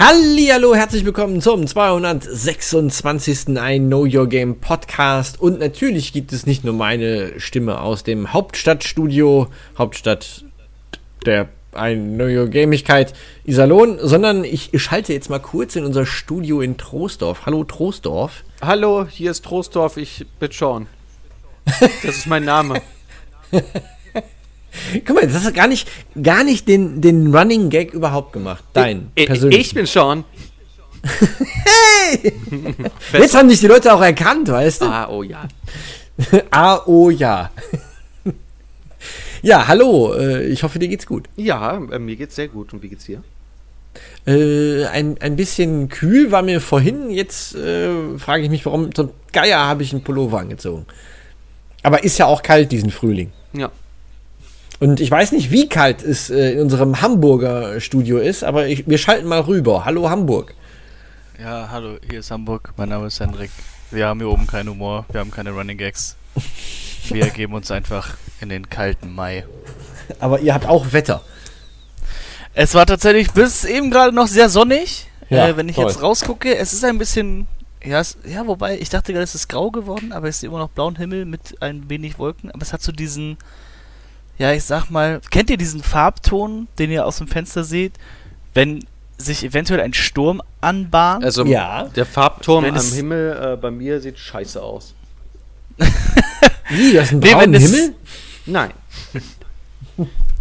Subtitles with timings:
[0.00, 3.58] Hallihallo, herzlich willkommen zum 226.
[3.58, 5.38] ein Know Your Game Podcast.
[5.38, 10.46] Und natürlich gibt es nicht nur meine Stimme aus dem Hauptstadtstudio, Hauptstadt
[11.26, 13.12] der ein Know Your Gamigkeit
[13.44, 17.44] Iserlohn, sondern ich schalte jetzt mal kurz in unser Studio in Troisdorf.
[17.44, 18.42] Hallo Troisdorf.
[18.62, 20.86] Hallo, hier ist Troisdorf, ich bin Sean.
[22.02, 22.80] Das ist mein Name.
[25.06, 25.88] Guck mal, das hast gar nicht,
[26.22, 28.64] gar nicht den, den Running Gag überhaupt gemacht.
[28.72, 29.60] Dein ich, persönlich.
[29.60, 30.24] Ich bin Sean.
[31.02, 32.32] hey!
[33.12, 34.86] Jetzt haben dich die Leute auch erkannt, weißt du?
[34.86, 35.48] Ah, oh ja.
[36.50, 37.50] ah, oh ja.
[39.42, 40.14] ja, hallo.
[40.14, 41.28] Äh, ich hoffe, dir geht's gut.
[41.36, 42.72] Ja, äh, mir geht's sehr gut.
[42.72, 43.22] Und wie geht's dir?
[44.26, 47.10] Äh, ein, ein bisschen kühl war mir vorhin.
[47.10, 50.86] Jetzt äh, frage ich mich, warum zum Geier habe ich einen Pullover angezogen.
[51.82, 53.32] Aber ist ja auch kalt diesen Frühling.
[53.54, 53.70] Ja.
[54.80, 58.88] Und ich weiß nicht, wie kalt es äh, in unserem Hamburger Studio ist, aber ich,
[58.88, 59.84] wir schalten mal rüber.
[59.84, 60.54] Hallo Hamburg.
[61.38, 62.72] Ja, hallo, hier ist Hamburg.
[62.78, 63.50] Mein Name ist Hendrik.
[63.90, 66.16] Wir haben hier oben keinen Humor, wir haben keine Running Gags.
[67.10, 69.44] Wir geben uns einfach in den kalten Mai.
[70.18, 71.20] Aber ihr habt auch Wetter.
[72.54, 75.08] Es war tatsächlich bis eben gerade noch sehr sonnig.
[75.28, 75.88] Ja, äh, wenn ich toll.
[75.88, 77.48] jetzt rausgucke, es ist ein bisschen.
[77.84, 80.58] Ja, es, ja, wobei, ich dachte gerade, es ist grau geworden, aber es ist immer
[80.58, 82.50] noch blauen Himmel mit ein wenig Wolken.
[82.50, 83.36] Aber es hat so diesen
[84.40, 87.92] ja, ich sag mal, kennt ihr diesen Farbton, den ihr aus dem Fenster seht,
[88.54, 88.86] wenn
[89.18, 91.22] sich eventuell ein Sturm anbahnt?
[91.26, 91.84] Also, ja.
[91.94, 94.94] der Farbton am Himmel äh, bei mir sieht scheiße aus.
[96.70, 97.94] Wie, das ist ein braunen nee, Himmel?
[98.46, 98.70] Nein.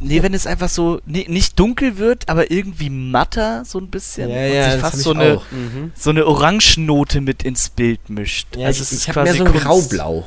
[0.02, 4.30] Nee, wenn es einfach so nee, nicht dunkel wird, aber irgendwie matter so ein bisschen
[4.30, 5.92] ja, ja, und sich fast so eine, mhm.
[5.94, 8.56] so eine Orangennote mit ins Bild mischt.
[8.56, 10.26] Ja, also ich, ich habe mehr so ein Graublau.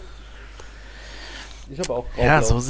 [1.71, 2.23] Ich habe auch Graublau.
[2.23, 2.63] Ja, so,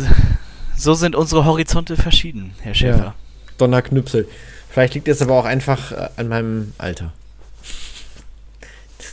[0.83, 2.99] so sind unsere Horizonte verschieden, Herr Schäfer.
[2.99, 3.15] Ja,
[3.59, 4.27] Donnerknüpsel.
[4.69, 7.13] Vielleicht liegt es aber auch einfach äh, an meinem Alter.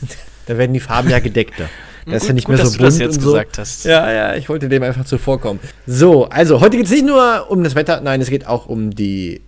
[0.46, 1.68] da werden die Farben ja gedeckter.
[2.06, 3.32] Da ist ja nicht gut, mehr so bunt jetzt und so.
[3.32, 3.84] gesagt hast.
[3.84, 5.60] Ja, ja, ich wollte dem einfach zuvorkommen.
[5.86, 8.90] So, also heute geht es nicht nur um das Wetter, nein, es geht auch um
[8.90, 9.42] die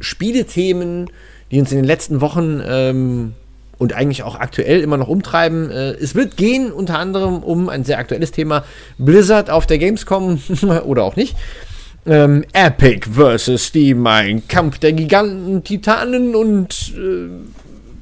[0.00, 1.10] Spielethemen,
[1.50, 3.34] die uns in den letzten Wochen ähm,
[3.78, 5.70] und eigentlich auch aktuell immer noch umtreiben.
[5.70, 8.64] Äh, es wird gehen unter anderem um ein sehr aktuelles Thema
[8.98, 10.40] Blizzard auf der Gamescom
[10.84, 11.36] oder auch nicht.
[12.06, 13.68] Ähm, Epic vs.
[13.68, 17.30] Steam, ein Kampf der Giganten, Titanen und äh,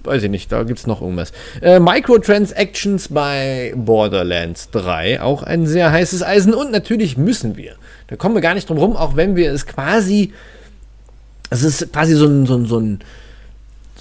[0.05, 1.33] weiß ich nicht, da gibt es noch irgendwas.
[1.61, 7.77] Äh, Microtransactions bei Borderlands 3, auch ein sehr heißes Eisen und natürlich müssen wir,
[8.09, 10.33] da kommen wir gar nicht drum rum, auch wenn wir es quasi,
[11.51, 12.99] es ist quasi so ein, so ein, so ein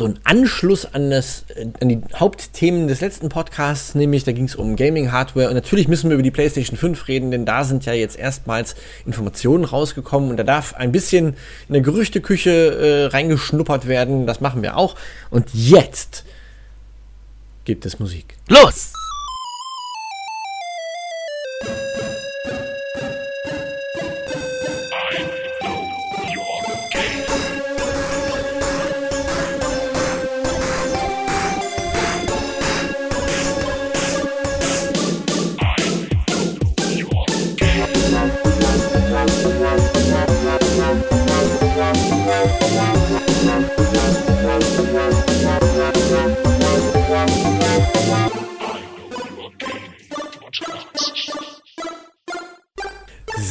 [0.02, 1.46] so ein Anschluss an, das,
[1.80, 5.48] an die Hauptthemen des letzten Podcasts, nämlich da ging es um Gaming-Hardware.
[5.48, 8.76] Und natürlich müssen wir über die PlayStation 5 reden, denn da sind ja jetzt erstmals
[9.06, 11.36] Informationen rausgekommen und da darf ein bisschen
[11.68, 14.26] in der Gerüchteküche äh, reingeschnuppert werden.
[14.26, 14.96] Das machen wir auch.
[15.30, 16.26] Und jetzt
[17.64, 18.36] gibt es Musik.
[18.50, 18.94] Los!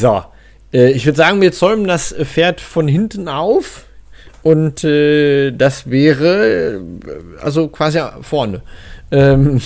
[0.01, 0.25] So,
[0.73, 3.85] äh, ich würde sagen, wir zäumen das Pferd von hinten auf.
[4.43, 8.63] Und äh, das wäre äh, also quasi vorne.
[9.11, 9.61] Ähm,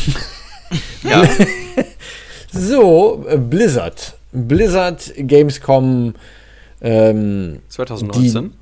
[1.04, 1.22] ja.
[2.52, 4.14] so, äh, Blizzard.
[4.32, 6.14] Blizzard Gamescom
[6.82, 8.52] ähm, 2019.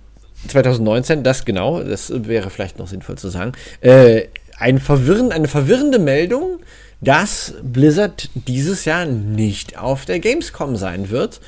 [0.45, 3.53] Die, 2019, das genau, das wäre vielleicht noch sinnvoll zu sagen.
[3.81, 4.25] Äh,
[4.59, 6.59] ein verwirrend, eine verwirrende Meldung,
[7.03, 11.41] dass Blizzard dieses Jahr nicht auf der Gamescom sein wird.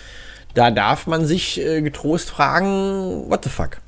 [0.52, 3.78] Da darf man sich äh, getrost fragen, what the fuck?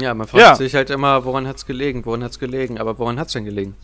[0.00, 0.54] Ja, man fragt ja.
[0.54, 3.32] sich halt immer, woran hat es gelegen, woran hat es gelegen, aber woran hat es
[3.32, 3.74] denn gelegen?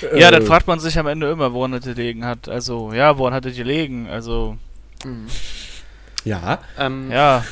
[0.00, 2.48] Ja, äh, dann fragt man sich am Ende immer, woran es gelegen hat.
[2.48, 4.08] Also, ja, woran hat es gelegen?
[4.08, 4.56] Also.
[5.04, 5.26] Mhm.
[6.24, 6.58] Ja.
[6.78, 7.44] Ähm, ja.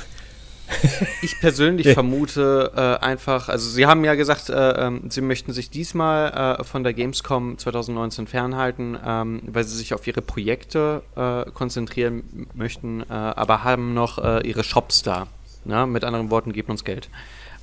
[1.22, 5.70] Ich persönlich vermute äh, einfach, also Sie haben ja gesagt, äh, ähm, Sie möchten sich
[5.70, 11.50] diesmal äh, von der Gamescom 2019 fernhalten, ähm, weil Sie sich auf Ihre Projekte äh,
[11.50, 15.26] konzentrieren möchten, äh, aber haben noch äh, Ihre Shops da.
[15.64, 15.86] Ne?
[15.86, 17.08] Mit anderen Worten, geben uns Geld.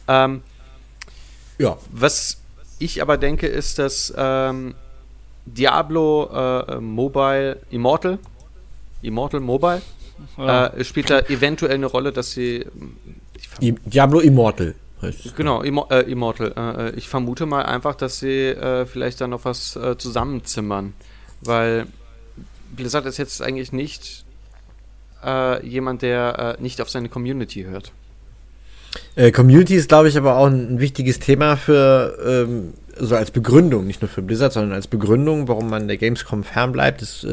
[0.08, 0.42] Ähm,
[1.60, 1.78] ja.
[1.92, 2.38] Was
[2.80, 4.74] ich aber denke, ist, dass ähm,
[5.46, 8.20] Diablo Mobile Immortal,
[9.02, 9.82] Immortal Mobile,
[10.38, 10.68] ja.
[10.68, 12.66] äh, spielt da eventuell eine Rolle, dass sie.
[13.60, 14.76] Diablo Immortal
[15.36, 16.54] Genau, Immo äh, Immortal.
[16.56, 20.94] Äh, äh, ich vermute mal einfach, dass sie äh, vielleicht da noch was äh, zusammenzimmern.
[21.42, 21.88] Weil
[22.76, 24.26] Blizzard ist jetzt eigentlich nicht
[25.26, 27.92] äh, jemand, der nicht auf seine Community hört.
[29.34, 33.88] Community ist, glaube ich, aber auch ein, ein wichtiges Thema für, ähm, so als Begründung,
[33.88, 37.02] nicht nur für Blizzard, sondern als Begründung, warum man der Gamescom fernbleibt.
[37.02, 37.26] Es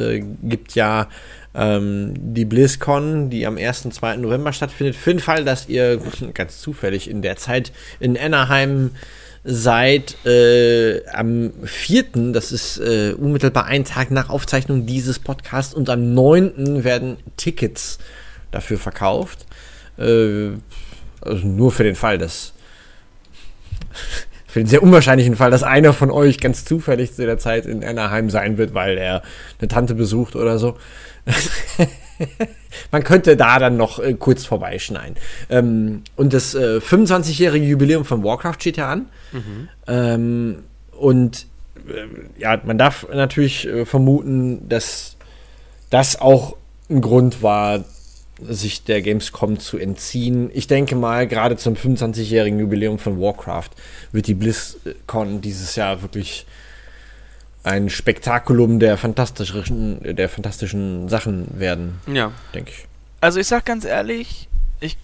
[0.42, 1.08] gibt ja
[1.54, 3.86] ähm, die BlizzCon, die am 1.
[3.86, 4.16] und 2.
[4.16, 6.00] November stattfindet, für den Fall, dass ihr
[6.34, 8.90] ganz zufällig in der Zeit in Anaheim
[9.44, 15.90] seid, äh, am 4., das ist äh, unmittelbar ein Tag nach Aufzeichnung dieses Podcasts, und
[15.90, 16.84] am 9.
[16.84, 17.98] werden Tickets
[18.50, 19.46] dafür verkauft.
[19.96, 20.50] Äh,
[21.20, 22.52] also nur für den Fall, dass
[24.48, 27.84] für den sehr unwahrscheinlichen Fall, dass einer von euch ganz zufällig zu der Zeit in
[27.84, 29.22] Anaheim sein wird, weil er
[29.58, 30.76] eine Tante besucht oder so.
[32.90, 35.16] Man könnte da dann noch äh, kurz vorbeischneiden.
[35.50, 39.06] Ähm, und das äh, 25-jährige Jubiläum von Warcraft steht ja an.
[39.32, 39.68] Mhm.
[39.86, 40.56] Ähm,
[40.92, 41.46] und
[41.86, 45.16] äh, ja, man darf natürlich äh, vermuten, dass
[45.90, 46.56] das auch
[46.88, 47.84] ein Grund war,
[48.40, 50.50] sich der Gamescom zu entziehen.
[50.52, 53.70] Ich denke mal, gerade zum 25-jährigen Jubiläum von Warcraft
[54.12, 56.46] wird die BlizzCon dieses Jahr wirklich
[57.64, 62.00] ein Spektakulum der fantastischen, der fantastischen Sachen werden.
[62.06, 62.32] Ja.
[62.54, 62.86] Denke ich.
[63.20, 64.48] Also ich sag ganz ehrlich,
[64.80, 64.96] ich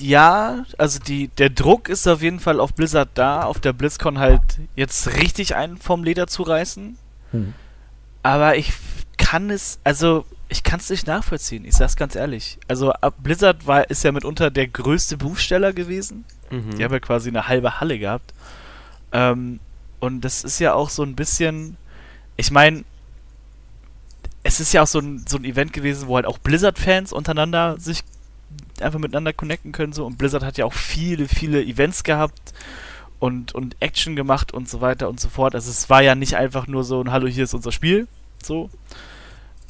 [0.00, 4.18] ja, also die, der Druck ist auf jeden Fall auf Blizzard da, auf der BlizzCon
[4.18, 4.40] halt
[4.76, 6.96] jetzt richtig einen vom Leder zu reißen.
[7.32, 7.54] Hm.
[8.22, 8.72] Aber ich
[9.16, 12.58] kann es, also ich kann es nicht nachvollziehen, ich sag's ganz ehrlich.
[12.68, 12.92] Also
[13.22, 16.24] Blizzard war, ist ja mitunter der größte Buchsteller gewesen.
[16.50, 16.76] Mhm.
[16.76, 18.32] Die haben ja quasi eine halbe Halle gehabt.
[19.12, 19.60] Ähm,
[20.00, 21.76] und das ist ja auch so ein bisschen,
[22.36, 22.84] ich meine,
[24.42, 27.78] es ist ja auch so ein, so ein Event gewesen, wo halt auch Blizzard-Fans untereinander
[27.78, 28.02] sich
[28.80, 29.92] einfach miteinander connecten können.
[29.92, 30.06] So.
[30.06, 32.54] Und Blizzard hat ja auch viele, viele Events gehabt
[33.18, 35.54] und, und Action gemacht und so weiter und so fort.
[35.54, 38.06] Also es war ja nicht einfach nur so ein Hallo, hier ist unser Spiel.
[38.42, 38.70] So.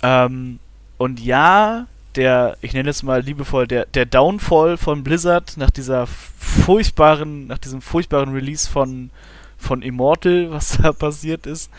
[0.03, 0.61] Ähm,
[0.99, 1.87] und ja,
[2.17, 7.59] der, ich nenne es mal liebevoll, der, der Downfall von Blizzard nach dieser furchtbaren, nach
[7.59, 9.11] diesem furchtbaren Release von
[9.59, 11.71] von Immortal, was da passiert ist.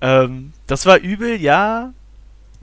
[0.00, 1.92] Ähm, das war übel, ja,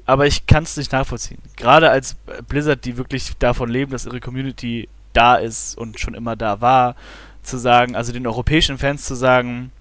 [0.05, 1.39] aber ich kann es nicht nachvollziehen.
[1.55, 2.15] Gerade als
[2.47, 6.95] Blizzard, die wirklich davon leben, dass ihre Community da ist und schon immer da war,
[7.41, 9.71] zu sagen, also den europäischen Fans zu sagen,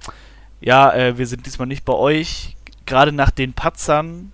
[0.61, 2.57] ja, äh, wir sind diesmal nicht bei euch,
[2.87, 4.33] gerade nach den Patzern.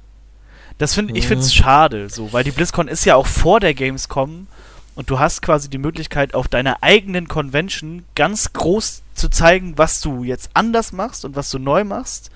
[0.81, 1.63] Das finde ich finde es mhm.
[1.63, 4.47] schade, so, weil die BlizzCon ist ja auch vor der Gamescom
[4.95, 10.01] und du hast quasi die Möglichkeit auf deiner eigenen Convention ganz groß zu zeigen, was
[10.01, 12.31] du jetzt anders machst und was du neu machst.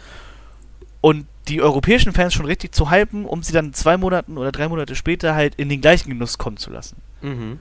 [1.00, 4.68] Und die europäischen Fans schon richtig zu hypen, um sie dann zwei Monaten oder drei
[4.68, 6.96] Monate später halt in den gleichen Genuss kommen zu lassen.
[7.22, 7.60] Mhm.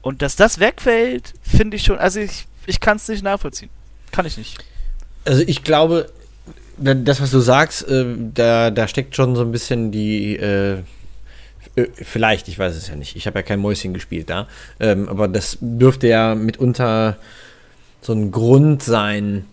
[0.00, 3.70] Und dass das wegfällt, finde ich schon, also ich, ich kann es nicht nachvollziehen.
[4.12, 4.64] Kann ich nicht.
[5.24, 6.08] Also ich glaube,
[6.80, 8.04] das, was du sagst, äh,
[8.34, 10.78] da, da steckt schon so ein bisschen die, äh,
[11.76, 14.48] äh, vielleicht, ich weiß es ja nicht, ich habe ja kein Mäuschen gespielt da,
[14.78, 17.16] ähm, aber das dürfte ja mitunter
[18.00, 19.44] so ein Grund sein,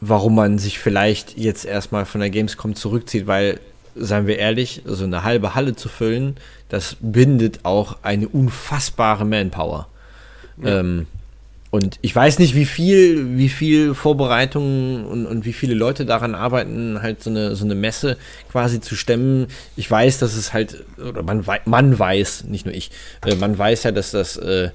[0.00, 3.60] warum man sich vielleicht jetzt erstmal von der Gamescom zurückzieht, weil,
[3.94, 6.36] seien wir ehrlich, so eine halbe Halle zu füllen,
[6.68, 9.88] das bindet auch eine unfassbare Manpower.
[10.62, 10.80] Ja.
[10.80, 11.06] Ähm,
[11.72, 16.34] und ich weiß nicht, wie viel, wie viel Vorbereitungen und, und wie viele Leute daran
[16.34, 18.18] arbeiten, halt so eine, so eine Messe
[18.50, 19.46] quasi zu stemmen.
[19.74, 22.90] Ich weiß, dass es halt, oder man, man weiß, nicht nur ich,
[23.24, 24.68] äh, man weiß ja, dass das, äh,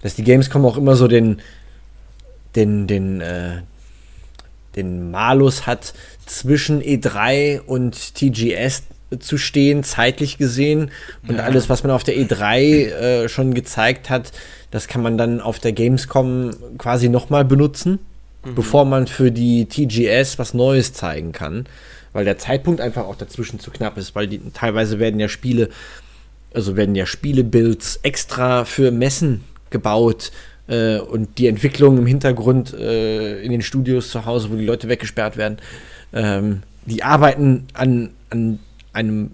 [0.00, 1.42] dass die Gamescom auch immer so den,
[2.56, 3.60] den, den, äh,
[4.76, 5.92] den Malus hat,
[6.24, 8.84] zwischen E3 und TGS
[9.18, 10.90] zu stehen, zeitlich gesehen.
[11.26, 11.42] Und ja.
[11.42, 14.32] alles, was man auf der E3 äh, schon gezeigt hat,
[14.70, 17.98] das kann man dann auf der Gamescom quasi nochmal benutzen,
[18.44, 18.54] mhm.
[18.54, 21.66] bevor man für die TGS was Neues zeigen kann.
[22.12, 25.68] Weil der Zeitpunkt einfach auch dazwischen zu knapp ist, weil die, teilweise werden ja Spiele,
[26.52, 30.32] also werden ja Spielebuilds extra für Messen gebaut,
[30.70, 34.88] äh, und die Entwicklung im Hintergrund äh, in den Studios zu Hause, wo die Leute
[34.88, 35.58] weggesperrt werden,
[36.12, 38.60] ähm, die arbeiten an, an
[38.92, 39.32] einem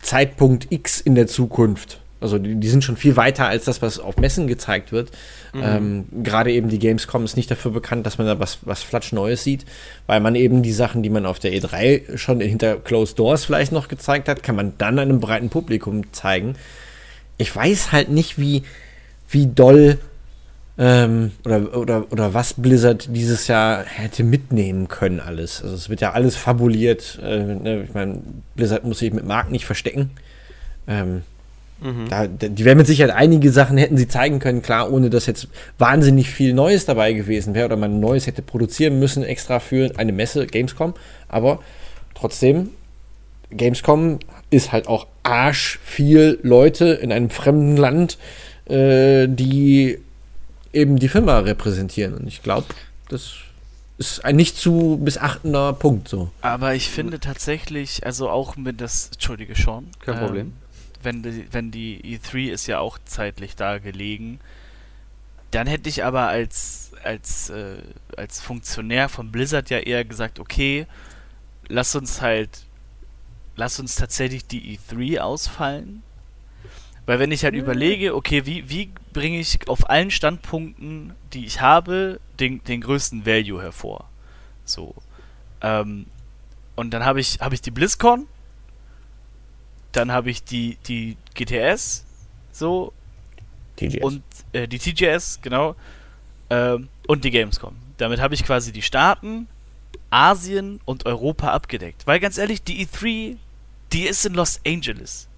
[0.00, 2.00] Zeitpunkt X in der Zukunft.
[2.20, 5.10] Also die, die, sind schon viel weiter als das, was auf Messen gezeigt wird.
[5.52, 5.62] Mhm.
[5.62, 9.12] Ähm, Gerade eben die Gamescom ist nicht dafür bekannt, dass man da was, was Flatsch
[9.12, 9.66] Neues sieht,
[10.06, 13.72] weil man eben die Sachen, die man auf der E3 schon hinter Closed Doors vielleicht
[13.72, 16.54] noch gezeigt hat, kann man dann einem breiten Publikum zeigen.
[17.36, 18.62] Ich weiß halt nicht, wie,
[19.28, 19.98] wie doll
[20.76, 25.62] ähm, oder, oder, oder was Blizzard dieses Jahr hätte mitnehmen können, alles.
[25.62, 27.18] Also es wird ja alles fabuliert.
[27.22, 27.82] Äh, ne?
[27.84, 28.20] Ich meine,
[28.56, 30.10] Blizzard muss sich mit Marken nicht verstecken.
[30.86, 31.22] Ähm,
[31.80, 32.08] Mhm.
[32.08, 35.48] Da, die wären mit Sicherheit einige Sachen hätten sie zeigen können, klar, ohne dass jetzt
[35.78, 40.12] wahnsinnig viel Neues dabei gewesen wäre oder man Neues hätte produzieren müssen extra für eine
[40.12, 40.94] Messe, Gamescom.
[41.28, 41.60] Aber
[42.14, 42.70] trotzdem,
[43.50, 44.18] Gamescom
[44.50, 48.18] ist halt auch arsch viel Leute in einem fremden Land,
[48.66, 49.98] äh, die
[50.74, 52.14] eben die Firma repräsentieren.
[52.14, 52.66] Und ich glaube,
[53.08, 53.34] das
[53.96, 56.30] ist ein nicht zu missachtender Punkt so.
[56.40, 59.88] Aber ich finde tatsächlich, also auch mit das, entschuldige Sean.
[60.00, 60.52] Kein ähm, Problem.
[61.02, 64.40] Wenn die, wenn die E3 ist ja auch zeitlich da gelegen,
[65.50, 67.76] dann hätte ich aber als, als, äh,
[68.16, 70.86] als Funktionär von Blizzard ja eher gesagt, okay,
[71.68, 72.64] lass uns halt,
[73.54, 76.02] lass uns tatsächlich die E3 ausfallen
[77.06, 81.60] weil wenn ich halt überlege, okay, wie, wie bringe ich auf allen Standpunkten, die ich
[81.60, 84.08] habe, den, den größten Value hervor?
[84.64, 84.94] So.
[85.60, 86.06] Ähm,
[86.76, 88.26] und dann habe ich, hab ich die BlizzCon,
[89.92, 92.04] dann habe ich die, die GTS,
[92.52, 92.92] so.
[93.76, 94.02] TGS.
[94.02, 95.76] Und äh, die TGS, genau.
[96.48, 97.76] Ähm, und die Gamescom.
[97.98, 99.46] Damit habe ich quasi die Staaten,
[100.10, 102.06] Asien und Europa abgedeckt.
[102.06, 103.36] Weil ganz ehrlich, die E3,
[103.92, 105.28] die ist in Los Angeles.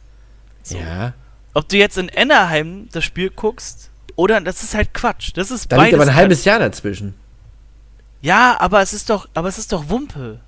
[0.63, 0.79] So.
[0.79, 1.15] Ja.
[1.57, 5.31] Ob du jetzt in Anaheim das Spiel guckst oder das ist halt Quatsch.
[5.37, 7.15] Das ist da liegt aber ein halbes Jahr dazwischen.
[8.21, 10.41] Ja, aber es ist doch, aber es ist doch Wumpe.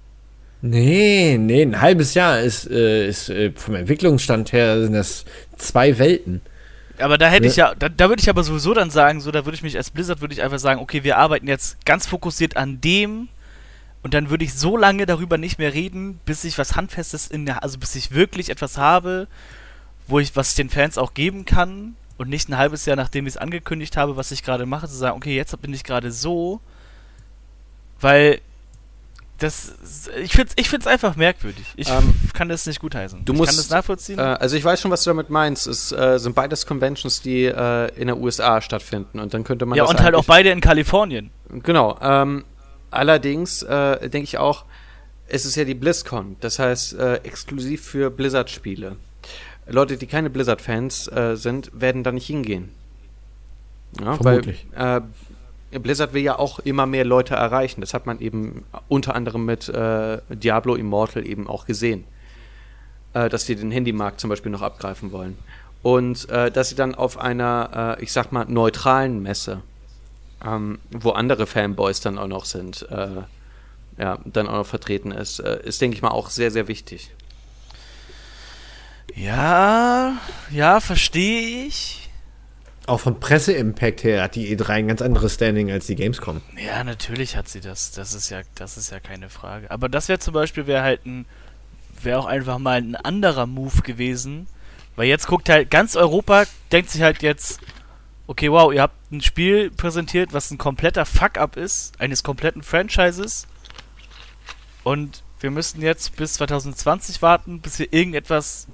[0.61, 5.25] Nee, nee, ein halbes Jahr ist, äh, ist äh, vom Entwicklungsstand her sind das
[5.57, 6.43] zwei Welten.
[6.99, 7.50] Aber da hätte ja.
[7.50, 9.79] ich ja, da, da würde ich aber sowieso dann sagen, so, da würde ich mich
[9.79, 13.29] als Blizzard würde ich einfach sagen, okay, wir arbeiten jetzt ganz fokussiert an dem
[14.03, 17.47] und dann würde ich so lange darüber nicht mehr reden, bis ich was Handfestes in
[17.47, 19.27] der, also bis ich wirklich etwas habe,
[20.09, 23.27] wo ich, was ich den Fans auch geben kann und nicht ein halbes Jahr, nachdem
[23.27, 26.11] ich es angekündigt habe, was ich gerade mache, zu sagen, okay, jetzt bin ich gerade
[26.11, 26.61] so,
[28.00, 28.41] weil
[29.38, 29.73] das,
[30.21, 31.65] ich finde es ich einfach merkwürdig.
[31.77, 33.25] Ich ähm, kann das nicht gutheißen.
[33.25, 34.19] Du ich musst, kann das nachvollziehen.
[34.19, 35.69] Äh, also ich weiß schon, was du damit meinst.
[35.69, 39.77] Es äh, sind beides Conventions, die äh, in der USA stattfinden und dann könnte man
[39.77, 41.31] ja und halt auch beide in Kalifornien.
[41.62, 41.97] Genau.
[42.03, 42.45] Ähm,
[42.91, 44.65] allerdings äh, denke ich auch,
[45.29, 48.97] es ist ja die BlizzCon, das heißt äh, exklusiv für Blizzard-Spiele.
[49.69, 52.71] Leute, die keine Blizzard-Fans äh, sind, werden da nicht hingehen.
[54.01, 54.67] Ja, Vermutlich.
[54.75, 55.03] Weil,
[55.73, 57.81] äh, Blizzard will ja auch immer mehr Leute erreichen.
[57.81, 62.05] Das hat man eben unter anderem mit äh, Diablo Immortal eben auch gesehen.
[63.15, 65.39] Äh, dass sie den Handymarkt zum Beispiel noch abgreifen wollen.
[65.83, 69.63] Und äh, dass sie dann auf einer, äh, ich sag mal, neutralen Messe,
[70.45, 72.87] ähm, wo andere Fanboys dann auch noch sind,
[74.01, 77.11] ja, dann auch noch vertreten ist, ist, denke ich mal, auch sehr, sehr wichtig.
[79.15, 80.17] Ja,
[80.50, 82.09] ja, verstehe ich.
[82.87, 86.41] Auch vom Presseimpact her hat die E3 ein ganz anderes Standing als die Gamescom.
[86.57, 87.91] Ja, natürlich hat sie das.
[87.93, 89.71] Das ist ja, das ist ja keine Frage.
[89.71, 91.27] Aber das wäre zum Beispiel wäre halt ein,
[92.03, 94.47] wäre auch einfach mal ein anderer Move gewesen.
[94.97, 97.61] Weil jetzt guckt halt ganz Europa, denkt sich halt jetzt,
[98.27, 103.47] okay, wow, ihr habt ein Spiel präsentiert, was ein kompletter Fuck-up ist, eines kompletten Franchises.
[104.83, 108.67] Und wir müssen jetzt bis 2020 warten, bis wir irgendetwas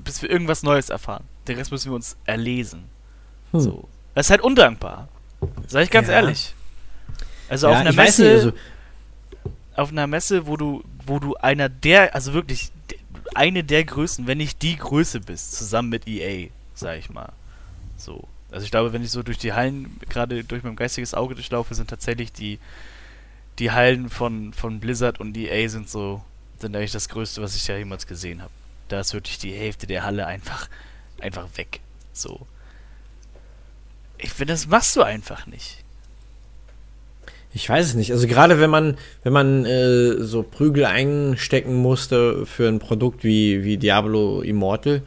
[0.00, 1.24] bis wir irgendwas Neues erfahren.
[1.46, 2.84] Den Rest müssen wir uns erlesen.
[3.52, 3.60] Hm.
[3.60, 3.88] So.
[4.14, 5.08] Das ist halt undankbar.
[5.66, 6.14] Sag ich ganz ja.
[6.14, 6.54] ehrlich.
[7.48, 8.22] Also ja, auf einer Messe.
[8.22, 8.52] Nicht, also
[9.76, 12.72] auf einer Messe, wo du, wo du einer der, also wirklich
[13.34, 17.32] eine der Größen, wenn nicht die Größe bist, zusammen mit EA, sag ich mal.
[17.96, 18.26] So.
[18.50, 21.74] Also ich glaube, wenn ich so durch die Hallen, gerade durch mein geistiges Auge durchlaufe,
[21.74, 22.58] sind tatsächlich die,
[23.58, 26.22] die Hallen von, von Blizzard und EA sind so,
[26.58, 28.50] sind eigentlich das Größte, was ich ja jemals gesehen habe
[28.88, 30.68] da ist wirklich die Hälfte der Halle einfach,
[31.20, 31.80] einfach weg.
[32.12, 32.46] So.
[34.18, 35.84] Ich finde, das machst du einfach nicht.
[37.54, 38.12] Ich weiß es nicht.
[38.12, 43.64] Also gerade wenn man, wenn man äh, so Prügel einstecken musste für ein Produkt wie,
[43.64, 45.02] wie Diablo Immortal,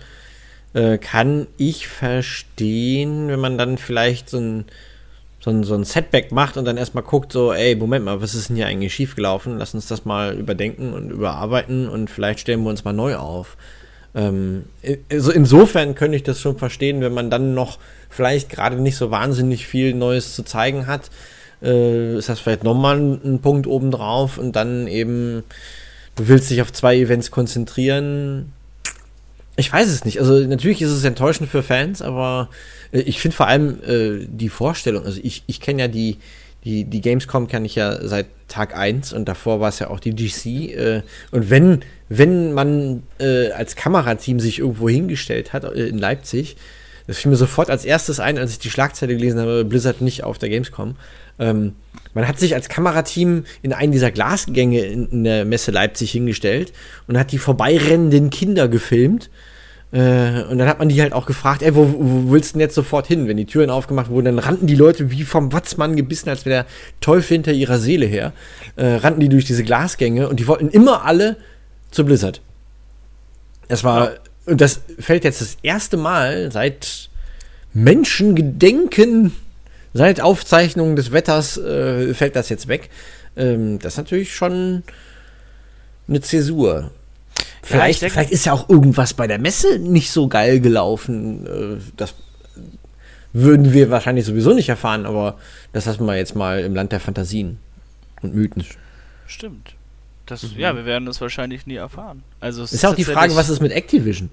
[0.74, 4.66] äh, kann ich verstehen, wenn man dann vielleicht so ein,
[5.42, 8.36] so ein, so ein Setback macht und dann erstmal guckt, so, ey, Moment mal, was
[8.36, 9.58] ist denn hier eigentlich schiefgelaufen?
[9.58, 13.58] Lass uns das mal überdenken und überarbeiten und vielleicht stellen wir uns mal neu auf.
[14.14, 14.66] Ähm,
[15.12, 17.80] also insofern könnte ich das schon verstehen, wenn man dann noch
[18.10, 21.10] vielleicht gerade nicht so wahnsinnig viel Neues zu zeigen hat,
[21.64, 25.44] äh, ist das vielleicht nochmal ein, ein Punkt obendrauf und dann eben,
[26.16, 28.54] du willst dich auf zwei Events konzentrieren.
[29.58, 30.20] Ich weiß es nicht.
[30.20, 32.50] Also natürlich ist es enttäuschend für Fans, aber
[32.92, 36.18] äh, ich finde vor allem äh, die Vorstellung, also ich, ich kenne ja die,
[36.64, 40.00] die, die Gamescom kenne ich ja seit Tag 1 und davor war es ja auch
[40.00, 40.46] die GC.
[40.46, 46.58] Äh, und wenn, wenn man äh, als Kamerateam sich irgendwo hingestellt hat äh, in Leipzig,
[47.08, 50.24] das fiel mir sofort als erstes ein, als ich die Schlagzeile gelesen habe, Blizzard nicht
[50.24, 50.96] auf der Gamescom.
[51.42, 51.74] Ähm,
[52.14, 56.72] man hat sich als Kamerateam in einen dieser Glasgänge in, der Messe Leipzig hingestellt
[57.08, 59.30] und hat die vorbeirennenden Kinder gefilmt
[59.94, 62.62] Äh, und dann hat man die halt auch gefragt, ey, wo, wo, willst du denn
[62.62, 63.28] jetzt sofort hin?
[63.28, 66.64] Wenn die Türen aufgemacht wurden, dann rannten die Leute wie vom Watzmann gebissen, als wäre
[66.64, 66.66] der
[67.02, 68.32] Teufel hinter ihrer Seele her.
[68.78, 71.36] Äh, rannten die durch diese Glasgänge und die wollten immer alle
[71.92, 72.40] zu Blizzard.
[73.68, 74.14] Das war,
[74.46, 77.10] und das fällt jetzt das erste Mal seit
[77.74, 79.34] Menschengedenken,
[79.94, 82.90] seit Aufzeichnungen des Wetters, äh, fällt das jetzt weg.
[83.36, 84.84] Ähm, das ist natürlich schon
[86.08, 86.92] eine Zäsur.
[87.64, 91.46] Vielleicht, ja, denke, vielleicht ist ja auch irgendwas bei der Messe nicht so geil gelaufen.
[91.46, 92.16] Äh, das
[93.34, 95.38] würden wir wahrscheinlich sowieso nicht erfahren, aber
[95.72, 97.60] das lassen wir jetzt mal im Land der Fantasien
[98.22, 98.66] und Mythen.
[99.26, 99.76] Stimmt.
[100.26, 100.60] Das, mhm.
[100.60, 102.24] Ja, wir werden das wahrscheinlich nie erfahren.
[102.40, 104.30] Also ist, ist auch die Frage, was ist mit Activision?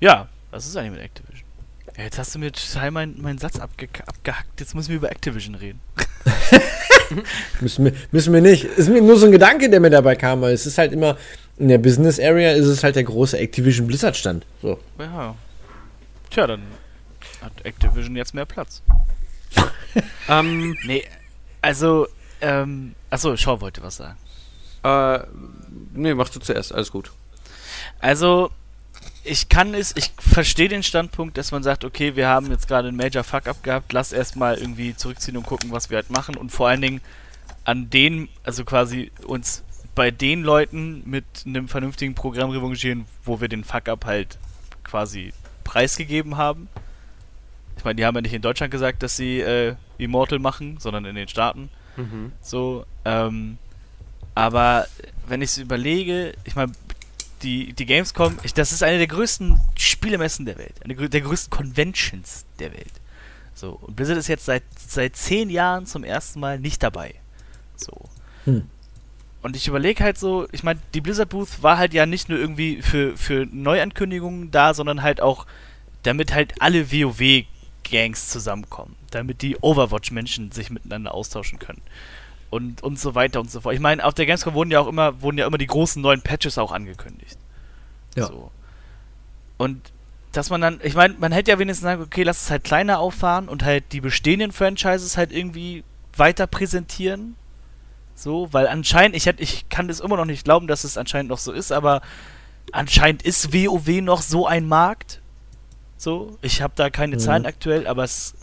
[0.00, 1.33] Ja, was ist eigentlich mit Activision?
[1.96, 4.60] Ja, jetzt hast du mir total meinen mein Satz abge abgehackt.
[4.60, 5.80] Jetzt müssen wir über Activision reden.
[7.60, 8.64] müssen, wir, müssen wir nicht.
[8.64, 11.16] Ist mir nur so ein Gedanke, der mir dabei kam, weil es ist halt immer,
[11.56, 14.44] in der Business Area ist es halt der große Activision Blizzard Stand.
[14.60, 14.80] So.
[14.98, 15.36] Ja.
[16.30, 16.62] Tja, dann
[17.40, 18.82] hat Activision jetzt mehr Platz.
[20.28, 21.04] ähm, nee,
[21.62, 22.08] also,
[22.40, 24.18] ähm, achso, Schau wollte was sagen.
[24.82, 25.20] Äh,
[25.94, 27.12] nee, mach du zuerst, alles gut.
[28.00, 28.50] Also,
[29.24, 32.88] ich kann es, ich verstehe den Standpunkt, dass man sagt, okay, wir haben jetzt gerade
[32.88, 36.50] einen Major Fuck-Up gehabt, lass erstmal irgendwie zurückziehen und gucken, was wir halt machen und
[36.50, 37.00] vor allen Dingen
[37.64, 39.64] an den, also quasi uns
[39.94, 44.38] bei den Leuten mit einem vernünftigen Programm revanchieren, wo wir den Fuck-Up halt
[44.82, 46.68] quasi preisgegeben haben.
[47.78, 51.04] Ich meine, die haben ja nicht in Deutschland gesagt, dass sie äh, Immortal machen, sondern
[51.06, 51.70] in den Staaten.
[51.96, 52.32] Mhm.
[52.42, 53.58] So, ähm,
[54.34, 54.86] aber
[55.26, 56.72] wenn ich es überlege, ich meine,
[57.42, 61.50] die, die Gamescom, ich, das ist eine der größten Spielemessen der Welt, eine der größten
[61.50, 62.92] Conventions der Welt.
[63.54, 67.14] So, und Blizzard ist jetzt seit, seit zehn Jahren zum ersten Mal nicht dabei.
[67.76, 67.92] So.
[68.44, 68.68] Hm.
[69.42, 72.38] Und ich überlege halt so, ich meine, die Blizzard Booth war halt ja nicht nur
[72.38, 75.46] irgendwie für, für Neuankündigungen da, sondern halt auch,
[76.02, 78.96] damit halt alle WoW-Gangs zusammenkommen.
[79.10, 81.82] Damit die Overwatch-Menschen sich miteinander austauschen können
[82.54, 83.74] und, und so weiter und so fort.
[83.74, 86.22] Ich meine, auf der Gamescom wurden ja auch immer, wurden ja immer die großen neuen
[86.22, 87.36] Patches auch angekündigt.
[88.14, 88.28] Ja.
[88.28, 88.52] So.
[89.58, 89.92] Und
[90.30, 93.00] dass man dann, ich meine, man hätte ja wenigstens sagen, okay, lass es halt kleiner
[93.00, 95.82] auffahren und halt die bestehenden Franchises halt irgendwie
[96.16, 97.34] weiter präsentieren.
[98.14, 101.30] So, weil anscheinend, ich hätte, ich kann das immer noch nicht glauben, dass es anscheinend
[101.30, 102.02] noch so ist, aber
[102.70, 105.20] anscheinend ist WoW noch so ein Markt.
[105.96, 107.20] So, ich habe da keine mhm.
[107.20, 108.34] Zahlen aktuell, aber es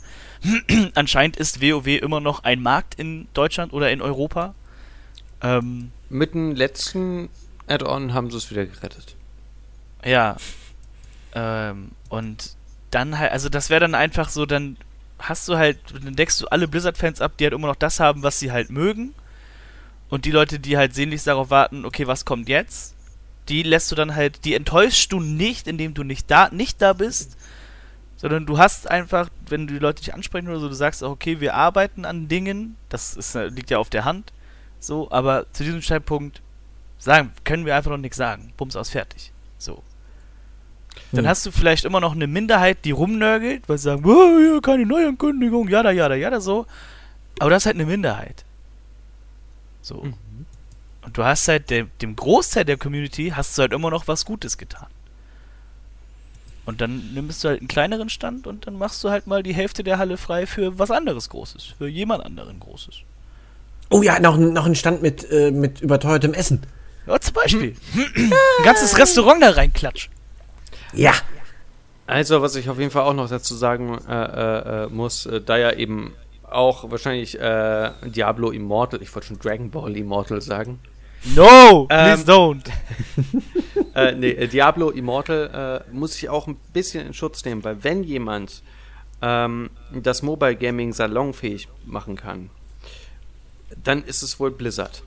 [0.95, 4.55] Anscheinend ist WoW immer noch ein Markt in Deutschland oder in Europa.
[5.41, 7.29] Ähm, Mit dem letzten
[7.67, 9.15] Add-on haben sie es wieder gerettet.
[10.03, 10.35] Ja.
[11.33, 12.55] Ähm, und
[12.89, 14.77] dann halt, also das wäre dann einfach so, dann
[15.19, 18.23] hast du halt, dann deckst du alle Blizzard-Fans ab, die halt immer noch das haben,
[18.23, 19.13] was sie halt mögen.
[20.09, 22.95] Und die Leute, die halt sehnlichst darauf warten, okay, was kommt jetzt?
[23.47, 26.93] Die lässt du dann halt, die enttäuschst du nicht, indem du nicht da, nicht da
[26.93, 27.37] bist,
[28.21, 31.39] sondern du hast einfach, wenn die Leute dich ansprechen oder so, du sagst auch, okay,
[31.39, 34.31] wir arbeiten an Dingen, das ist, liegt ja auf der Hand,
[34.79, 36.43] so, aber zu diesem Zeitpunkt
[36.99, 38.53] sagen, können wir einfach noch nichts sagen.
[38.57, 39.31] Bums aus, fertig.
[39.57, 39.81] So.
[41.13, 41.29] Dann hm.
[41.29, 44.85] hast du vielleicht immer noch eine Minderheit, die rumnörgelt, weil sie sagen, oh, ja, keine
[44.85, 46.67] Neuankündigung, jada, jada, jada, so.
[47.39, 48.45] Aber das ist halt eine Minderheit.
[49.81, 50.03] So.
[50.03, 50.45] Mhm.
[51.01, 54.25] Und du hast halt dem, dem Großteil der Community hast du halt immer noch was
[54.25, 54.89] Gutes getan.
[56.71, 59.53] Und dann nimmst du halt einen kleineren Stand und dann machst du halt mal die
[59.53, 63.01] Hälfte der Halle frei für was anderes Großes, für jemand anderen Großes.
[63.89, 66.61] Oh ja, noch, noch ein Stand mit, äh, mit überteuertem Essen.
[67.07, 67.75] Ja, zum Beispiel.
[67.93, 70.13] ein ganzes Restaurant da reinklatschen.
[70.93, 71.11] Ja.
[72.07, 75.41] Also, was ich auf jeden Fall auch noch dazu sagen äh, äh, äh muss, äh,
[75.41, 76.13] da ja eben
[76.49, 80.79] auch wahrscheinlich äh, Diablo Immortal, ich wollte schon Dragon Ball Immortal sagen,
[81.23, 82.63] No, please ähm, don't.
[83.95, 87.83] äh, nee, äh, Diablo Immortal äh, muss ich auch ein bisschen in Schutz nehmen, weil
[87.83, 88.63] wenn jemand
[89.21, 92.49] ähm, das Mobile Gaming salonfähig machen kann,
[93.83, 95.03] dann ist es wohl Blizzard.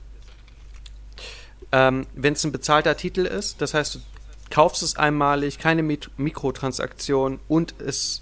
[1.71, 3.99] Ähm, wenn es ein bezahlter Titel ist, das heißt, du
[4.49, 8.21] kaufst es einmalig, keine Mikrotransaktion und es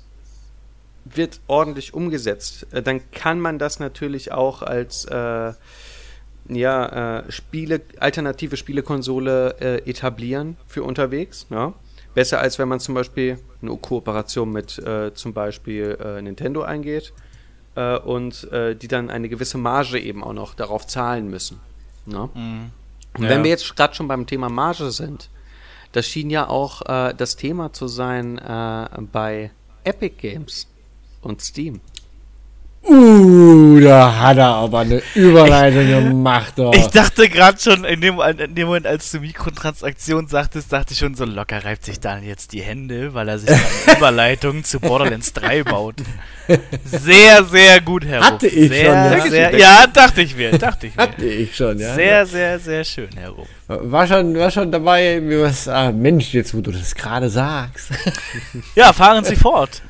[1.06, 5.54] wird ordentlich umgesetzt, äh, dann kann man das natürlich auch als äh,
[6.50, 11.48] ja, äh, Spiele, alternative Spielekonsole äh, etablieren für unterwegs.
[11.50, 11.74] Ja?
[12.14, 17.14] Besser als wenn man zum Beispiel eine Kooperation mit äh, zum Beispiel äh, Nintendo eingeht
[17.76, 21.60] äh, und äh, die dann eine gewisse Marge eben auch noch darauf zahlen müssen.
[22.06, 22.30] Ja?
[22.34, 22.72] Mhm.
[23.16, 25.30] Und wenn wir jetzt gerade schon beim Thema Marge sind,
[25.92, 28.42] das schien ja auch das Thema zu sein
[29.12, 29.52] bei
[29.84, 30.68] Epic Games
[31.22, 31.80] und Steam.
[32.86, 36.56] Uh, da hat er aber eine Überleitung gemacht.
[36.58, 36.72] Oh.
[36.76, 41.00] Ich dachte gerade schon, in dem, in dem Moment, als du Mikrotransaktion sagtest, dachte ich
[41.00, 43.62] schon so, locker reibt sich Daniel jetzt die Hände, weil er sich eine
[43.98, 45.96] Überleitung zu Borderlands 3 baut.
[46.86, 49.30] Sehr, sehr gut, Herr Hatte ich sehr, schon, ja.
[49.30, 51.02] Sehr, ja, dachte ich mir, dachte ich mir.
[51.02, 51.96] Hatte ich schon, ja.
[51.96, 53.48] Sehr, sehr, sehr schön, Herr Rupp.
[53.68, 57.92] War schon, war schon dabei, mir was, ah, Mensch, jetzt wo du das gerade sagst.
[58.76, 59.82] Ja, fahren Sie fort.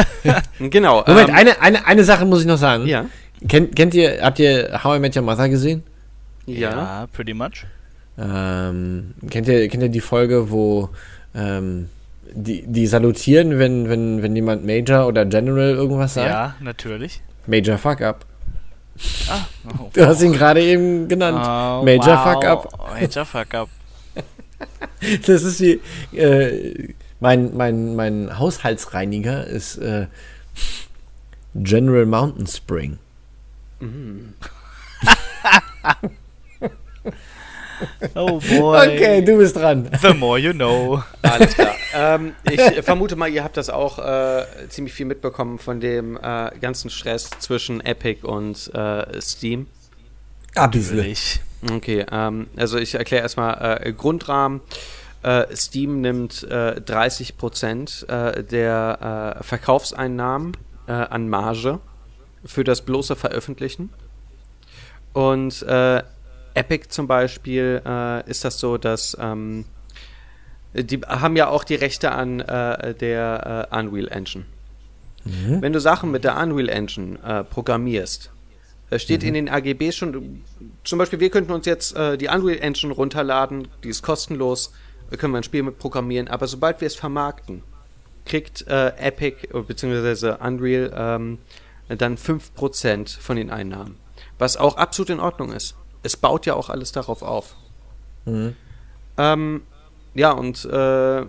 [0.58, 1.04] genau.
[1.06, 2.86] Moment, ähm, eine, eine, eine Sache muss ich noch sagen.
[2.86, 3.06] Ja.
[3.48, 5.82] Kennt, kennt ihr, habt ihr How I Met Your Mother gesehen?
[6.46, 7.64] Ja, ja pretty much.
[8.18, 10.90] Ähm, kennt, ihr, kennt ihr die Folge, wo
[11.34, 11.88] ähm,
[12.34, 16.28] die, die salutieren, wenn, wenn, wenn jemand Major oder General irgendwas sagt?
[16.28, 17.20] Ja, natürlich.
[17.46, 18.24] Major Fuck Up.
[19.28, 19.46] Ah,
[19.78, 21.38] oh, du hast ihn gerade eben genannt.
[21.38, 22.32] Oh, Major wow.
[22.32, 22.90] Fuck Up.
[23.00, 23.68] Major Fuck Up.
[25.26, 25.80] Das ist wie,
[26.16, 30.06] äh, mein, mein, mein Haushaltsreiniger ist äh,
[31.54, 32.98] General Mountain Spring.
[33.80, 34.34] Mhm.
[38.14, 38.94] Oh boy.
[38.94, 39.90] Okay, du bist dran.
[40.02, 41.02] The more you know.
[41.22, 41.74] Alles klar.
[41.94, 46.50] ähm, ich vermute mal, ihr habt das auch äh, ziemlich viel mitbekommen von dem äh,
[46.60, 49.66] ganzen Stress zwischen Epic und äh, Steam.
[50.54, 51.40] Natürlich.
[51.70, 54.60] Okay, ähm, also ich erkläre erstmal äh, Grundrahmen.
[55.22, 60.56] Äh, Steam nimmt äh, 30% äh, der äh, Verkaufseinnahmen
[60.88, 61.78] äh, an Marge
[62.44, 63.90] für das bloße Veröffentlichen.
[65.12, 66.02] Und äh,
[66.54, 69.64] Epic zum Beispiel äh, ist das so, dass ähm,
[70.74, 74.44] die haben ja auch die Rechte an äh, der äh, Unreal Engine.
[75.24, 75.60] Mhm.
[75.62, 78.30] Wenn du Sachen mit der Unreal Engine äh, programmierst,
[78.90, 79.28] äh, steht Mhm.
[79.28, 80.42] in den AGB schon,
[80.84, 84.72] zum Beispiel wir könnten uns jetzt äh, die Unreal Engine runterladen, die ist kostenlos,
[85.18, 87.62] können wir ein Spiel mit programmieren, aber sobald wir es vermarkten,
[88.24, 90.36] kriegt Epic bzw.
[90.40, 91.38] Unreal ähm,
[91.88, 93.96] dann 5% von den Einnahmen.
[94.38, 95.74] Was auch absolut in Ordnung ist.
[96.02, 97.54] Es baut ja auch alles darauf auf.
[98.24, 98.54] Mhm.
[99.18, 99.62] Ähm,
[100.14, 101.22] ja, und äh,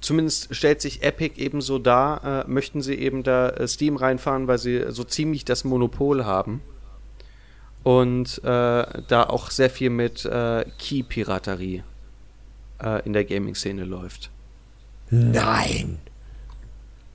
[0.00, 4.46] zumindest stellt sich Epic eben so dar, äh, möchten sie eben da äh, Steam reinfahren,
[4.48, 6.62] weil sie so ziemlich das Monopol haben.
[7.82, 11.82] Und äh, da auch sehr viel mit äh, Key-Piraterie
[12.82, 14.30] äh, in der Gaming-Szene läuft.
[15.10, 15.98] Nein.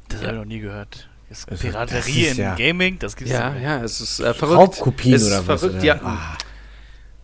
[0.10, 0.28] Das Ja.
[0.28, 1.08] habe ich noch nie gehört.
[1.30, 3.64] Also, Piraterie das ist in ja- Gaming, das gibt's Ja, nicht.
[3.64, 4.58] ja, es ist äh, verrückt.
[4.60, 5.60] Raubkopien es ist oder was?
[5.62, 5.86] verrückt, oder?
[5.86, 6.00] ja.
[6.04, 6.38] Ah,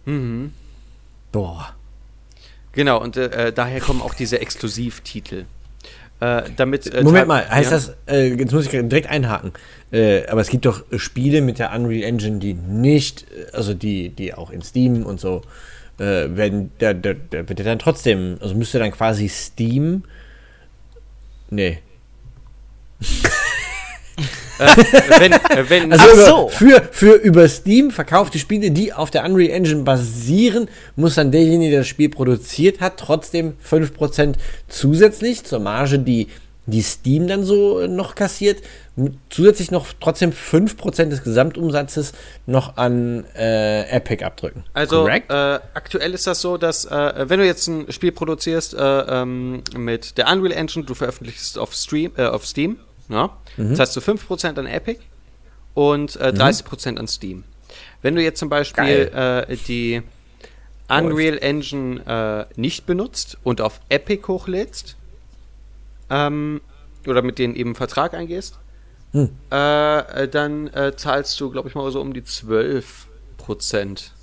[0.06, 0.54] Mhm.
[1.32, 1.76] boah.
[2.74, 5.46] Genau, und äh, daher kommen auch diese Exklusivtitel.
[6.22, 7.78] Äh, damit, äh, Moment mal, heißt ja?
[7.78, 9.54] das, äh, jetzt muss ich direkt einhaken,
[9.92, 14.10] äh, aber es gibt doch Spiele mit der Unreal Engine, die nicht, äh, also die,
[14.10, 15.42] die auch in Steam und so,
[15.98, 20.04] äh, werden, da, da, da wird ja dann trotzdem, also müsste dann quasi Steam,
[21.50, 21.80] nee,
[25.20, 26.48] wenn, äh, wenn, also Ach über, so.
[26.50, 31.72] für, für über Steam verkaufte Spiele, die auf der Unreal Engine basieren, muss dann derjenige,
[31.72, 34.36] der das Spiel produziert hat, trotzdem 5%
[34.68, 36.28] zusätzlich zur Marge, die,
[36.66, 38.62] die Steam dann so äh, noch kassiert,
[39.30, 42.14] zusätzlich noch trotzdem 5% des Gesamtumsatzes
[42.46, 44.64] noch an äh, Epic abdrücken.
[44.74, 48.78] Also äh, aktuell ist das so, dass äh, wenn du jetzt ein Spiel produzierst äh,
[48.78, 52.78] ähm, mit der Unreal Engine, du veröffentlichst es auf, Stream, äh, auf Steam,
[53.12, 53.36] ja?
[53.58, 53.76] Mhm.
[53.76, 55.00] zahlst du 5% an Epic
[55.74, 57.44] und äh, 30% an Steam.
[58.02, 60.02] Wenn du jetzt zum Beispiel äh, die
[60.90, 64.98] Unreal Engine äh, nicht benutzt und auf Epic hochlädst
[66.10, 66.62] ähm,
[67.08, 68.58] oder mit denen eben Vertrag eingehst,
[69.14, 69.30] Hm.
[69.50, 74.14] äh, dann äh, zahlst du, glaube ich mal, so um die 12 Prozent.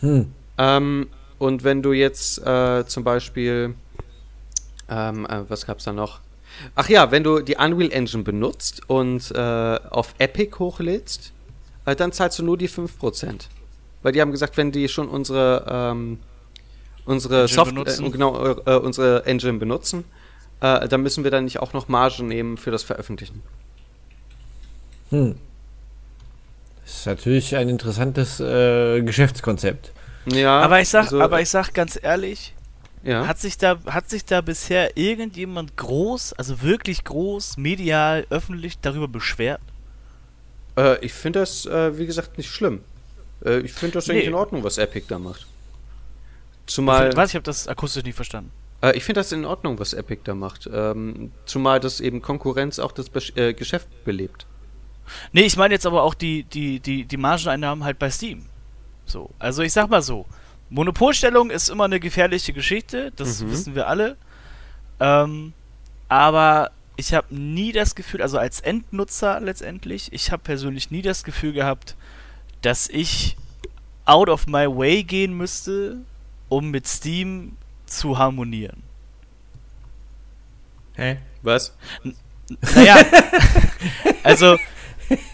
[0.00, 0.32] Hm.
[0.58, 3.74] Ähm, und wenn du jetzt äh, zum Beispiel,
[4.88, 6.20] ähm, äh, was gab's da noch?
[6.74, 11.32] Ach ja, wenn du die Unreal Engine benutzt und äh, auf Epic hochlädst,
[11.86, 12.88] äh, dann zahlst du nur die 5%.
[14.02, 16.18] Weil die haben gesagt, wenn die schon unsere, ähm,
[17.06, 18.06] unsere Engine Software, benutzen.
[18.06, 20.04] äh, genau, äh, unsere Engine benutzen,
[20.60, 23.42] äh, dann müssen wir dann nicht auch noch Marge nehmen für das Veröffentlichen.
[25.10, 25.36] Hm.
[26.84, 29.92] Das ist natürlich ein interessantes äh, Geschäftskonzept.
[30.26, 32.53] Ja, Aber ich sag, also, aber ich sag ganz ehrlich,
[33.04, 33.26] ja.
[33.26, 39.08] hat sich da, hat sich da bisher irgendjemand groß, also wirklich groß, medial, öffentlich darüber
[39.08, 39.60] beschwert?
[40.76, 42.80] Äh, ich finde das, äh, wie gesagt, nicht schlimm.
[43.44, 44.28] Äh, ich finde das eigentlich Nee.
[44.28, 45.46] in Ordnung, was Epic da macht.
[46.66, 47.30] Zumal, Was?
[47.30, 48.50] Ich habe das akustisch nicht verstanden.
[48.82, 50.68] äh, ich finde das in Ordnung, was Epic da macht.
[50.72, 54.46] Ähm, zumal das eben Konkurrenz auch das Besch äh, Geschäft belebt.
[55.32, 58.46] Nee, ich meine jetzt aber auch die, die, die, die Margeneinnahmen halt bei Steam.
[59.04, 60.24] So, also ich sag mal so,
[60.70, 63.50] Monopolstellung ist immer eine gefährliche Geschichte, das Mhm.
[63.50, 64.16] wissen wir alle.
[65.00, 65.52] Ähm,
[66.08, 71.24] aber ich habe nie das Gefühl, also als Endnutzer letztendlich, ich habe persönlich nie das
[71.24, 71.96] Gefühl gehabt,
[72.62, 73.36] dass ich
[74.04, 75.98] out of my way gehen müsste,
[76.48, 78.82] um mit Steam zu harmonieren.
[80.94, 81.18] Hä?
[81.42, 81.74] Was?
[82.04, 82.14] N
[82.74, 82.96] naja,
[84.22, 84.58] also,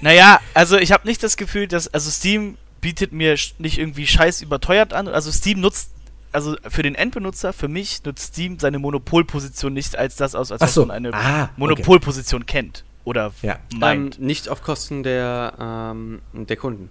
[0.01, 4.43] naja, also ich habe nicht das Gefühl, dass, also Steam bietet mir nicht irgendwie scheiß
[4.43, 5.91] überteuert an, also Steam nutzt
[6.33, 10.75] also für den Endbenutzer, für mich nutzt Steam seine Monopolposition nicht als das aus, als
[10.75, 10.87] so.
[10.87, 12.53] man eine ah, Monopolposition okay.
[12.53, 13.59] kennt oder ja.
[13.75, 14.19] meint.
[14.19, 16.91] Ähm, nicht auf Kosten der, ähm, der Kunden,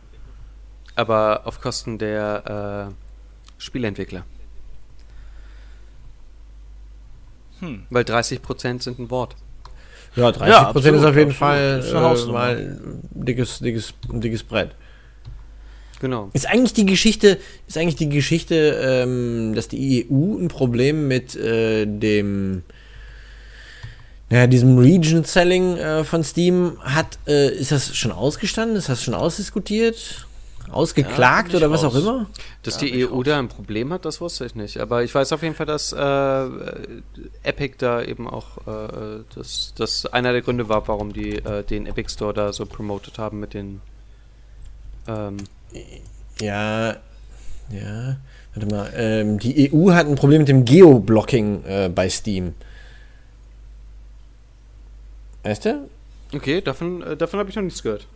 [0.95, 4.25] aber auf Kosten der äh, Spielentwickler.
[7.59, 7.85] Hm.
[7.89, 9.35] Weil 30% sind ein Wort.
[10.15, 11.35] Ja, 30% ja, absolut, ist auf jeden absolut.
[11.35, 14.75] Fall äh, mal ein dickes, dickes, dickes Brett.
[15.99, 16.29] Genau.
[16.33, 21.35] Ist eigentlich die Geschichte, ist eigentlich die Geschichte, ähm, dass die EU ein Problem mit
[21.35, 22.63] äh, dem
[24.29, 28.77] naja, diesem Region Selling äh, von Steam hat, äh, ist das schon ausgestanden?
[28.77, 30.27] Ist das schon ausdiskutiert?
[30.71, 31.95] Ausgeklagt ja, oder was raus.
[31.95, 32.29] auch immer?
[32.61, 33.25] Dass ja, die EU raus.
[33.25, 34.77] da ein Problem hat, das wusste ich nicht.
[34.77, 36.47] Aber ich weiß auf jeden Fall, dass äh,
[37.41, 41.87] Epic da eben auch, äh, dass das einer der Gründe war, warum die äh, den
[41.87, 43.81] Epic Store da so promotet haben mit den
[45.07, 45.37] ähm,
[46.41, 46.97] ja,
[47.71, 48.17] ja.
[48.55, 48.91] Warte mal.
[48.95, 52.55] Ähm, die EU hat ein Problem mit dem Geoblocking äh, bei Steam.
[55.43, 55.89] Weißt du?
[56.33, 58.07] Okay, davon, äh, davon habe ich noch nichts gehört.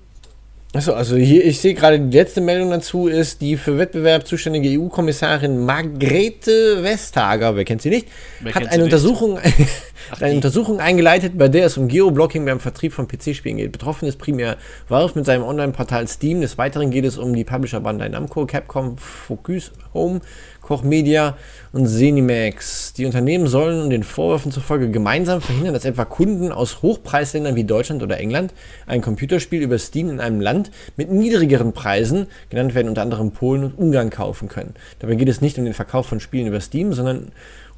[0.75, 4.81] Achso, also hier, ich sehe gerade, die letzte Meldung dazu ist, die für Wettbewerb zuständige
[4.81, 8.07] EU-Kommissarin Margrethe Vestager, wer kennt sie nicht,
[8.39, 9.37] wer hat eine Untersuchung,
[10.11, 13.71] Ach, eine Untersuchung eingeleitet, bei der es um Geoblocking beim Vertrieb von PC-Spielen geht.
[13.71, 14.57] Betroffen ist primär
[14.89, 16.41] Valve mit seinem Online-Portal Steam.
[16.41, 20.21] Des Weiteren geht es um die Publisher Bandai Namco, Capcom, Focus Home,
[20.63, 21.37] Koch Media
[21.73, 22.93] und Zenimax.
[22.93, 28.01] Die Unternehmen sollen den Vorwürfen zufolge gemeinsam verhindern, dass etwa Kunden aus Hochpreisländern wie Deutschland
[28.01, 28.53] oder England
[28.87, 33.65] ein Computerspiel über Steam in einem Land mit niedrigeren Preisen, genannt werden unter anderem Polen
[33.65, 34.73] und Ungarn, kaufen können.
[34.99, 37.31] Dabei geht es nicht um den Verkauf von Spielen über Steam, sondern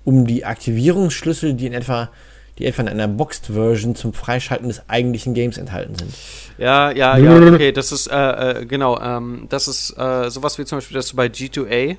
[0.04, 2.10] um die Aktivierungsschlüssel, die in etwa
[2.58, 6.13] die etwa in einer Boxed-Version zum Freischalten des eigentlichen Games enthalten sind.
[6.58, 10.63] Ja, ja, ja, okay, das ist, äh, äh, genau, ähm, das ist äh, sowas wie
[10.63, 11.98] zum Beispiel, dass du bei G2A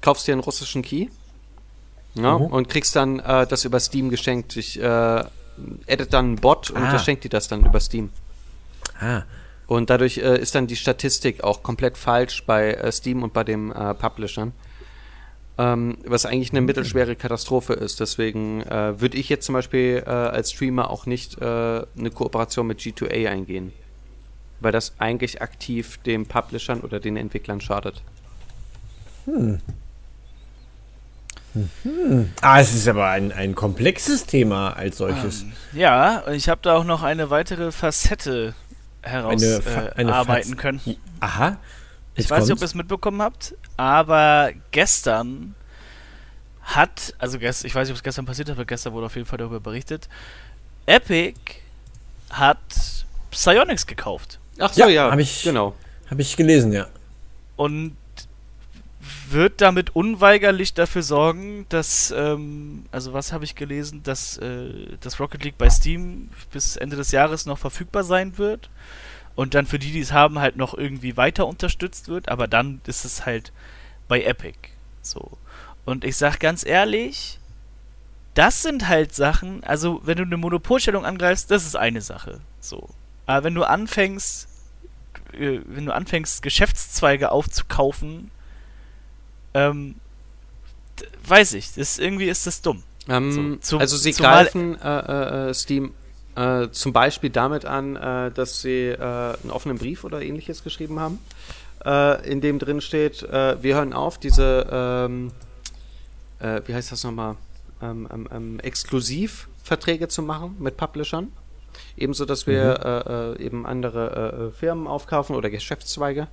[0.00, 1.08] kaufst dir einen russischen Key
[2.14, 2.46] ja, mhm.
[2.46, 4.56] und kriegst dann äh, das über Steam geschenkt.
[4.56, 6.96] Ich äh, addet dann einen Bot und ah.
[6.96, 8.10] dir das dann über Steam.
[9.00, 9.22] Ah.
[9.66, 13.44] Und dadurch äh, ist dann die Statistik auch komplett falsch bei äh, Steam und bei
[13.44, 14.52] dem äh, Publishern.
[15.56, 18.00] Ähm, was eigentlich eine mittelschwere Katastrophe ist.
[18.00, 22.66] Deswegen äh, würde ich jetzt zum Beispiel äh, als Streamer auch nicht äh, eine Kooperation
[22.66, 23.72] mit G2A eingehen.
[24.58, 28.02] Weil das eigentlich aktiv den Publishern oder den Entwicklern schadet.
[29.24, 29.60] Hm.
[31.82, 32.32] Hm.
[32.40, 35.42] Ah, es ist aber ein, ein komplexes Thema als solches.
[35.42, 38.54] Ähm, ja, ich habe da auch noch eine weitere Facette
[39.02, 40.80] herausarbeiten äh, können.
[41.20, 41.58] Aha.
[42.16, 45.54] Ich weiß nicht, ob ihr es mitbekommen habt, aber gestern
[46.62, 49.16] hat, also gest, ich weiß nicht, ob es gestern passiert ist, aber gestern wurde auf
[49.16, 50.08] jeden Fall darüber berichtet,
[50.86, 51.38] Epic
[52.30, 52.58] hat
[53.30, 54.38] Psyonix gekauft.
[54.58, 55.74] Ach so, ja, ja habe ich, genau.
[56.10, 56.86] Habe ich gelesen, ja.
[57.56, 57.96] Und
[59.30, 65.20] wird damit unweigerlich dafür sorgen, dass, ähm, also was habe ich gelesen, dass äh, das
[65.20, 68.70] Rocket League bei Steam bis Ende des Jahres noch verfügbar sein wird
[69.36, 72.80] und dann für die, die es haben, halt noch irgendwie weiter unterstützt wird, aber dann
[72.86, 73.52] ist es halt
[74.08, 74.56] bei Epic.
[75.02, 75.38] So.
[75.84, 77.38] Und ich sag ganz ehrlich,
[78.34, 82.40] das sind halt Sachen, also wenn du eine Monopolstellung angreifst, das ist eine Sache.
[82.60, 82.88] So.
[83.26, 84.48] Aber wenn du anfängst,
[85.32, 88.30] äh, wenn du anfängst, Geschäftszweige aufzukaufen,
[89.54, 89.94] ähm,
[91.26, 92.82] weiß ich, das, irgendwie ist das dumm.
[93.08, 95.92] Ähm, so, zum, also sie greifen äh, äh, Steam
[96.36, 100.98] äh, zum Beispiel damit an, äh, dass sie äh, einen offenen Brief oder ähnliches geschrieben
[100.98, 101.18] haben,
[101.84, 105.32] äh, in dem drin steht, wir hören auf, diese, ähm,
[106.40, 107.36] wie heißt das nochmal,
[107.82, 111.32] ähm, ähm, ähm, Exklusivverträge zu machen mit Publishern.
[111.96, 113.44] Ebenso, dass wir mhm.
[113.44, 116.28] eben andere Firmen aufkaufen oder Geschäftszweige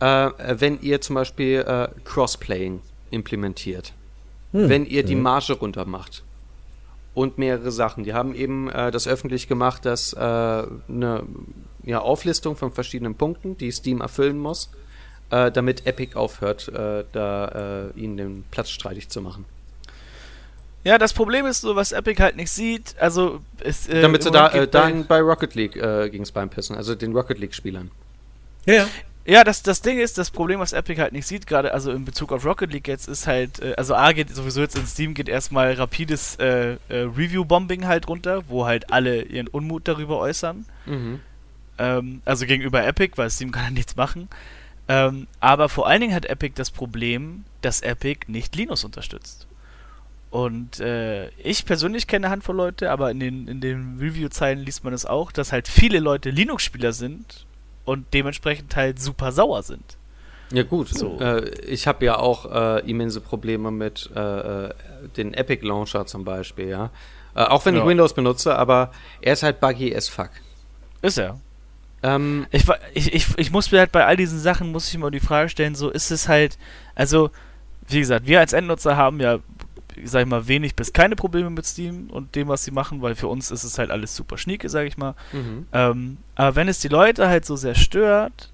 [0.00, 0.30] äh,
[0.60, 2.80] wenn ihr zum Beispiel äh, Crossplaying
[3.10, 3.92] implementiert.
[4.52, 4.68] Hm.
[4.68, 5.22] Wenn ihr die mhm.
[5.22, 6.22] Marge runter macht.
[7.14, 8.04] Und mehrere Sachen.
[8.04, 11.22] Die haben eben äh, das öffentlich gemacht, dass äh, eine
[11.82, 14.70] ja, Auflistung von verschiedenen Punkten, die Steam erfüllen muss,
[15.30, 19.46] äh, damit Epic aufhört, äh, da ihnen den Platz streitig zu machen.
[20.84, 24.48] Ja, das Problem ist so, was Epic halt nicht sieht, also ist, Damit sie da,
[24.66, 27.90] dann bei Rocket League ging es beim Pissen, also den Rocket League-Spielern.
[28.64, 28.88] Ja, ja
[29.28, 32.06] Ja, das, das Ding ist, das Problem, was Epic halt nicht sieht, gerade also in
[32.06, 35.12] Bezug auf Rocket League jetzt, ist halt, äh, also A geht sowieso jetzt in Steam,
[35.12, 40.64] geht erstmal rapides äh, äh, Review-Bombing halt runter, wo halt alle ihren Unmut darüber äußern.
[40.86, 41.20] Mhm.
[41.76, 44.30] Ähm, also gegenüber Epic, weil Steam kann ja nichts machen.
[44.88, 49.46] Ähm, aber vor allen Dingen hat Epic das Problem, dass Epic nicht Linux unterstützt.
[50.30, 54.84] Und äh, ich persönlich kenne eine Handvoll Leute, aber in den, in den Review-Zeilen liest
[54.84, 57.44] man es das auch, dass halt viele Leute Linux-Spieler sind
[57.88, 59.96] und dementsprechend halt super sauer sind.
[60.52, 61.18] Ja gut, so.
[61.20, 64.74] Äh, ich habe ja auch äh, immense Probleme mit äh, äh
[65.16, 66.90] den Epic Launcher zum Beispiel, ja.
[67.34, 67.82] Äh, auch wenn ja.
[67.82, 70.30] ich Windows benutze, aber er ist halt buggy as fuck.
[71.02, 71.38] Ist er.
[72.02, 75.10] Ähm, ich, ich, ich, ich muss mir halt bei all diesen Sachen, muss ich immer
[75.10, 76.58] die Frage stellen, so ist es halt,
[76.94, 77.30] also,
[77.88, 79.38] wie gesagt, wir als Endnutzer haben ja
[80.04, 83.14] sag ich mal, wenig bis keine Probleme mit Steam und dem, was sie machen, weil
[83.14, 85.14] für uns ist es halt alles super schnieke, sag ich mal.
[85.32, 85.66] Mhm.
[85.72, 88.50] Ähm, aber wenn es die Leute halt so sehr stört,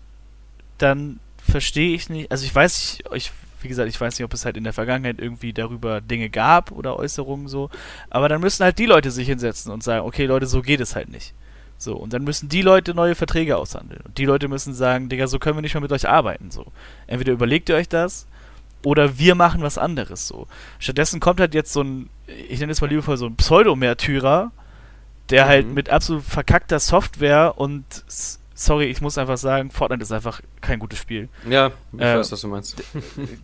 [0.78, 4.34] dann verstehe ich nicht, also ich weiß, ich, ich, wie gesagt, ich weiß nicht, ob
[4.34, 7.70] es halt in der Vergangenheit irgendwie darüber Dinge gab oder Äußerungen so,
[8.10, 10.96] aber dann müssen halt die Leute sich hinsetzen und sagen, okay Leute, so geht es
[10.96, 11.34] halt nicht.
[11.76, 14.00] So, und dann müssen die Leute neue Verträge aushandeln.
[14.04, 16.50] Und die Leute müssen sagen, Digga, so können wir nicht mehr mit euch arbeiten.
[16.50, 16.66] So.
[17.06, 18.26] Entweder überlegt ihr euch das
[18.84, 20.46] oder wir machen was anderes so.
[20.78, 22.10] Stattdessen kommt halt jetzt so ein,
[22.48, 24.52] ich nenne es mal liebevoll so ein Pseudo-Märtyrer,
[25.30, 25.68] der halt mhm.
[25.68, 27.84] halt mit absolut verkackter Software und
[28.54, 31.28] sorry, ich muss einfach sagen, Fortnite ist einfach kein gutes Spiel.
[31.48, 32.82] Ja, ich äh, weiß, was du meinst.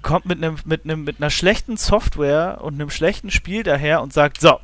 [0.03, 4.13] kommt mit einem mit einem mit einer schlechten Software und einem schlechten Spiel daher und
[4.13, 4.61] sagt, so,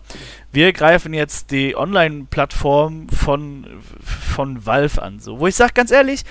[0.53, 3.67] wir greifen jetzt die Online-Plattform von
[4.01, 6.23] von Valve an, so, wo ich sage ganz ehrlich,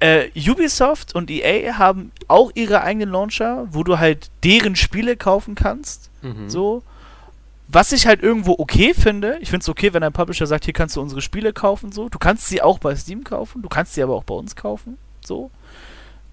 [0.00, 5.54] äh, Ubisoft und EA haben auch ihre eigenen Launcher, wo du halt deren Spiele kaufen
[5.54, 6.10] kannst.
[6.22, 6.48] Mhm.
[6.48, 6.82] So.
[7.68, 10.74] Was ich halt irgendwo okay finde, ich finde es okay, wenn ein Publisher sagt, hier
[10.74, 12.08] kannst du unsere Spiele kaufen, so.
[12.08, 14.98] Du kannst sie auch bei Steam kaufen, du kannst sie aber auch bei uns kaufen,
[15.24, 15.50] so.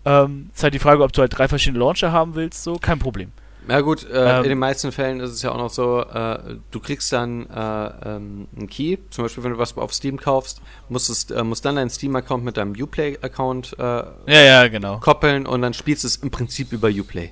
[0.05, 2.75] Ähm, ist halt die Frage, ob du halt drei verschiedene Launcher haben willst, so.
[2.77, 3.31] Kein Problem.
[3.67, 6.57] Ja gut, äh, ähm, in den meisten Fällen ist es ja auch noch so, äh,
[6.71, 10.61] du kriegst dann äh, ähm, einen Key, zum Beispiel wenn du was auf Steam kaufst,
[10.89, 14.99] musst, es, äh, musst dann deinen Steam-Account mit deinem Uplay-Account äh, ja, ja, genau.
[14.99, 17.31] koppeln und dann spielst du es im Prinzip über Uplay.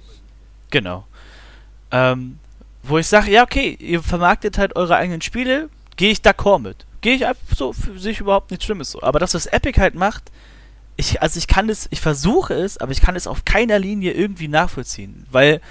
[0.70, 1.06] Genau.
[1.92, 2.40] Ähm,
[2.84, 6.86] wo ich sage, ja okay, ihr vermarktet halt eure eigenen Spiele, gehe ich d'accord mit.
[7.02, 9.02] Gehe ich einfach so, für sich überhaupt nichts Schlimmes so.
[9.02, 10.32] Aber das, was Epic halt macht,
[10.96, 14.14] ich, also ich kann es, ich versuche es, aber ich kann es auf keiner Linie
[14.14, 15.62] irgendwie nachvollziehen, weil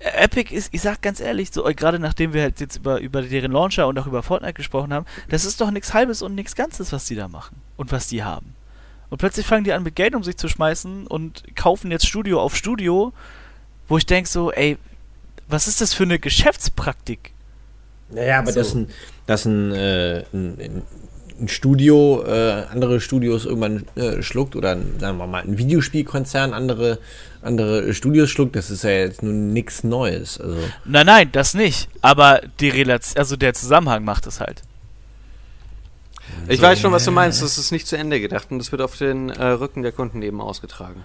[0.00, 3.52] Epic ist, ich sag ganz ehrlich, so gerade nachdem wir halt jetzt über, über deren
[3.52, 6.92] Launcher und auch über Fortnite gesprochen haben, das ist doch nichts Halbes und nichts Ganzes,
[6.92, 8.54] was die da machen und was die haben.
[9.10, 12.40] Und plötzlich fangen die an mit Geld um sich zu schmeißen und kaufen jetzt Studio
[12.40, 13.12] auf Studio,
[13.88, 14.76] wo ich denke so, ey,
[15.48, 17.32] was ist das für eine Geschäftspraktik?
[18.10, 18.60] Naja, aber so.
[18.60, 18.88] das ein,
[19.26, 20.82] das ein, äh, ein,
[21.40, 26.98] ein Studio äh, andere Studios irgendwann äh, schluckt oder sagen wir mal ein Videospielkonzern andere
[27.42, 30.40] andere Studios schluckt, das ist ja jetzt nun nichts Neues.
[30.40, 30.58] Also.
[30.84, 31.88] Nein, nein, das nicht.
[32.02, 34.62] Aber die Relation, also der Zusammenhang macht es halt.
[36.48, 37.42] Ich so, weiß schon, was du meinst.
[37.42, 40.22] Das ist nicht zu Ende gedacht und das wird auf den äh, Rücken der Kunden
[40.22, 41.04] eben ausgetragen.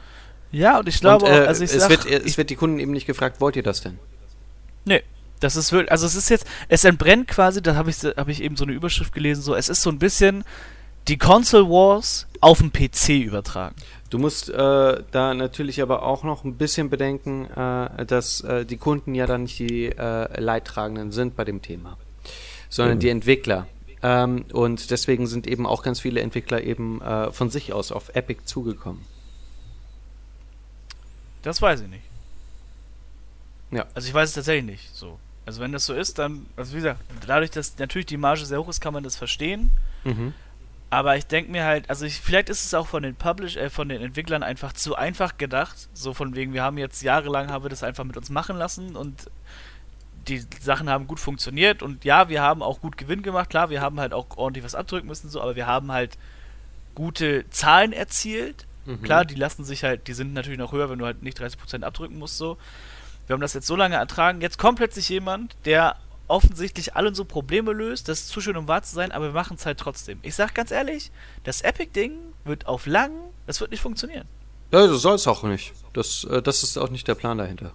[0.52, 2.80] Ja, und ich glaube und, äh, also ich es, sag, wird, es wird die Kunden
[2.80, 4.00] eben nicht gefragt, wollt ihr das denn?
[4.86, 5.04] Nee.
[5.40, 8.42] Das ist wirklich, also es ist jetzt, es entbrennt quasi, da habe ich, hab ich
[8.42, 10.46] eben so eine Überschrift gelesen, so, es ist so ein bisschen
[11.10, 13.76] die Console Wars auf dem PC übertragen.
[14.14, 18.78] Du musst äh, da natürlich aber auch noch ein bisschen bedenken, äh, dass äh, die
[18.78, 21.98] Kunden ja dann nicht die äh, Leidtragenden sind bei dem Thema,
[22.70, 23.00] sondern mhm.
[23.00, 23.66] die Entwickler.
[24.04, 28.10] Ähm, und deswegen sind eben auch ganz viele Entwickler eben äh, von sich aus auf
[28.14, 29.04] Epic zugekommen.
[31.42, 32.04] Das weiß ich nicht.
[33.72, 33.88] Ja.
[33.96, 34.96] Also ich weiß es tatsächlich nicht.
[34.96, 35.18] So.
[35.48, 38.60] Also wenn das so ist, dann, also wie gesagt, dadurch, dass natürlich die Marge sehr
[38.60, 39.72] hoch ist, kann man das verstehen.
[40.04, 40.36] Mhm.
[40.94, 43.72] Aber ich denke mir halt, also ich, vielleicht ist es auch von den Publish, äh,
[43.72, 45.90] von den Entwicklern einfach zu einfach gedacht.
[45.96, 48.96] So von wegen, wir haben jetzt jahrelang haben wir das einfach mit uns machen lassen
[48.96, 49.32] und
[50.28, 53.50] die Sachen haben gut funktioniert und ja, wir haben auch gut Gewinn gemacht.
[53.50, 56.16] Klar, wir haben halt auch ordentlich was abdrücken müssen, so, aber wir haben halt
[56.94, 58.68] gute Zahlen erzielt.
[58.86, 59.02] Mhm.
[59.02, 61.82] Klar, die lassen sich halt, die sind natürlich noch höher, wenn du halt nicht 30%
[61.82, 62.60] abdrücken musst, so.
[63.26, 64.42] Wir haben das jetzt so lange ertragen.
[64.42, 65.96] Jetzt kommt plötzlich jemand, der
[66.34, 68.10] offensichtlich alle so Probleme löst.
[68.10, 70.18] Das ist zu schön, um wahr zu sein, aber wir machen es halt trotzdem.
[70.24, 71.12] Ich sag ganz ehrlich,
[71.44, 73.12] das Epic-Ding wird auf lang,
[73.46, 74.26] das wird nicht funktionieren.
[74.72, 75.74] Ja, das soll es auch nicht.
[75.94, 77.72] Das, äh, das ist auch nicht der Plan dahinter.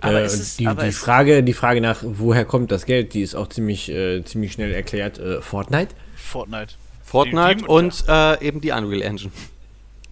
[0.00, 3.22] Aber äh, es, die, aber die Frage, die Frage nach, woher kommt das Geld, die
[3.22, 5.18] ist auch ziemlich, äh, ziemlich schnell erklärt.
[5.18, 5.94] Äh, Fortnite?
[6.14, 6.74] Fortnite.
[7.04, 9.32] Fortnite die, die, und äh, eben die Unreal Engine.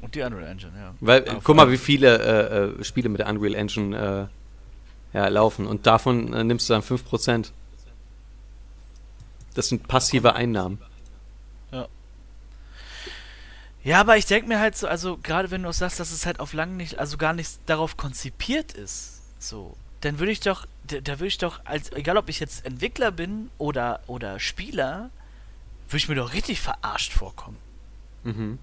[0.03, 0.95] Und die Unreal Engine, ja.
[0.99, 4.39] Weil, ja, guck mal, wie viele äh, äh, Spiele mit der Unreal Engine äh,
[5.12, 5.66] ja, laufen.
[5.66, 7.50] Und davon äh, nimmst du dann 5%.
[9.54, 10.78] Das sind passive Einnahmen.
[11.72, 11.88] Ja.
[13.84, 16.26] Ja, aber ich denke mir halt so, also gerade wenn du auch sagst, dass es
[16.26, 20.66] halt auf lang nicht, also gar nicht darauf konzipiert ist, so, dann würde ich doch,
[20.86, 25.11] da, da würde ich doch, als, egal ob ich jetzt Entwickler bin oder, oder Spieler,
[25.88, 27.56] würde ich mir doch richtig verarscht vorkommen.
[28.24, 28.59] Mhm.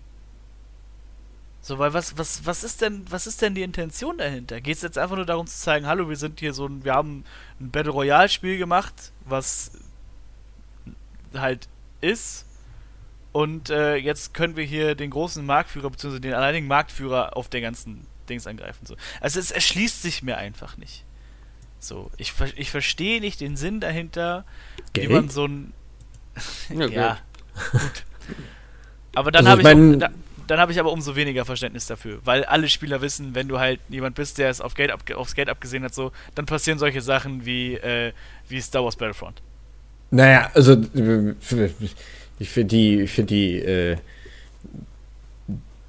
[1.66, 4.61] So, weil was, was, was ist denn, was ist denn die Intention dahinter?
[4.61, 6.93] Geht es jetzt einfach nur darum zu zeigen, hallo, wir sind hier so ein, wir
[6.93, 7.24] haben
[7.59, 9.72] ein Battle Royale Spiel gemacht, was
[11.34, 11.68] halt
[12.01, 12.45] ist.
[13.32, 17.61] Und äh, jetzt können wir hier den großen Marktführer, beziehungsweise den alleinigen Marktführer auf der
[17.61, 18.86] ganzen Dings angreifen.
[18.86, 18.95] So.
[19.20, 21.03] Also es erschließt sich mir einfach nicht.
[21.80, 24.45] So, ich, ich verstehe nicht den Sinn dahinter,
[24.93, 25.09] Geld?
[25.09, 25.74] wie man so ein.
[26.70, 27.18] ja, ja
[27.72, 28.03] gut.
[29.16, 30.09] Aber dann also habe ich, auch, da,
[30.47, 33.79] dann habe ich aber umso weniger Verständnis dafür, weil alle Spieler wissen, wenn du halt
[33.89, 37.45] jemand bist, der es auf Geld aufs Geld abgesehen hat, so, dann passieren solche Sachen
[37.45, 38.11] wie, äh,
[38.47, 39.41] wie Star Wars Battlefront.
[40.11, 40.77] Naja, also
[42.39, 43.97] ich finde die, ich finde die, äh,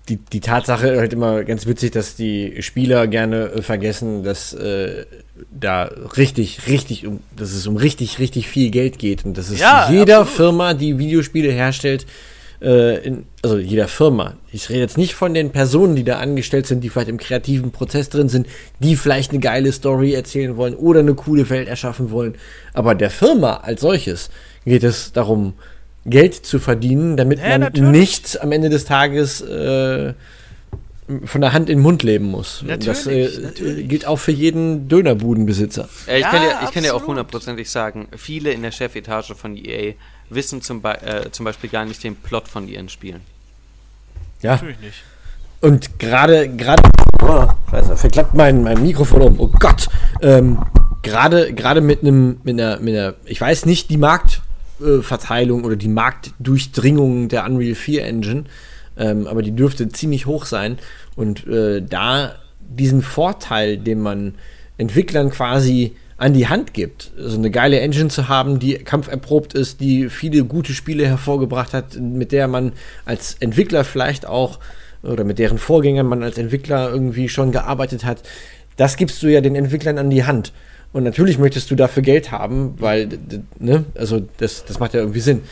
[0.09, 5.05] die, die Tatsache halt immer ganz witzig, dass die Spieler gerne äh, vergessen, dass äh,
[5.51, 5.85] da
[6.17, 9.91] richtig, richtig um, dass es um richtig, richtig viel Geld geht und dass es ja,
[9.91, 10.37] jeder absolut.
[10.37, 12.07] Firma, die Videospiele herstellt,
[12.61, 14.35] äh, in, also jeder Firma.
[14.53, 17.71] Ich rede jetzt nicht von den Personen, die da angestellt sind, die vielleicht im kreativen
[17.71, 18.47] Prozess drin sind,
[18.81, 22.35] die vielleicht eine geile Story erzählen wollen oder eine coole Welt erschaffen wollen.
[22.73, 24.31] Aber der Firma als solches
[24.65, 25.55] geht es darum,
[26.07, 27.91] Geld zu verdienen, damit ja, man natürlich.
[27.91, 30.15] nicht am Ende des Tages äh,
[31.25, 32.63] von der Hand in den Mund leben muss.
[32.67, 35.89] Natürlich, das äh, gilt auch für jeden Dönerbudenbesitzer.
[36.07, 39.35] Äh, ich, ja, kann ja, ich kann ja auch hundertprozentig sagen, viele in der Chefetage
[39.35, 39.95] von EA
[40.31, 43.21] wissen zum, Be äh, zum Beispiel gar nicht den Plot von ihren Spielen.
[44.43, 44.53] Ja.
[44.53, 45.05] Natürlich nicht.
[45.61, 46.83] Und gerade, gerade,
[47.23, 49.41] oh, scheiße, verklappt mein, mein Mikrofon um.
[49.41, 49.89] Oh Gott.
[50.21, 50.63] Ähm,
[51.03, 55.89] gerade, gerade mit einem, mit einer, mit einer, ich weiß nicht die Marktverteilung oder die
[55.89, 58.45] Marktdurchdringung der Unreal 4 Engine,
[58.99, 60.79] ähm, aber die dürfte ziemlich hoch sein.
[61.15, 64.35] Und äh, da diesen Vorteil, den man
[64.79, 67.13] Entwicklern quasi an die Hand gibt.
[67.17, 71.97] So eine geile Engine zu haben, die kampferprobt ist, die viele gute Spiele hervorgebracht hat,
[71.97, 72.73] mit der man
[73.05, 74.59] als Entwickler vielleicht auch
[75.03, 78.23] oder mit deren Vorgängern man als Entwickler irgendwie schon gearbeitet hat.
[78.77, 80.53] Das gibst du ja den Entwicklern an die Hand.
[80.93, 83.09] Und natürlich möchtest du dafür Geld haben, weil,
[83.59, 85.43] ne, also das, das macht ja irgendwie Sinn.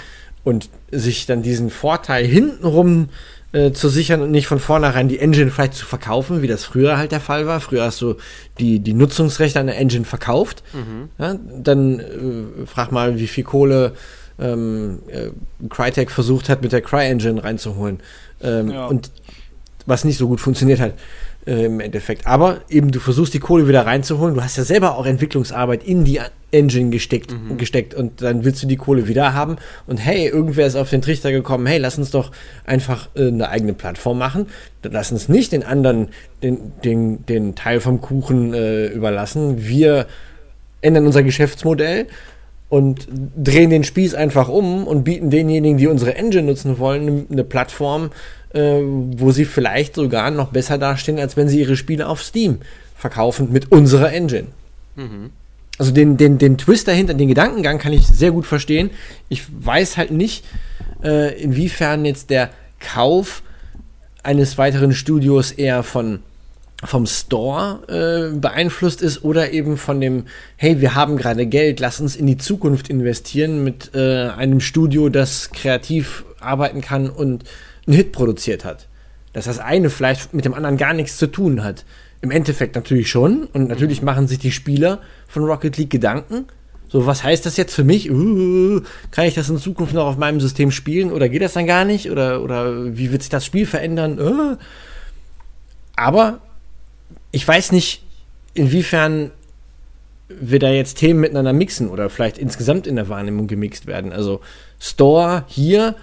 [0.44, 3.08] Und sich dann diesen Vorteil hintenrum
[3.52, 6.98] äh, zu sichern und nicht von vornherein die Engine vielleicht zu verkaufen, wie das früher
[6.98, 7.60] halt der Fall war.
[7.60, 8.16] Früher hast du
[8.58, 10.62] die, die Nutzungsrechte an der Engine verkauft.
[10.72, 11.08] Mhm.
[11.18, 13.92] Ja, dann äh, frag mal, wie viel Kohle
[14.38, 15.30] ähm, äh,
[15.68, 18.00] Crytek versucht hat, mit der CryEngine reinzuholen.
[18.42, 18.86] Ähm, ja.
[18.86, 19.10] Und
[19.86, 20.94] was nicht so gut funktioniert hat
[21.46, 22.26] äh, im Endeffekt.
[22.26, 24.34] Aber eben, du versuchst die Kohle wieder reinzuholen.
[24.34, 26.20] Du hast ja selber auch Entwicklungsarbeit in die
[26.50, 27.56] Engine gesteckt, mhm.
[27.56, 29.56] gesteckt und dann willst du die Kohle wieder haben.
[29.86, 32.30] Und hey, irgendwer ist auf den Trichter gekommen, hey, lass uns doch
[32.64, 34.46] einfach äh, eine eigene Plattform machen.
[34.82, 36.08] Lass uns nicht den anderen
[36.42, 39.66] den, den, den Teil vom Kuchen äh, überlassen.
[39.66, 40.06] Wir
[40.80, 42.06] ändern unser Geschäftsmodell
[42.68, 47.44] und drehen den Spieß einfach um und bieten denjenigen, die unsere Engine nutzen wollen, eine
[47.44, 48.10] Plattform,
[48.54, 52.60] äh, wo sie vielleicht sogar noch besser dastehen, als wenn sie ihre Spiele auf Steam
[52.96, 54.46] verkaufen mit unserer Engine.
[54.96, 55.30] Mhm.
[55.76, 58.90] Also den, den, den Twist dahinter, den Gedankengang kann ich sehr gut verstehen.
[59.28, 60.44] Ich weiß halt nicht,
[61.02, 63.42] äh, inwiefern jetzt der Kauf
[64.22, 66.20] eines weiteren Studios eher von
[66.82, 70.24] vom Store äh, beeinflusst ist oder eben von dem,
[70.56, 75.08] hey, wir haben gerade Geld, lass uns in die Zukunft investieren mit äh, einem Studio,
[75.08, 77.44] das kreativ arbeiten kann und
[77.86, 78.88] einen Hit produziert hat.
[79.32, 81.84] Dass das eine vielleicht mit dem anderen gar nichts zu tun hat.
[82.20, 83.44] Im Endeffekt natürlich schon.
[83.52, 84.06] Und natürlich mhm.
[84.06, 86.46] machen sich die Spieler von Rocket League Gedanken.
[86.88, 88.10] So, was heißt das jetzt für mich?
[88.10, 88.80] Uh,
[89.10, 91.84] kann ich das in Zukunft noch auf meinem System spielen oder geht das dann gar
[91.84, 92.10] nicht?
[92.10, 94.20] Oder, oder wie wird sich das Spiel verändern?
[94.20, 94.56] Uh.
[95.96, 96.38] Aber
[97.32, 98.04] ich weiß nicht,
[98.54, 99.32] inwiefern
[100.28, 104.12] wir da jetzt Themen miteinander mixen oder vielleicht insgesamt in der Wahrnehmung gemixt werden.
[104.12, 104.40] Also
[104.80, 105.96] Store hier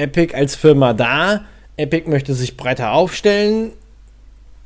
[0.00, 1.44] Epic als Firma da.
[1.76, 3.72] Epic möchte sich breiter aufstellen.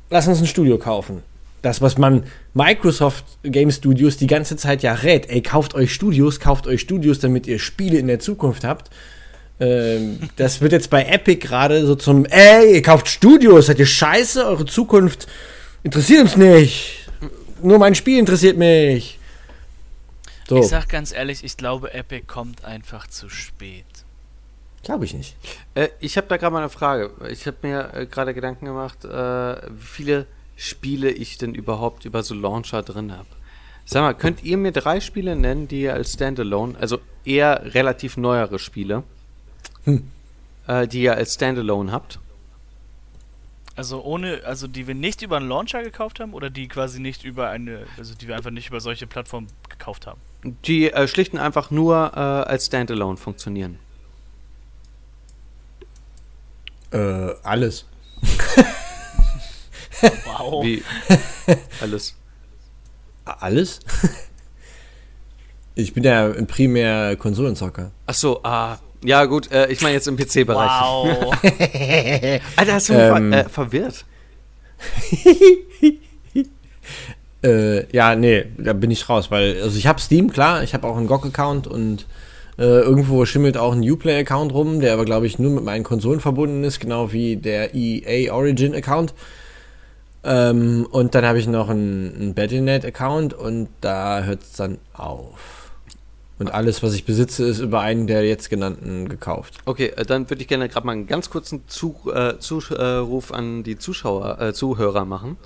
[0.09, 1.21] Lass uns ein Studio kaufen.
[1.61, 2.23] Das, was man
[2.53, 5.29] Microsoft Game Studios die ganze Zeit ja rät.
[5.29, 8.91] Ey, kauft euch Studios, kauft euch Studios, damit ihr Spiele in der Zukunft habt.
[9.59, 13.85] Ähm, das wird jetzt bei Epic gerade so zum, ey, ihr kauft Studios, seid ihr
[13.85, 15.27] scheiße, eure Zukunft
[15.83, 17.07] interessiert uns nicht.
[17.61, 19.19] Nur mein Spiel interessiert mich.
[20.47, 20.59] So.
[20.59, 23.85] Ich sag ganz ehrlich, ich glaube, Epic kommt einfach zu spät.
[24.85, 25.35] Glaube ich nicht.
[25.73, 27.11] Äh, ich habe da gerade mal eine Frage.
[27.29, 32.21] Ich habe mir äh, gerade Gedanken gemacht, äh, wie viele Spiele ich denn überhaupt über
[32.21, 33.25] so Launcher drin habe.
[33.83, 38.15] Sag mal, könnt ihr mir drei Spiele nennen, die ihr als Standalone, also eher relativ
[38.15, 39.03] neuere Spiele,
[39.85, 40.07] hm.
[40.67, 42.19] äh, die ihr als Standalone habt.
[43.75, 47.23] Also ohne, also die wir nicht über einen Launcher gekauft haben oder die quasi nicht
[47.23, 50.21] über eine, also die wir einfach nicht über solche Plattformen gekauft haben?
[50.43, 53.79] Die äh, schlicht und einfach nur äh, als Standalone funktionieren.
[56.95, 57.85] Äh, alles.
[60.25, 60.63] wow.
[60.63, 60.81] Wie?
[61.81, 62.15] Alles.
[63.25, 63.79] Alles?
[65.75, 67.91] ich bin ja primär Konsolenzocker.
[68.05, 68.77] Ach so, ah.
[69.03, 70.69] Ja, gut, äh, ich meine jetzt im PC-Bereich.
[70.81, 71.33] Wow.
[72.55, 74.05] Alter, hast du mich ähm, ver äh, verwirrt?
[77.43, 80.87] äh, ja, nee, da bin ich raus, weil, also ich habe Steam, klar, ich habe
[80.87, 82.07] auch einen GOG-Account und
[82.57, 86.19] äh, irgendwo schimmelt auch ein Uplay-Account rum, der aber, glaube ich, nur mit meinen Konsolen
[86.19, 89.13] verbunden ist, genau wie der EA Origin-Account.
[90.23, 95.71] Ähm, und dann habe ich noch einen, Battlenet-Account und da hört es dann auf.
[96.39, 99.59] Und alles, was ich besitze, ist über einen der jetzt genannten gekauft.
[99.65, 103.63] Okay, äh, dann würde ich gerne gerade mal einen ganz kurzen Zug, äh, Zuruf an
[103.63, 105.37] die Zuschauer, äh, Zuhörer machen.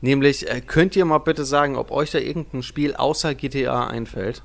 [0.00, 4.42] Nämlich, äh, könnt ihr mal bitte sagen, ob euch da irgendein Spiel außer GTA einfällt?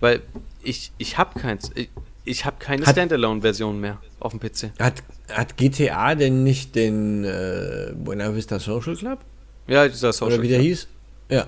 [0.00, 0.22] Weil
[0.62, 1.70] ich, ich habe keins.
[1.74, 1.90] Ich,
[2.24, 4.70] ich habe keine Standalone-Version mehr auf dem PC.
[4.78, 9.18] Hat, hat GTA denn nicht den äh, Buena Vista Social Club?
[9.66, 10.38] Ja, dieser Social Club.
[10.38, 10.68] Oder wie der Club.
[10.68, 10.88] hieß?
[11.30, 11.46] Ja.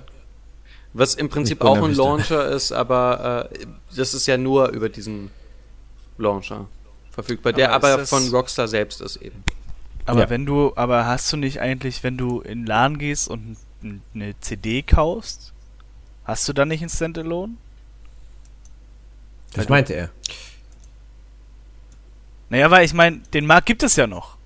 [0.92, 3.66] Was im Prinzip auch ein Launcher ist, aber äh,
[3.96, 5.30] das ist ja nur über diesen
[6.18, 6.68] Launcher
[7.10, 9.42] verfügbar, der aber, aber von Rockstar selbst ist eben.
[10.06, 10.30] Aber ja.
[10.30, 13.56] wenn du, aber hast du nicht eigentlich, wenn du in LAN gehst und
[14.14, 15.52] eine CD kaufst,
[16.24, 17.54] hast du dann nicht ein Standalone?
[19.54, 20.10] Das meinte er.
[22.50, 24.36] Naja, weil ich meine, den Markt gibt es ja noch.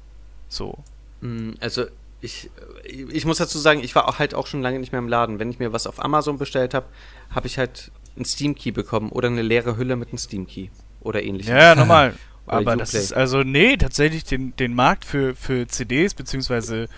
[0.49, 0.79] So.
[1.21, 1.87] Mm, also
[2.21, 2.51] ich,
[2.85, 5.39] ich muss dazu sagen, ich war auch halt auch schon lange nicht mehr im Laden.
[5.39, 6.87] Wenn ich mir was auf Amazon bestellt habe,
[7.31, 10.69] habe ich halt einen Steam Key bekommen oder eine leere Hülle mit einem Steam Key
[11.01, 11.57] oder ähnlichem.
[11.57, 12.15] Ja, normal.
[12.47, 16.89] Aber das ist also nee, tatsächlich den, den Markt für, für CDs beziehungsweise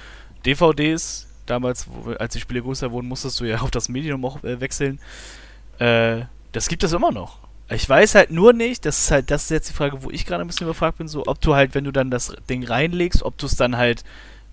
[0.47, 4.43] DVDs damals, wo, als die Spiele größer wurden, musstest du ja auf das Medium auch
[4.45, 5.01] äh, wechseln.
[5.79, 7.39] Äh, das gibt es immer noch.
[7.73, 10.27] Ich weiß halt nur nicht, das ist halt, das ist jetzt die Frage, wo ich
[10.27, 13.23] gerade ein bisschen überfragt bin, so, ob du halt, wenn du dann das Ding reinlegst,
[13.23, 14.03] ob du es dann halt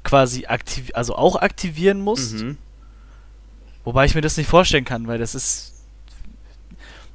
[0.04, 2.36] quasi aktiv, also auch aktivieren musst.
[2.36, 2.58] Mhm.
[3.84, 5.74] Wobei ich mir das nicht vorstellen kann, weil das ist.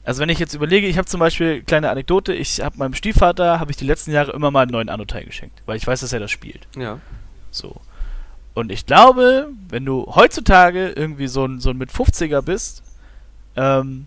[0.04, 3.60] Also wenn ich jetzt überlege, ich habe zum Beispiel kleine Anekdote, ich habe meinem Stiefvater
[3.60, 6.12] habe ich die letzten Jahre immer mal einen neuen Anno-Teil geschenkt, weil ich weiß, dass
[6.12, 6.66] er das spielt.
[6.76, 6.98] Ja.
[7.52, 7.80] So.
[8.54, 12.82] Und ich glaube, wenn du heutzutage irgendwie so ein, so ein mit 50er bist,
[13.54, 14.06] ähm,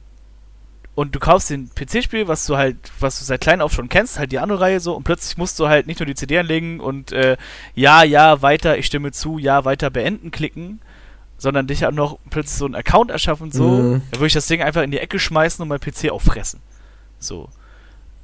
[0.96, 4.18] und du kaufst den PC-Spiel, was du halt, was du seit klein auf schon kennst,
[4.18, 7.12] halt die Anno-Reihe so, und plötzlich musst du halt nicht nur die CD anlegen und
[7.12, 7.36] äh,
[7.76, 10.80] ja, ja, weiter, ich stimme zu, ja, weiter beenden klicken,
[11.38, 14.02] sondern dich auch noch plötzlich so einen Account erschaffen, so, mhm.
[14.12, 16.62] dann würde ich das Ding einfach in die Ecke schmeißen und mein PC auffressen.
[17.20, 17.50] So.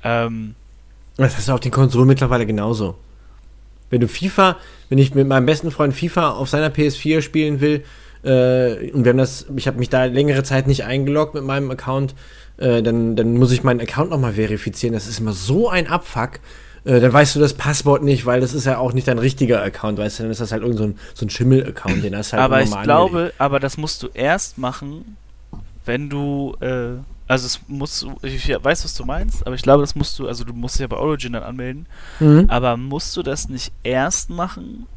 [0.03, 0.55] Ähm.
[1.17, 2.95] Das hast du auf den Konsolen mittlerweile genauso.
[3.89, 4.55] Wenn du FIFA,
[4.87, 7.83] wenn ich mit meinem besten Freund FIFA auf seiner PS4 spielen will,
[8.23, 11.69] äh, und wir haben das, ich habe mich da längere Zeit nicht eingeloggt mit meinem
[11.71, 12.15] Account,
[12.57, 14.93] äh, dann, dann muss ich meinen Account nochmal verifizieren.
[14.93, 16.39] Das ist immer so ein Abfuck.
[16.83, 19.61] Äh, dann weißt du das Passwort nicht, weil das ist ja auch nicht dein richtiger
[19.61, 22.33] Account, weißt du, dann ist das halt irgend so ein, so ein Schimmel-Account, den hast
[22.33, 23.35] halt Aber ich glaube, angelegt.
[23.39, 25.17] aber das musst du erst machen,
[25.85, 26.93] wenn du, äh,
[27.27, 30.43] also es muss, ich weiß, was du meinst, aber ich glaube, das musst du, also
[30.43, 31.85] du musst dich ja bei Origin dann anmelden,
[32.19, 32.45] mhm.
[32.47, 34.87] aber musst du das nicht erst machen,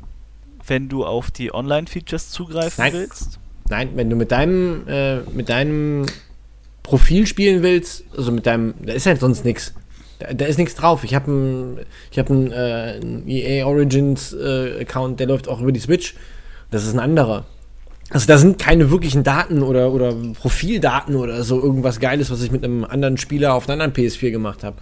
[0.67, 2.93] wenn du auf die Online-Features zugreifen Nein.
[2.95, 3.39] willst?
[3.69, 6.07] Nein, wenn du mit deinem, äh, mit deinem
[6.85, 9.75] Profil spielen willst, also mit deinem, da ist halt sonst nichts.
[10.21, 11.03] Da, da, ist nichts drauf.
[11.03, 11.81] Ich habe einen
[12.13, 16.15] ich hab ein, äh, EA Origins äh, Account, der läuft auch über die Switch.
[16.71, 17.47] Das ist ein anderer.
[18.11, 22.53] Also da sind keine wirklichen Daten oder, oder Profildaten oder so irgendwas Geiles, was ich
[22.53, 24.77] mit einem anderen Spieler auf einer anderen PS4 gemacht habe.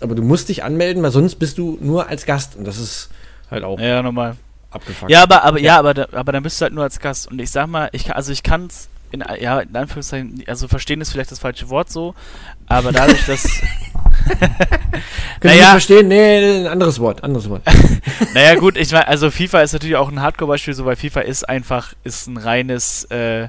[0.00, 3.10] aber du musst dich anmelden, weil sonst bist du nur als Gast und das ist
[3.50, 4.36] halt auch ja normal
[4.70, 5.10] abgefuckt.
[5.10, 7.40] Ja, aber aber ja, ja aber, aber dann bist du halt nur als Gast und
[7.40, 11.30] ich sag mal, ich also ich kann's in, ja, in Anführungszeichen, also verstehen ist vielleicht
[11.30, 12.14] das falsche Wort so,
[12.66, 13.42] aber dadurch, dass.
[15.40, 16.08] Können naja, verstehen?
[16.08, 17.62] Nee, ein anderes Wort, anderes Wort.
[18.34, 21.48] naja, gut, ich meine, also FIFA ist natürlich auch ein Hardcore-Beispiel, so weil FIFA ist
[21.48, 23.48] einfach, ist ein reines, äh,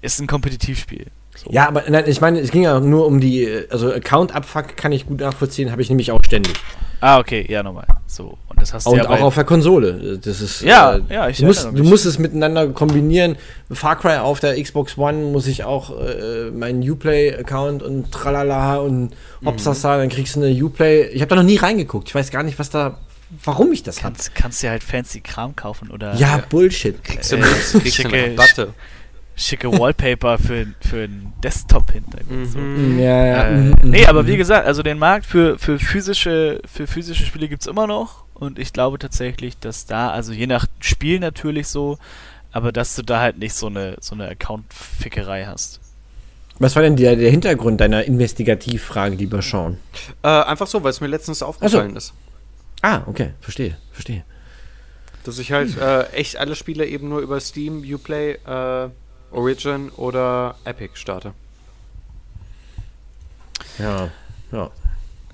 [0.00, 1.06] ist ein Kompetitivspiel.
[1.44, 1.50] So.
[1.52, 5.06] Ja, aber nein, ich meine, es ging ja nur um die, also Account-Abfuck kann ich
[5.06, 6.54] gut nachvollziehen, habe ich nämlich auch ständig.
[7.00, 7.86] Ah, okay, ja, nochmal.
[8.08, 10.18] So, und das hast du und ja auch auf der Konsole.
[10.18, 13.36] Das ist, ja, äh, ja, ich du musst, du musst es miteinander kombinieren.
[13.70, 19.10] Far Cry auf der Xbox One muss ich auch äh, meinen Uplay-Account und tralala und
[19.44, 20.00] hopsasa, mhm.
[20.00, 21.06] dann kriegst du eine Uplay.
[21.12, 22.08] Ich habe da noch nie reingeguckt.
[22.08, 22.98] Ich weiß gar nicht, was da
[23.44, 24.34] warum ich das kannst, hab.
[24.34, 26.14] Kannst dir halt fancy Kram kaufen oder.
[26.14, 27.02] Ja, Bullshit.
[27.04, 27.42] Kriegst du, äh,
[27.80, 28.74] kriegst Rabatte.
[29.38, 32.50] Schicke Wallpaper für, für einen Desktop-Hintergrund.
[32.50, 32.58] So.
[32.58, 32.98] Mhm.
[32.98, 33.44] Ja, ja.
[33.44, 33.74] Äh, Mhm.
[33.84, 37.68] nee, aber wie gesagt, also den Markt für, für physische, für physische Spiele gibt es
[37.68, 38.24] immer noch.
[38.34, 41.98] Und ich glaube tatsächlich, dass da, also je nach Spiel natürlich so,
[42.52, 45.80] aber dass du da halt nicht so eine, so eine Account-Fickerei hast.
[46.60, 49.78] Was war denn der, der Hintergrund deiner Investigativfrage, lieber Sean?
[50.22, 52.12] Äh, einfach so, weil es mir letztens aufgefallen ist.
[52.82, 54.24] Ah, okay, verstehe, verstehe.
[55.24, 58.88] Dass ich halt äh, echt alle Spiele eben nur über Steam, Uplay, äh,
[59.30, 61.32] Origin oder Epic starte.
[63.78, 64.10] Ja,
[64.52, 64.70] ja.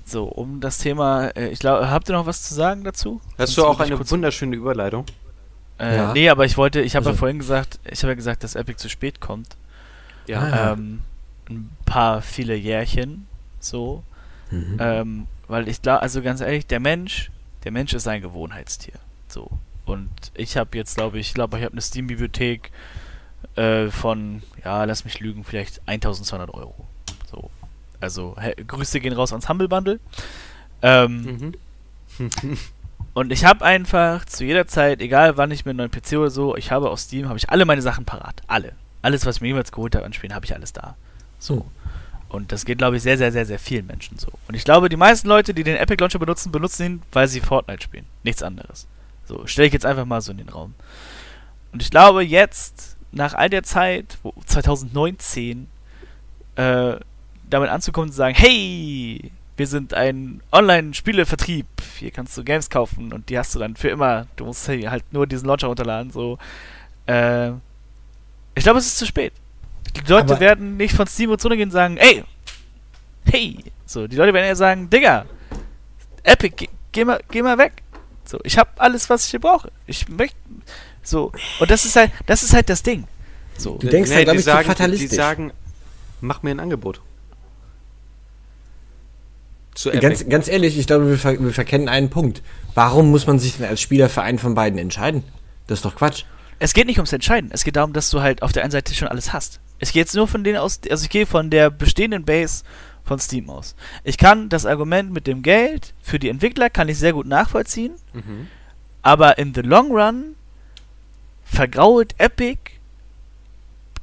[0.07, 3.20] So, um das Thema, äh, ich glaube, habt ihr noch was zu sagen dazu?
[3.38, 5.07] Hast Sonst du auch eine wunderschöne Überleitung?
[5.78, 6.12] Äh, Ja.
[6.12, 8.55] Nee, aber ich wollte, ich habe ja Also- vorhin gesagt, ich habe ja gesagt, dass
[8.55, 9.57] Epic zu spät kommt.
[10.30, 10.72] Ah.
[10.72, 11.01] Ähm,
[11.49, 13.26] ein paar, viele Jährchen,
[13.61, 14.03] so.
[14.51, 14.76] Mhm.
[14.78, 17.30] Ähm, weil ich glaube, also ganz ehrlich, der Mensch,
[17.64, 18.95] der Mensch ist ein Gewohnheitstier.
[19.28, 19.51] So.
[19.86, 22.70] Und ich habe jetzt, glaube ich, glaube ich habe eine Steam-Bibliothek
[23.57, 26.74] äh, von, ja, lass mich lügen, vielleicht 1200 Euro.
[27.30, 27.50] So.
[28.00, 28.36] Also,
[28.66, 30.00] Grüße gehen raus ans Humble Bundle.
[30.82, 31.55] Ähm,
[32.18, 32.59] Mhm.
[33.14, 36.30] und ich habe einfach zu jeder Zeit, egal wann ich mir einen neuen PC oder
[36.30, 38.42] so, ich habe aus Steam, habe ich alle meine Sachen parat.
[38.46, 38.72] Alle.
[39.02, 40.96] Alles, was ich mir jemals geholt habe an Spielen, habe ich alles da.
[41.38, 41.66] So.
[42.28, 44.28] Und das geht, glaube ich, sehr, sehr, sehr, sehr vielen Menschen so.
[44.48, 47.40] Und ich glaube, die meisten Leute, die den Epic Launcher benutzen, benutzen ihn, weil sie
[47.40, 48.07] Fortnite spielen.
[48.24, 48.86] Nichts anderes.
[49.26, 50.74] So, stelle ich jetzt einfach mal so in den Raum.
[51.72, 55.68] Und ich glaube, jetzt, nach all der Zeit, wo 2019,
[56.56, 56.96] äh,
[57.48, 61.66] damit anzukommen und zu sagen, hey, wir sind ein Online-Spielevertrieb,
[61.98, 64.26] hier kannst du Games kaufen und die hast du dann für immer.
[64.36, 66.38] Du musst hey, halt nur diesen Launcher runterladen, so.
[67.06, 67.50] Äh,
[68.56, 69.32] ich glaube, es ist zu spät.
[69.96, 72.24] Die Leute Aber- werden nicht von Steam und so gehen und sagen, ey,
[73.30, 75.24] hey, so, die Leute werden eher sagen, Digga,
[76.24, 77.82] Epic, geh, geh, mal, geh mal weg.
[78.24, 79.70] So, ich habe alles, was ich hier brauche.
[79.86, 80.36] Ich möchte,
[81.05, 81.30] so,
[81.61, 83.05] und das ist halt, das ist halt das Ding.
[83.57, 85.11] So, Du denkst da, glaub die ich, zu sagen, fatalistisch.
[85.11, 85.52] Die sagen,
[86.20, 87.00] mach mir ein Angebot.
[89.74, 92.42] Zu Ganz, ganz ehrlich, ich glaube, wir, ver wir verkennen einen Punkt.
[92.74, 95.24] Warum muss man sich denn als Spieler für einen von beiden entscheiden?
[95.66, 96.24] Das ist doch Quatsch.
[96.61, 97.50] Es geht nicht ums Entscheiden.
[97.52, 99.59] Es geht darum, dass du halt auf der einen Seite schon alles hast.
[99.80, 102.62] Es geht jetzt nur von denen aus, also ich gehe von der bestehenden Base
[103.02, 103.74] von Steam aus.
[104.05, 107.94] Ich kann das Argument mit dem Geld für die Entwickler kann ich sehr gut nachvollziehen,
[108.12, 108.46] Mhm.
[109.02, 110.36] aber in the long run
[111.55, 112.59] vergrault Epic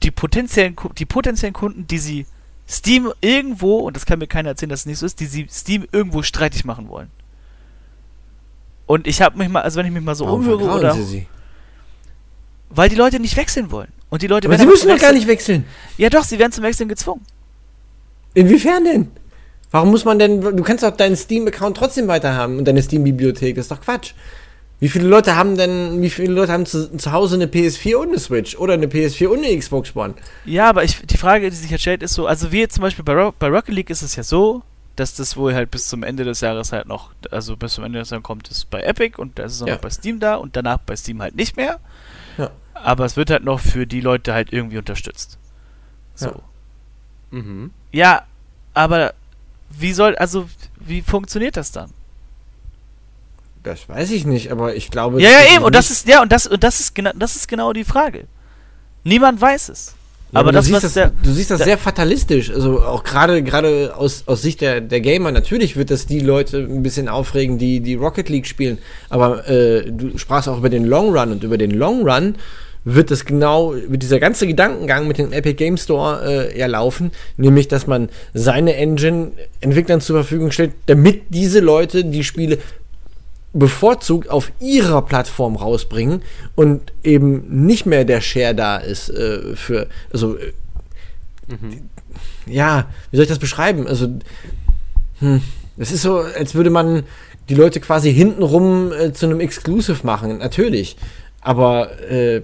[0.03, 2.25] die potenziellen, die potenziellen Kunden, die sie
[2.67, 5.47] Steam irgendwo, und das kann mir keiner erzählen, dass es nicht so ist, die sie
[5.51, 7.09] Steam irgendwo streitig machen wollen.
[8.87, 11.03] Und ich habe mich mal, also wenn ich mich mal so Warum umhöre oder sie
[11.03, 11.27] sie?
[12.69, 13.91] weil die Leute nicht wechseln wollen.
[14.09, 15.65] Und die Leute Aber sie aber müssen doch gar nicht wechseln.
[15.97, 17.21] Ja doch, sie werden zum Wechseln gezwungen.
[18.33, 19.11] Inwiefern denn?
[19.71, 23.65] Warum muss man denn, du kannst doch deinen Steam-Account trotzdem weiterhaben und deine Steam-Bibliothek, das
[23.65, 24.13] ist doch Quatsch.
[24.81, 28.09] Wie viele Leute haben denn, wie viele Leute haben zu, zu Hause eine PS4 und
[28.09, 30.15] eine Switch oder eine PS4 und eine Xbox One?
[30.43, 32.81] Ja, aber ich, die Frage, die sich halt stellt, ist so, also wie jetzt zum
[32.81, 34.63] Beispiel bei, Ro bei Rocket League ist es ja so,
[34.95, 37.99] dass das wohl halt bis zum Ende des Jahres halt noch, also bis zum Ende
[37.99, 39.75] des Jahres kommt es bei Epic und da ist es auch Ja.
[39.75, 41.79] noch bei Steam da und danach bei Steam halt nicht mehr.
[42.39, 42.49] Ja.
[42.73, 45.37] Aber es wird halt noch für die Leute halt irgendwie unterstützt.
[46.15, 46.25] So.
[46.25, 46.35] Ja.
[47.29, 47.69] Mhm.
[47.91, 48.23] Ja,
[48.73, 49.13] aber
[49.69, 51.91] wie soll, also wie funktioniert das dann?
[53.63, 55.21] Das weiß ich nicht, aber ich glaube.
[55.21, 57.47] Ja, ja, eben, und das ist, ja, und das, und das ist genau, das ist
[57.47, 58.25] genau die Frage.
[59.03, 59.93] Niemand weiß es.
[60.31, 62.49] Ja, aber du das, siehst was das, der, du siehst das der- sehr fatalistisch.
[62.51, 66.57] Also auch gerade gerade aus, aus Sicht der, der Gamer, natürlich wird das die Leute
[66.59, 68.77] ein bisschen aufregen, die die Rocket League spielen.
[69.09, 72.35] Aber äh, du sprachst auch über den Long Run und über den Long Run
[72.83, 77.11] wird das genau, wird dieser ganze Gedankengang mit dem Epic Game Store äh, ja laufen,
[77.37, 82.57] nämlich dass man seine Engine Entwicklern zur Verfügung stellt, damit diese Leute die Spiele
[83.53, 86.21] bevorzugt auf ihrer Plattform rausbringen
[86.55, 90.53] und eben nicht mehr der Share da ist äh, für, also äh,
[92.45, 93.87] ja, wie soll ich das beschreiben?
[93.87, 94.07] Also,
[95.19, 95.41] hm,
[95.77, 97.03] das ist so, als würde man
[97.49, 100.95] die Leute quasi hintenrum äh, zu einem Exclusive machen, natürlich.
[101.41, 102.41] Aber äh,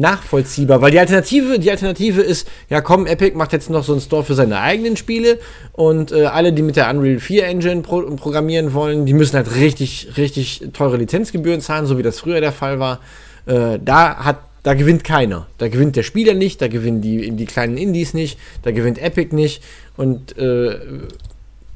[0.00, 4.00] nachvollziehbar, weil die Alternative, die Alternative ist, ja komm, Epic macht jetzt noch so einen
[4.00, 5.38] Store für seine eigenen Spiele
[5.72, 9.54] und äh, alle, die mit der Unreal 4 Engine pro programmieren wollen, die müssen halt
[9.54, 13.00] richtig, richtig teure Lizenzgebühren zahlen, so wie das früher der Fall war.
[13.46, 15.46] Äh, da hat, da gewinnt keiner.
[15.58, 19.34] Da gewinnt der Spieler nicht, da gewinnen die, die kleinen Indies nicht, da gewinnt Epic
[19.34, 19.62] nicht
[19.96, 20.78] und äh,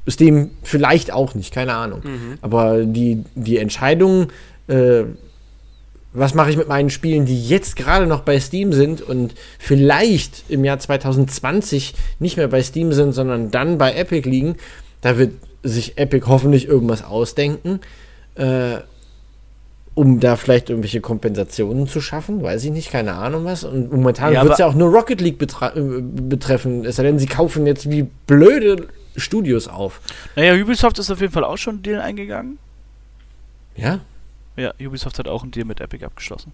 [0.07, 2.01] Steam vielleicht auch nicht, keine Ahnung.
[2.41, 4.27] Aber die, die Entscheidung,
[4.67, 5.03] äh,
[6.15, 10.45] was mache ich mit meinen Spielen, die jetzt gerade noch bei Steam sind und vielleicht
[10.49, 14.55] im Jahr 2020 nicht mehr bei Steam sind, sondern dann bei Epic liegen,
[15.01, 17.79] da wird sich Epic hoffentlich irgendwas ausdenken.
[18.35, 18.77] Äh,
[19.95, 23.63] um da vielleicht irgendwelche Kompensationen zu schaffen, weiß ich nicht, keine Ahnung was.
[23.63, 27.17] Und momentan ja, wird es ja auch nur Rocket League äh, betreffen, es sei denn,
[27.17, 30.01] sie kaufen jetzt wie blöde Studios auf.
[30.35, 32.59] Naja, Ubisoft ist auf jeden Fall auch schon einen Deal eingegangen.
[33.77, 34.01] Ja?
[34.55, 36.51] Ja, Ubisoft hat auch einen Deal mit Epic abgeschlossen.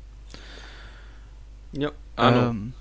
[1.73, 2.73] Ja, ähm,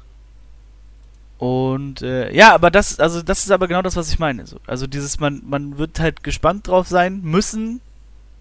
[1.40, 4.46] und äh, ja, aber das, also das ist aber genau das, was ich meine.
[4.46, 4.60] So.
[4.66, 7.80] Also dieses, man, man wird halt gespannt drauf sein müssen,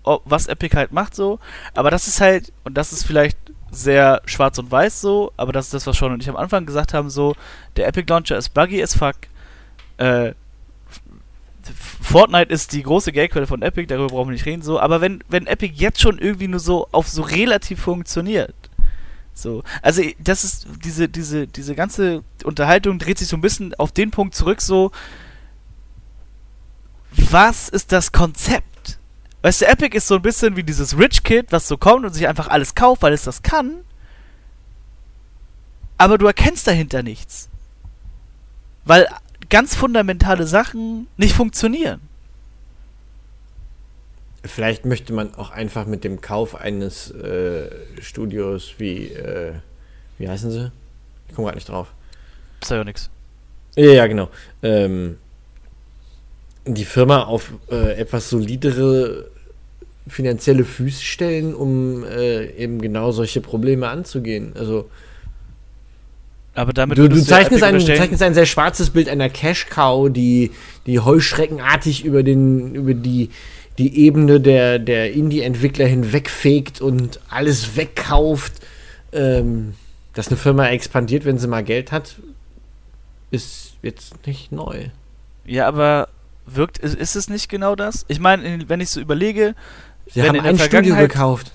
[0.04, 1.40] ob, was Epic halt macht so.
[1.74, 3.38] Aber das ist halt, und das ist vielleicht
[3.72, 6.66] sehr schwarz und weiß so, aber das ist das, was Sean und ich am Anfang
[6.66, 7.36] gesagt haben, so,
[7.78, 9.16] der Epic Launcher ist buggy as fuck.
[9.98, 10.34] Äh,
[12.02, 15.24] Fortnite ist die große Geldquelle von Epic, darüber brauchen wir nicht reden, so, aber wenn,
[15.30, 18.56] wenn Epic jetzt schon irgendwie nur so auf so relativ funktioniert,
[19.34, 23.92] so, also das ist diese, diese, diese ganze Unterhaltung dreht sich so ein bisschen auf
[23.92, 24.92] den Punkt zurück, so,
[27.12, 29.00] was ist das Konzept?
[29.42, 32.14] Weißt du, Epic ist so ein bisschen wie dieses Rich Kid, was so kommt und
[32.14, 33.82] sich einfach alles kauft, weil es das kann.
[35.98, 37.50] Aber du erkennst dahinter nichts.
[38.84, 39.08] Weil
[39.50, 42.02] ganz fundamentale Sachen nicht funktionieren.
[44.44, 47.70] Vielleicht möchte man auch einfach mit dem Kauf eines äh,
[48.00, 49.54] Studios wie, äh,
[50.18, 50.72] wie heißen sie?
[51.28, 51.88] Ich komme gerade nicht drauf.
[52.62, 53.10] Psyonix.
[53.76, 54.30] Ja, ja, genau.
[54.64, 55.18] Ähm,
[56.66, 59.30] die Firma auf äh, etwas solidere
[60.08, 64.54] finanzielle Füße stellen, um äh, eben genau solche Probleme anzugehen.
[64.56, 64.90] Also
[66.54, 70.52] aber damit du, du zeichnest, ein, zeichnest ein sehr schwarzes Bild einer Cash-Cow, die,
[70.86, 73.30] die heuschreckenartig über, den, über die,
[73.78, 78.54] die Ebene der, der Indie-Entwickler hinwegfegt und alles wegkauft.
[79.12, 79.74] Ähm,
[80.14, 82.16] dass eine Firma expandiert, wenn sie mal Geld hat,
[83.32, 84.90] ist jetzt nicht neu.
[85.46, 86.10] Ja, aber
[86.46, 88.06] wirkt, ist, ist es nicht genau das?
[88.08, 89.56] Ich meine, wenn ich so überlege,
[90.12, 91.52] sie haben ein Studio gekauft.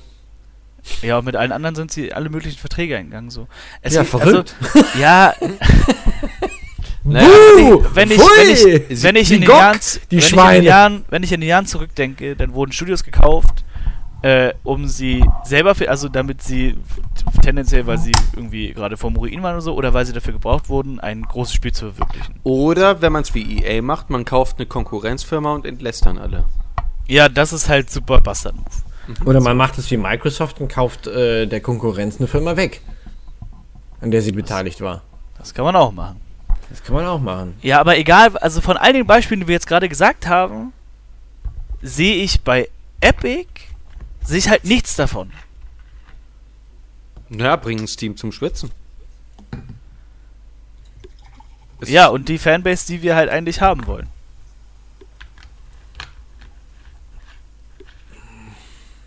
[1.03, 3.31] Ja, und mit allen anderen sind sie alle möglichen Verträge eingegangen.
[3.31, 3.49] So.
[3.83, 4.55] Es ja, gibt, verrückt.
[4.75, 5.35] Also, ja.
[7.05, 7.29] naja,
[7.95, 9.79] wenn ich, wenn ich, wenn ich, in den Jahren,
[10.11, 10.53] die wenn Schweine.
[10.53, 13.65] Ich in den Jahren, wenn ich in den Jahren zurückdenke, dann wurden Studios gekauft,
[14.23, 16.77] äh, um sie selber, für, also damit sie
[17.43, 20.71] tendenziell, weil sie irgendwie gerade vom Ruin waren oder so, oder weil sie dafür gebraucht
[20.71, 22.41] wurden, ein großes Spiel zu verwirklichen.
[22.43, 26.45] Oder wenn man es wie EA macht, man kauft eine Konkurrenzfirma und entlässt dann alle.
[27.07, 28.84] Ja, das ist halt super Bastard-Move.
[29.07, 29.27] Mhm.
[29.27, 32.81] Oder man macht es wie Microsoft und kauft äh, der Konkurrenz eine Firma weg,
[34.01, 35.03] an der sie das, beteiligt war.
[35.39, 36.21] Das kann man auch machen.
[36.71, 37.55] Das kann man auch machen.
[37.63, 40.73] Ja, aber egal, also von all den Beispielen, die wir jetzt gerade gesagt haben,
[41.83, 42.69] sehe ich bei
[43.01, 43.49] Epic
[44.25, 45.31] sehe ich halt nichts davon.
[47.29, 48.71] Naja, bringen Steam zum Schwitzen.
[51.85, 54.09] ja, und die Fanbase, die wir halt eigentlich haben wollen.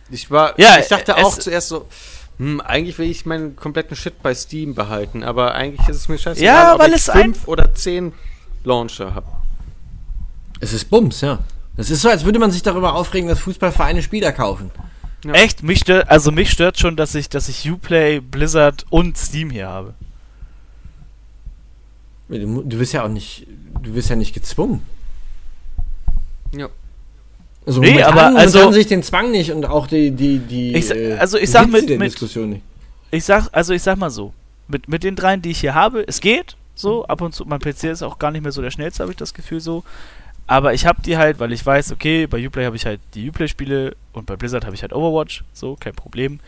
[0.09, 1.87] Ich war, ja, ich dachte auch zuerst so,
[2.37, 6.17] hm, eigentlich will ich meinen kompletten Shit bei Steam behalten, aber eigentlich ist es mir
[6.17, 8.13] scheißegal, ja, ob weil ich es fünf oder zehn
[8.63, 9.27] Launcher habe.
[10.59, 11.39] Es ist Bums, ja.
[11.77, 14.71] Es ist so, als würde man sich darüber aufregen, dass Fußballvereine Spieler kaufen.
[15.23, 15.33] Ja.
[15.33, 15.63] Echt?
[15.63, 19.67] Mich stört, also mich stört schon, dass ich, dass ich Uplay, Blizzard und Steam hier
[19.67, 19.93] habe.
[22.29, 23.47] Du, du bist ja auch nicht,
[23.81, 24.83] du bist ja nicht gezwungen.
[26.51, 26.69] Ja.
[27.67, 30.89] Also nee, aber also haben sich den Zwang nicht und auch die die die ich,
[30.89, 32.61] äh, also ich sag mit, mit Diskussion nicht.
[33.11, 34.33] Ich sag also ich sag mal so
[34.69, 37.43] mit mit den dreien, die ich hier habe, es geht so ab und zu.
[37.45, 39.83] Mein PC ist auch gar nicht mehr so der schnellste, habe ich das Gefühl so.
[40.45, 43.27] Aber ich habe die halt, weil ich weiß, okay, bei Uplay habe ich halt die
[43.27, 46.39] Uplay-Spiele und bei Blizzard habe ich halt Overwatch, so kein Problem.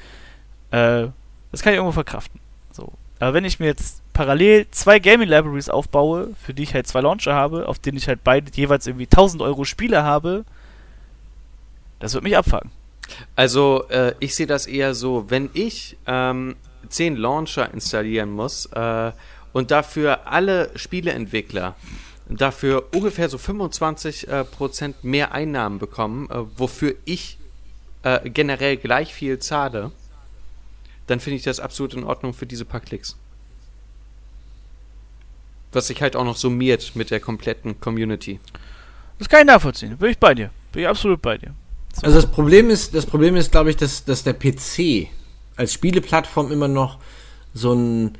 [0.71, 1.07] Äh,
[1.51, 2.39] das kann ich irgendwo verkraften.
[2.71, 6.87] So, aber wenn ich mir jetzt parallel zwei Gaming Libraries aufbaue, für die ich halt
[6.87, 10.45] zwei Launcher habe, auf denen ich halt beide jeweils irgendwie 1000 Euro Spiele habe,
[11.99, 12.71] das wird mich abfangen.
[13.35, 16.55] Also, äh, ich sehe das eher so, wenn ich ähm,
[16.89, 19.11] 10 Launcher installieren muss äh,
[19.53, 21.75] und dafür alle Spieleentwickler
[22.29, 27.37] dafür ungefähr so 25% äh, Prozent mehr Einnahmen bekommen, äh, wofür ich
[28.03, 29.91] äh, generell gleich viel zahle,
[31.07, 33.17] dann finde ich das absolut in Ordnung für diese paar Klicks.
[35.71, 38.39] Was sich halt auch noch summiert mit der kompletten Community.
[39.17, 39.97] Das kann ich nachvollziehen.
[39.97, 40.51] Bin ich bei dir.
[40.71, 41.53] Bin ich absolut bei dir.
[41.99, 42.05] So.
[42.05, 45.07] Also das Problem ist, das Problem ist, glaube ich, dass, dass der PC
[45.55, 46.97] als Spieleplattform immer noch
[47.53, 48.17] so ein,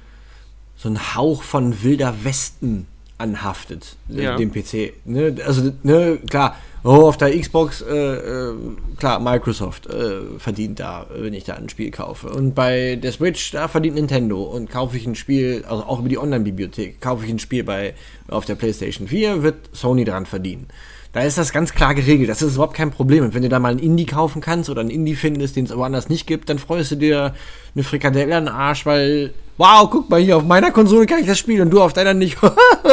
[0.76, 4.38] so ein Hauch von wilder Westen anhaftet, äh, ja.
[4.38, 4.94] dem PC.
[5.06, 5.36] Ne?
[5.46, 8.54] Also, ne, klar, oh, auf der Xbox, äh, äh,
[8.98, 12.30] klar, Microsoft äh, verdient da, wenn ich da ein Spiel kaufe.
[12.30, 14.42] Und bei der Switch, da verdient Nintendo.
[14.44, 17.94] Und kaufe ich ein Spiel, also auch über die Online-Bibliothek, kaufe ich ein Spiel bei
[18.28, 20.68] auf der PlayStation 4, wird Sony dran verdienen.
[21.12, 22.30] Da ist das ganz klar geregelt.
[22.30, 23.24] Das ist überhaupt kein Problem.
[23.24, 25.76] Und wenn du da mal ein Indie kaufen kannst oder ein Indie findest, den es
[25.76, 27.34] woanders nicht gibt, dann freust du dir
[27.74, 31.26] eine Frikadelle an den Arsch, weil, wow, guck mal hier, auf meiner Konsole kann ich
[31.26, 32.38] das spielen und du auf deiner nicht.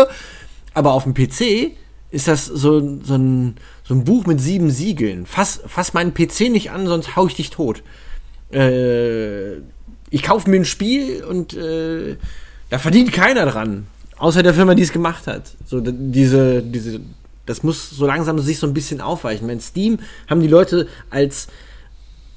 [0.74, 1.76] Aber auf dem PC
[2.10, 5.26] ist das so, so, ein, so ein Buch mit sieben Siegeln.
[5.26, 7.82] Fass, fass meinen PC nicht an, sonst hau ich dich tot.
[8.50, 9.56] Äh,
[10.08, 12.16] ich kaufe mir ein Spiel und äh,
[12.70, 13.86] da verdient keiner dran.
[14.18, 15.42] Außer der Firma, die es gemacht hat.
[15.66, 17.00] So, diese, diese
[17.46, 19.46] das muss so langsam sich so ein bisschen aufweichen.
[19.46, 21.46] Bei Steam haben die Leute als,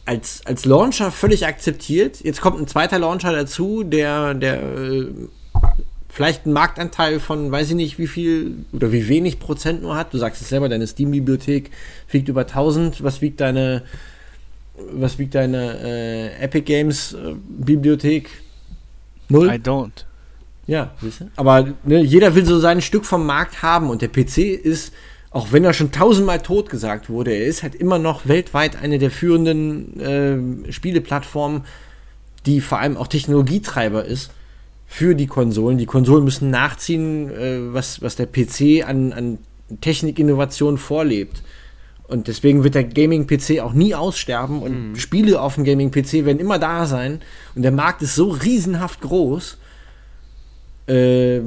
[0.05, 2.21] als, als Launcher völlig akzeptiert.
[2.23, 5.05] Jetzt kommt ein zweiter Launcher dazu, der, der äh,
[6.09, 10.13] vielleicht einen Marktanteil von, weiß ich nicht, wie viel oder wie wenig Prozent nur hat.
[10.13, 11.71] Du sagst es selber, deine Steam-Bibliothek
[12.11, 13.03] wiegt über 1000.
[13.03, 13.83] Was wiegt deine,
[14.93, 18.23] was wiegt deine äh, Epic Games äh?
[19.29, 19.47] Null?
[19.47, 20.08] I don't.
[20.69, 21.25] Ja, siehst du?
[21.35, 24.93] Aber ne, jeder will so sein Stück vom Markt haben und der PC ist,
[25.31, 28.99] auch wenn er schon tausendmal tot gesagt wurde, er ist halt immer noch weltweit eine
[28.99, 29.99] der führenden
[30.67, 31.63] äh, Spieleplattformen,
[32.45, 34.29] die vor allem auch Technologietreiber ist
[34.85, 35.79] für die Konsolen.
[35.79, 39.39] Die Konsolen müssen nachziehen, äh, was, was der PC an, an
[39.81, 41.41] Technikinnovation vorlebt.
[42.07, 44.95] Und deswegen wird der Gaming-PC auch nie aussterben und mhm.
[44.97, 47.21] Spiele auf dem Gaming-PC werden immer da sein.
[47.55, 49.57] Und der Markt ist so riesenhaft groß,
[50.89, 51.41] äh,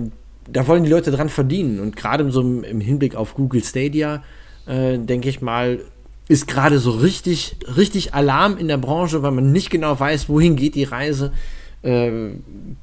[0.51, 1.81] da wollen die Leute dran verdienen.
[1.81, 4.23] Und gerade so im, Hinblick auf Google Stadia,
[4.67, 5.81] äh, denke ich mal,
[6.29, 10.57] ist gerade so richtig, richtig Alarm in der Branche, weil man nicht genau weiß, wohin
[10.57, 11.33] geht die Reise.
[11.83, 12.31] Äh,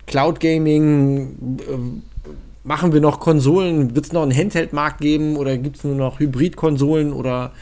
[0.06, 3.96] Cloud Gaming, äh, machen wir noch Konsolen?
[3.96, 7.54] Wird es noch einen Handheld-Markt geben oder gibt es nur noch Hybrid-Konsolen oder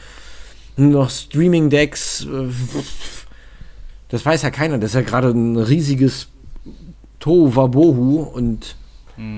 [0.76, 2.24] nur noch Streaming-Decks?
[2.24, 2.48] Äh,
[4.08, 4.78] das weiß ja keiner.
[4.78, 6.28] Das ist ja gerade ein riesiges
[7.20, 8.76] Tohu-Wabohu und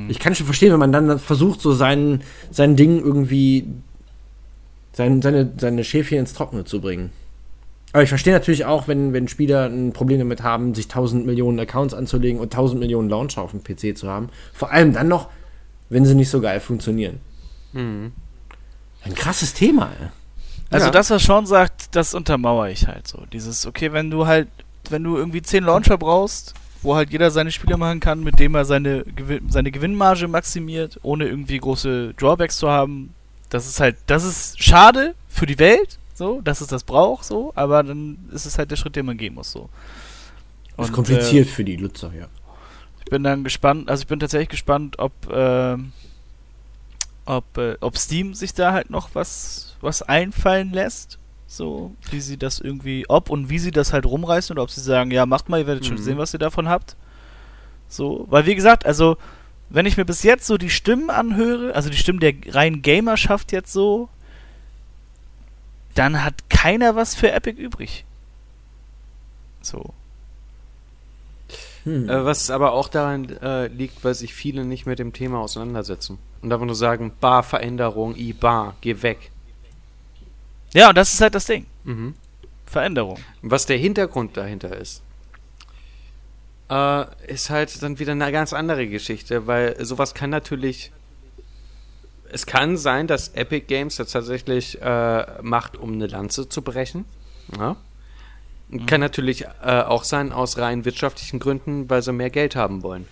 [0.08, 3.66] ich kann schon verstehen, wenn man dann versucht, so sein, sein Ding irgendwie,
[4.92, 7.10] sein, seine, seine Schäfchen ins Trockene zu bringen.
[7.92, 11.58] Aber ich verstehe natürlich auch, wenn, wenn Spieler ein Problem damit haben, sich 1000 Millionen
[11.58, 14.28] Accounts anzulegen und 1000 Millionen Launcher auf dem PC zu haben.
[14.52, 15.28] Vor allem dann noch,
[15.88, 17.18] wenn sie nicht so geil funktionieren.
[17.72, 18.12] Mhm.
[19.02, 20.08] Ein krasses Thema, ey.
[20.70, 20.92] Also ja.
[20.92, 23.24] das, was Sean sagt, das untermauere ich halt so.
[23.32, 24.46] Dieses, okay, wenn du halt,
[24.88, 28.54] wenn du irgendwie 10 Launcher brauchst, wo halt jeder seine Spiele machen kann, mit dem
[28.54, 29.04] er seine,
[29.48, 33.14] seine Gewinnmarge maximiert, ohne irgendwie große Drawbacks zu haben.
[33.50, 37.52] Das ist halt, das ist schade für die Welt, so, dass es das braucht, so,
[37.54, 39.68] aber dann ist es halt der Schritt, den man gehen muss, so.
[40.76, 42.26] Und, ist kompliziert äh, für die Nutzer, ja.
[43.00, 45.76] Ich bin dann gespannt, also ich bin tatsächlich gespannt, ob, äh,
[47.24, 51.19] ob, äh, ob Steam sich da halt noch was, was einfallen lässt
[51.50, 54.80] so, wie sie das irgendwie, ob und wie sie das halt rumreißen oder ob sie
[54.80, 55.88] sagen, ja, macht mal, ihr werdet mhm.
[55.88, 56.94] schon sehen, was ihr davon habt.
[57.88, 59.16] So, weil wie gesagt, also,
[59.68, 63.50] wenn ich mir bis jetzt so die Stimmen anhöre, also die Stimmen der reinen Gamerschaft
[63.50, 64.08] jetzt so,
[65.96, 68.04] dann hat keiner was für Epic übrig.
[69.60, 69.92] So.
[71.82, 72.08] Hm.
[72.08, 76.18] Äh, was aber auch daran äh, liegt, weil sich viele nicht mit dem Thema auseinandersetzen.
[76.42, 79.32] Und einfach nur sagen, Bar, Veränderung, I, Bar, geh weg.
[80.72, 81.66] Ja, und das ist halt das Ding.
[81.84, 82.14] Mhm.
[82.66, 83.18] Veränderung.
[83.42, 85.02] Was der Hintergrund dahinter ist,
[86.70, 90.92] äh, ist halt dann wieder eine ganz andere Geschichte, weil sowas kann natürlich.
[92.32, 97.04] Es kann sein, dass Epic Games das tatsächlich äh, macht, um eine Lanze zu brechen.
[97.58, 97.76] Ja?
[98.68, 98.86] Mhm.
[98.86, 103.08] Kann natürlich äh, auch sein aus rein wirtschaftlichen Gründen, weil sie mehr Geld haben wollen.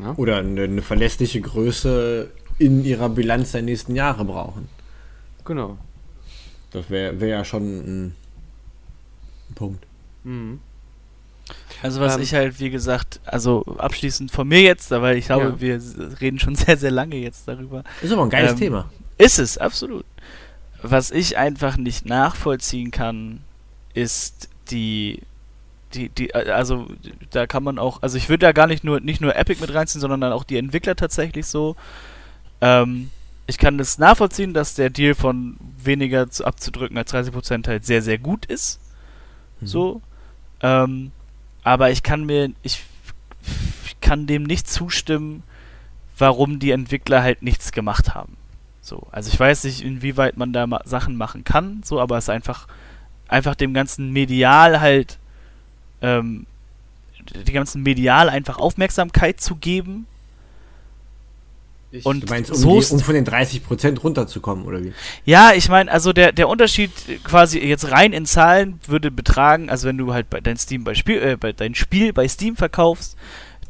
[0.00, 0.14] Ja?
[0.16, 4.68] Oder eine, eine verlässliche Größe in ihrer Bilanz der nächsten Jahre brauchen.
[5.46, 5.78] Genau.
[6.72, 8.06] Das wäre wär ja schon ein,
[9.48, 9.86] ein Punkt.
[10.24, 10.60] Mhm.
[11.82, 15.56] Also was ähm, ich halt, wie gesagt, also abschließend von mir jetzt, weil ich glaube,
[15.58, 15.60] ja.
[15.60, 15.80] wir
[16.20, 17.84] reden schon sehr, sehr lange jetzt darüber.
[18.02, 18.90] Ist aber ein geiles ähm, Thema.
[19.18, 20.04] Ist es, absolut.
[20.82, 23.40] Was ich einfach nicht nachvollziehen kann,
[23.94, 25.22] ist die,
[25.94, 26.86] die, die, also
[27.30, 29.72] da kann man auch, also ich würde da gar nicht nur, nicht nur Epic mit
[29.72, 31.76] reinziehen, sondern dann auch die Entwickler tatsächlich so.
[32.60, 33.10] Ähm,
[33.46, 38.02] ich kann es nachvollziehen, dass der Deal von weniger zu, abzudrücken als 30% halt sehr,
[38.02, 38.80] sehr gut ist.
[39.60, 39.66] Mhm.
[39.66, 40.02] So.
[40.60, 41.12] Ähm,
[41.62, 42.84] aber ich kann mir, ich,
[43.84, 45.42] ich kann dem nicht zustimmen,
[46.18, 48.36] warum die Entwickler halt nichts gemacht haben.
[48.80, 49.06] So.
[49.10, 52.30] Also ich weiß nicht, inwieweit man da ma Sachen machen kann, so, aber es ist
[52.30, 52.66] einfach,
[53.28, 55.18] einfach dem ganzen Medial halt,
[56.02, 56.46] ähm,
[57.46, 60.06] die ganzen Medial einfach Aufmerksamkeit zu geben,
[61.90, 64.92] ich, und du meinst, um, so die, um von den 30% runterzukommen, oder wie?
[65.24, 66.90] Ja, ich meine, also der, der Unterschied
[67.24, 70.94] quasi jetzt rein in Zahlen würde betragen, also wenn du halt bei dein Steam bei
[70.94, 73.16] Spiel, äh, bei dein Spiel bei Steam verkaufst,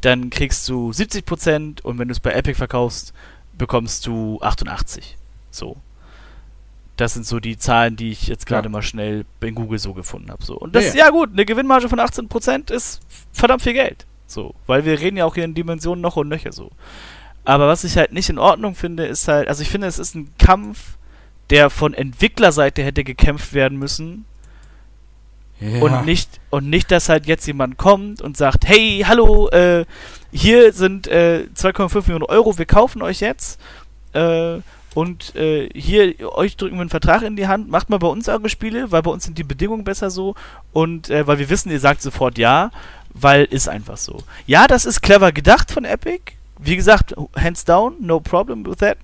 [0.01, 3.13] dann kriegst du 70% und wenn du es bei Epic verkaufst,
[3.57, 5.17] bekommst du 88.
[5.51, 5.77] So.
[6.95, 8.71] Das sind so die Zahlen, die ich jetzt gerade ja.
[8.71, 10.43] mal schnell in Google so gefunden habe.
[10.43, 10.57] So.
[10.57, 11.05] Und das, ja, ja.
[11.05, 13.01] ja, gut, eine Gewinnmarge von 18% ist
[13.31, 14.07] verdammt viel Geld.
[14.25, 16.71] So, weil wir reden ja auch hier in Dimensionen noch und nöcher so.
[17.47, 20.15] Aber was ich halt nicht in Ordnung finde, ist halt, also ich finde, es ist
[20.15, 20.97] ein Kampf,
[21.49, 24.25] der von Entwicklerseite hätte gekämpft werden müssen.
[25.61, 25.81] Ja.
[25.81, 29.85] Und nicht, und nicht, dass halt jetzt jemand kommt und sagt, hey, hallo, äh,
[30.29, 33.61] hier sind äh, 2,5 Millionen Euro, wir kaufen euch jetzt.
[34.11, 34.57] Äh,
[34.93, 38.27] und äh, hier, euch drücken wir einen Vertrag in die Hand, macht mal bei uns
[38.27, 40.35] eure Spiele, weil bei uns sind die Bedingungen besser so.
[40.73, 42.71] Und äh, weil wir wissen, ihr sagt sofort ja,
[43.13, 44.21] weil ist einfach so.
[44.47, 46.33] Ja, das ist clever gedacht von Epic.
[46.59, 48.97] Wie gesagt, hands down, no problem with that.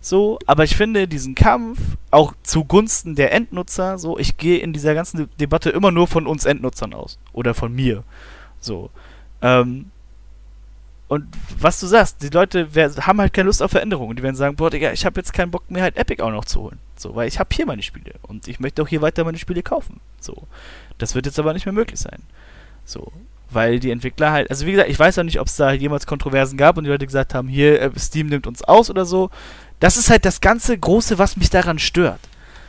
[0.00, 1.80] So, aber ich finde diesen Kampf
[2.10, 6.44] auch zugunsten der Endnutzer, so, ich gehe in dieser ganzen Debatte immer nur von uns
[6.44, 7.18] Endnutzern aus.
[7.32, 8.04] Oder von mir.
[8.60, 8.90] So.
[9.42, 9.90] Ähm,
[11.08, 11.26] und
[11.60, 12.68] was du sagst, die Leute
[13.00, 14.16] haben halt keine Lust auf Veränderungen.
[14.16, 16.44] Die werden sagen, boah, Digga, ich habe jetzt keinen Bock mehr, halt Epic auch noch
[16.44, 16.78] zu holen.
[16.96, 19.62] So, weil ich habe hier meine Spiele und ich möchte auch hier weiter meine Spiele
[19.62, 20.00] kaufen.
[20.20, 20.46] So.
[20.98, 22.22] Das wird jetzt aber nicht mehr möglich sein.
[22.84, 23.12] So.
[23.50, 26.06] Weil die Entwickler halt, also wie gesagt, ich weiß auch nicht, ob es da jemals
[26.06, 29.30] Kontroversen gab und die Leute gesagt haben, hier, äh, Steam nimmt uns aus oder so.
[29.78, 32.20] Das ist halt das ganze Große, was mich daran stört.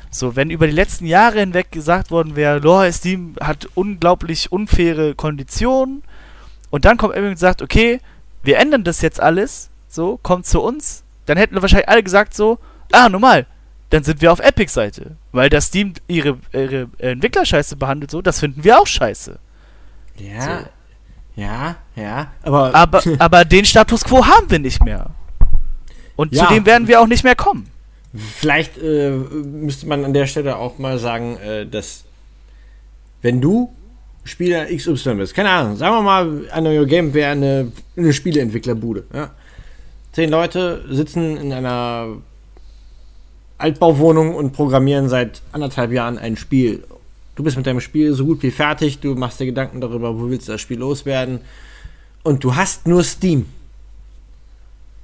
[0.09, 5.15] So, wenn über die letzten Jahre hinweg gesagt worden wäre, oh, Steam hat unglaublich unfaire
[5.15, 6.03] Konditionen
[6.69, 7.99] und dann kommt irgendjemand und sagt, okay,
[8.43, 12.59] wir ändern das jetzt alles, so, kommt zu uns, dann hätten wahrscheinlich alle gesagt so,
[12.91, 13.45] ah, normal,
[13.89, 15.17] dann sind wir auf Epic-Seite.
[15.31, 19.39] Weil das Steam ihre, ihre Entwickler scheiße behandelt, so, das finden wir auch scheiße.
[20.19, 21.41] Ja, so.
[21.41, 22.73] ja, ja, aber...
[22.73, 23.01] aber...
[23.19, 25.11] aber den Status Quo haben wir nicht mehr.
[26.15, 26.47] Und ja.
[26.47, 27.69] zu dem werden wir auch nicht mehr kommen.
[28.13, 32.05] Vielleicht äh, müsste man an der Stelle auch mal sagen, äh, dass
[33.21, 33.73] wenn du
[34.27, 35.33] Spieler XY bist.
[35.33, 39.05] Keine Ahnung, sagen wir mal, ein Your Game wäre eine, eine Spieleentwicklerbude.
[39.13, 39.31] Ja?
[40.11, 42.17] Zehn Leute sitzen in einer
[43.57, 46.83] Altbauwohnung und programmieren seit anderthalb Jahren ein Spiel.
[47.37, 50.27] Du bist mit deinem Spiel so gut wie fertig, du machst dir Gedanken darüber, wo
[50.27, 51.41] willst du das Spiel loswerden.
[52.23, 53.45] Und du hast nur Steam.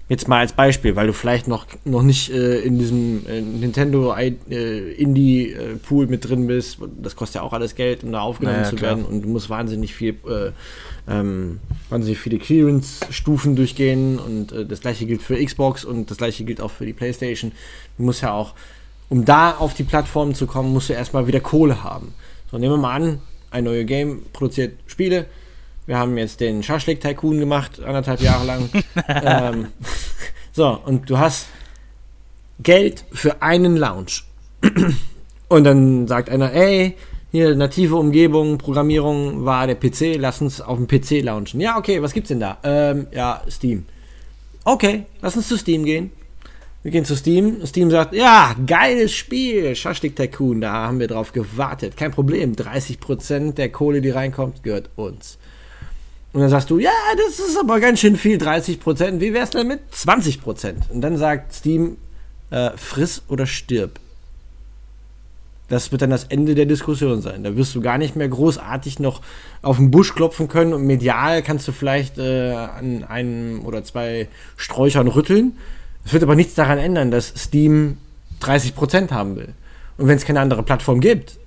[0.10, 4.16] Jetzt mal als Beispiel, weil du vielleicht noch, noch nicht äh, in diesem äh, Nintendo
[4.16, 6.80] äh, Indie-Pool mit drin bist.
[7.02, 8.98] Das kostet ja auch alles Geld, um da aufgenommen naja, zu klar.
[8.98, 9.06] werden.
[9.06, 10.52] Und du musst wahnsinnig viel, äh,
[11.08, 11.60] ähm,
[11.90, 14.18] wahnsinnig viele Clearance-Stufen durchgehen.
[14.18, 17.52] Und äh, das gleiche gilt für Xbox und das gleiche gilt auch für die PlayStation.
[18.00, 18.56] Du musst ja auch,
[19.10, 22.14] um da auf die Plattform zu kommen, musst du erstmal wieder Kohle haben.
[22.52, 25.26] So, nehmen wir mal an, ein neues Game produziert Spiele
[25.86, 28.70] wir haben jetzt den Schaschlik Tycoon gemacht, anderthalb Jahre lang.
[29.08, 29.68] ähm,
[30.54, 31.48] so, und du hast
[32.60, 34.22] Geld für einen Lounge.
[35.50, 36.96] und dann sagt einer, ey,
[37.32, 41.60] hier native Umgebung, Programmierung war der PC, lass uns auf dem PC launchen.
[41.60, 42.58] Ja, okay, was gibt's denn da?
[42.64, 43.86] Ähm, ja, Steam.
[44.64, 46.12] Okay, lass uns zu Steam gehen.
[46.84, 47.66] Wir gehen zu Steam.
[47.66, 51.96] Steam sagt, ja, geiles Spiel, Schaschlik Tycoon, da haben wir drauf gewartet.
[51.96, 55.38] Kein Problem, 30% der Kohle, die reinkommt, gehört uns.
[56.34, 59.22] Und dann sagst du, ja, das ist aber ganz schön viel, 30 Prozent.
[59.22, 60.90] Wie wär's denn mit 20 Prozent?
[60.90, 61.96] Und dann sagt Steam,
[62.50, 64.00] äh, friss oder stirb.
[65.70, 67.44] Das wird dann das Ende der Diskussion sein.
[67.44, 69.22] Da wirst du gar nicht mehr großartig noch
[69.62, 74.28] auf den Busch klopfen können und medial kannst du vielleicht äh, an einem oder zwei
[74.58, 75.54] Sträuchern rütteln.
[76.06, 77.98] Es wird aber nichts daran ändern, dass Steam
[78.42, 79.54] 30% haben will.
[79.98, 81.38] Und wenn es keine andere Plattform gibt,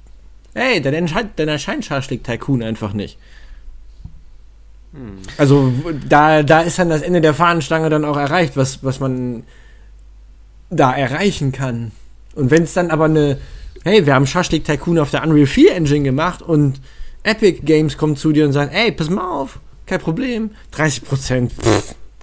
[0.54, 0.94] hey, dann,
[1.36, 3.18] dann erscheint Sharshlik Tycoon einfach nicht.
[5.36, 5.72] Also
[6.09, 9.44] da, da ist dann das Ende der Fahnenstange dann auch erreicht, was, was man
[10.70, 11.92] da erreichen kann.
[12.34, 13.38] Und wenn es dann aber eine,
[13.84, 16.80] hey, wir haben Schaschlik Tycoon auf der Unreal 4 Engine gemacht und
[17.22, 21.52] Epic Games kommt zu dir und sagt, ey, pass mal auf, kein Problem, 30 Prozent,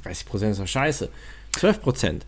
[0.03, 1.09] 30 Prozent ist doch scheiße,
[1.53, 2.25] 12 Prozent.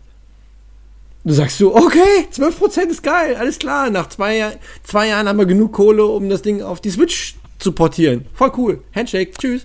[1.24, 5.38] Du sagst du, okay, 12 Prozent ist geil, alles klar, nach zwei, zwei Jahren haben
[5.38, 8.26] wir genug Kohle, um das Ding auf die Switch zu portieren.
[8.34, 9.64] Voll cool, Handshake, tschüss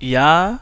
[0.00, 0.60] ja,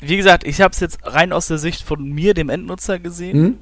[0.00, 3.40] wie gesagt, ich habe es jetzt rein aus der Sicht von mir, dem Endnutzer, gesehen.
[3.40, 3.58] Mhm.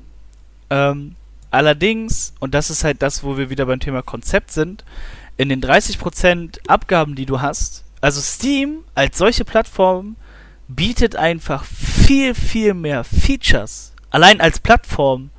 [0.70, 1.14] Ähm,
[1.51, 4.84] allerdings, und das ist halt das, wo wir wieder beim Thema Konzept sind,
[5.36, 10.16] in den 30% Abgaben, die du hast, also Steam als solche Plattform
[10.69, 15.31] bietet einfach viel, viel mehr Features, allein als Plattform,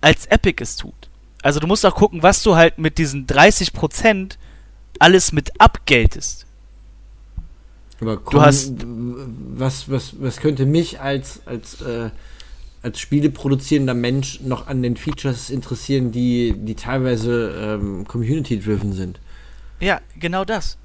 [0.00, 1.08] als Epic es tut.
[1.42, 4.36] Also du musst auch gucken, was du halt mit diesen 30%
[4.98, 6.46] alles mit abgeltest.
[8.00, 12.10] Aber komm, du hast was, was, was könnte mich als, als, äh,
[12.82, 19.20] als Spiele produzierender Mensch noch an den Features interessieren, die, die teilweise ähm, community-driven sind?
[19.80, 20.76] Ja, genau das.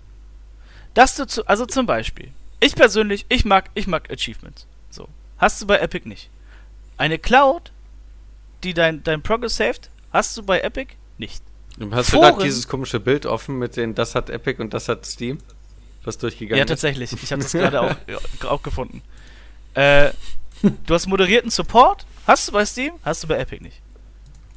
[0.93, 2.32] Das du zu, also zum Beispiel,
[2.66, 4.66] ich persönlich, ich mag, ich mag Achievements.
[4.89, 5.07] So.
[5.38, 6.30] Hast du bei Epic nicht.
[6.97, 7.72] Eine Cloud,
[8.63, 11.43] die dein, dein Progress saved, hast du bei Epic nicht.
[11.91, 14.88] Hast Foren, du gerade dieses komische Bild offen mit den, das hat Epic und das
[14.88, 15.39] hat Steam?
[16.03, 17.11] Was durchgegangen Ja, tatsächlich.
[17.11, 17.95] Ich habe das gerade auch,
[18.45, 19.01] auch gefunden.
[19.74, 20.11] Äh,
[20.61, 23.82] du hast moderierten Support, hast du bei Steam, hast du bei Epic nicht.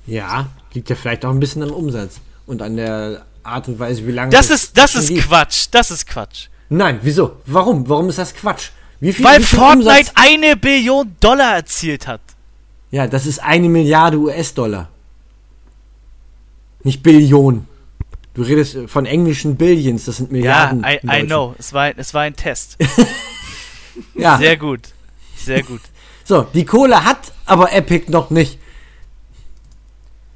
[0.07, 4.07] Ja, liegt ja vielleicht auch ein bisschen am Umsatz und an der Art und Weise,
[4.07, 4.31] wie lange.
[4.31, 5.67] Das ist, das ist Quatsch.
[5.71, 6.49] Das ist Quatsch.
[6.69, 7.37] Nein, wieso?
[7.47, 7.89] Warum?
[7.89, 8.71] Warum ist das Quatsch?
[9.01, 10.12] Wie viel, Weil wie viel Fortnite Umsatz?
[10.14, 12.21] eine Billion Dollar erzielt hat.
[12.91, 14.89] Ja, das ist eine Milliarde US-Dollar.
[16.83, 17.66] Nicht Billion.
[18.35, 20.83] Du redest von englischen Billions, das sind Milliarden.
[20.83, 21.55] Ja, I, I know.
[21.59, 22.77] Es war, es war ein Test.
[24.14, 24.39] ja.
[24.39, 24.81] Sehr gut.
[25.37, 25.81] Sehr gut.
[26.25, 28.59] So, die Kohle hat aber Epic noch nicht.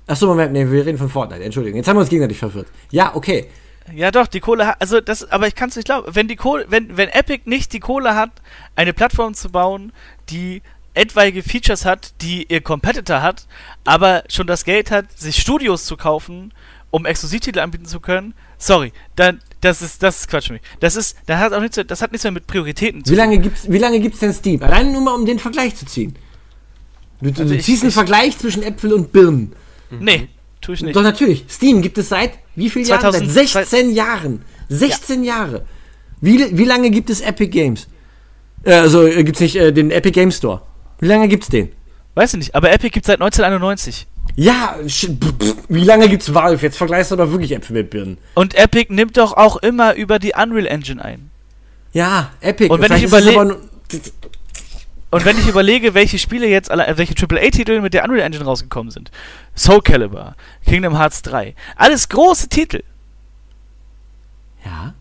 [0.07, 1.45] Achso, Moment, nee, wir reden von Fortnite.
[1.45, 2.67] Entschuldigung, jetzt haben wir uns gegenseitig verwirrt.
[2.91, 3.49] Ja, okay.
[3.95, 6.15] Ja, doch, die Kohle hat, also das, aber ich kann es nicht glauben.
[6.15, 8.31] Wenn die Kohle, wenn, wenn Epic nicht die Kohle hat,
[8.77, 9.93] eine Plattform zu bauen,
[10.31, 10.63] die
[10.95, 13.47] etwaige Features hat, die ihr Competitor hat,
[13.85, 16.53] aber schon das Geld hat, sich Studios zu kaufen,
[16.91, 20.63] um Exklusivtitel anbieten zu können, sorry, dann, das ist, das ist Quatsch für mich.
[20.81, 23.39] Das ist, das hat auch nichts, das hat nichts mehr mit Prioritäten zu wie lange
[23.39, 24.63] Gibt's, wie lange gibt's denn Steam?
[24.63, 26.15] Allein nur mal, um den Vergleich zu ziehen.
[27.21, 29.55] Du, also du ich, ziehst einen Vergleich zwischen Äpfel und Birnen.
[29.91, 30.29] Nee,
[30.63, 30.97] tue ich nicht.
[30.97, 31.45] Doch, natürlich.
[31.51, 33.35] Steam gibt es seit wie vielen 2000, Jahren?
[33.35, 34.43] Seit 16 Jahren.
[34.69, 35.37] 16 ja.
[35.37, 35.67] Jahre.
[36.21, 37.89] Wie, wie lange gibt es Epic Games?
[38.65, 40.63] Äh, also äh, gibt es nicht äh, den Epic Game Store.
[41.01, 41.71] Wie lange gibt's den?
[42.15, 44.07] Weiß ich nicht, aber Epic gibt es seit 1991.
[44.37, 44.77] Ja,
[45.69, 46.63] wie lange gibt's Valve?
[46.63, 48.19] Jetzt vergleichst du doch wirklich Äpfel mit Birnen.
[48.35, 51.31] Und Epic nimmt doch auch immer über die Unreal Engine ein.
[51.93, 52.73] Ja, Epic.
[52.73, 53.59] Und wenn ich überlege.
[55.13, 58.91] Und wenn ich überlege, welche Spiele jetzt, äh, welche AAA-Titel mit der Unreal Engine rausgekommen
[58.91, 59.11] sind.
[59.55, 60.35] Soul Calibur,
[60.67, 61.55] Kingdom Hearts 3.
[61.77, 62.83] Alles große Titel.
[64.65, 64.95] Ja.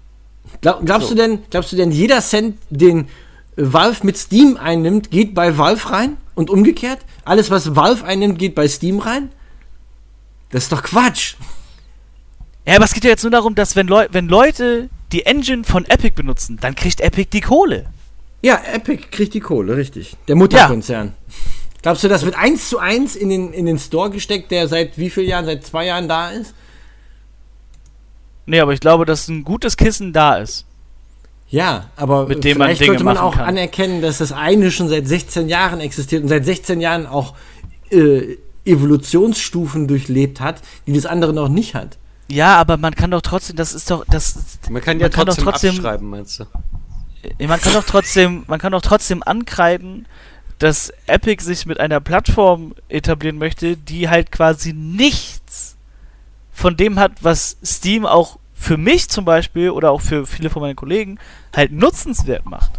[0.60, 1.16] Glaub, glaubst so.
[1.16, 3.08] du denn, glaubst du denn, jeder Cent, den
[3.56, 7.00] Valve mit Steam einnimmt, geht bei Valve rein und umgekehrt?
[7.24, 9.32] Alles, was Valve einnimmt, geht bei Steam rein?
[10.50, 11.36] Das ist doch Quatsch.
[12.68, 15.64] Ja, aber es geht ja jetzt nur darum, dass wenn, Leu wenn Leute die Engine
[15.64, 17.88] von Epic benutzen, dann kriegt Epic die Kohle.
[18.42, 20.16] Ja, Epic kriegt die Kohle, richtig.
[20.28, 21.08] Der Mutterkonzern.
[21.08, 21.34] Ja.
[21.82, 24.98] Glaubst du, das wird eins zu eins in den, in den Store gesteckt, der seit
[24.98, 26.54] wie vielen Jahren, seit zwei Jahren da ist?
[28.46, 30.66] Nee, aber ich glaube, dass ein gutes Kissen da ist.
[31.50, 33.46] Ja, aber mit dem vielleicht man sollte man auch kann.
[33.46, 37.36] anerkennen, dass das eine schon seit 16 Jahren existiert und seit 16 Jahren auch
[37.90, 41.98] äh, Evolutionsstufen durchlebt hat, die das andere noch nicht hat.
[42.30, 44.60] Ja, aber man kann doch trotzdem, das ist doch, das.
[44.70, 46.46] Man kann ja man trotzdem, kann trotzdem abschreiben, meinst du?
[47.40, 50.08] Man kann doch trotzdem, man kann doch trotzdem ankreiden,
[50.60, 55.76] dass Epic sich mit einer Plattform etablieren möchte, die halt quasi nichts
[56.52, 60.62] von dem hat, was Steam auch für mich zum Beispiel oder auch für viele von
[60.62, 61.18] meinen Kollegen
[61.56, 62.72] halt nutzenswert macht.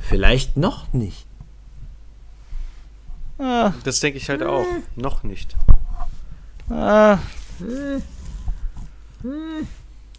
[0.00, 1.26] Vielleicht noch nicht.
[3.38, 3.72] Ah.
[3.84, 4.64] Das denke ich halt auch.
[4.64, 4.82] Hm.
[4.96, 5.54] Noch nicht.
[6.70, 7.18] Ah.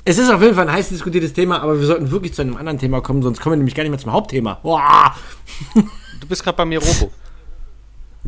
[0.09, 2.55] Es ist auf jeden Fall ein heiß diskutiertes Thema, aber wir sollten wirklich zu einem
[2.55, 4.53] anderen Thema kommen, sonst kommen wir nämlich gar nicht mehr zum Hauptthema.
[4.63, 5.13] Boah.
[6.21, 7.11] Du bist gerade bei mir Robo.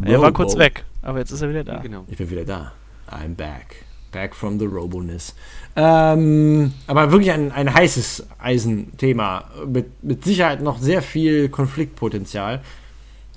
[0.04, 1.78] Er war kurz weg, aber jetzt ist er wieder da.
[1.78, 2.04] Genau.
[2.10, 2.74] Ich bin wieder da.
[3.10, 3.86] I'm back.
[4.12, 5.34] Back from the Roboness.
[5.78, 9.46] Ähm, aber wirklich ein, ein heißes Eisenthema.
[9.66, 12.62] Mit, mit Sicherheit noch sehr viel Konfliktpotenzial.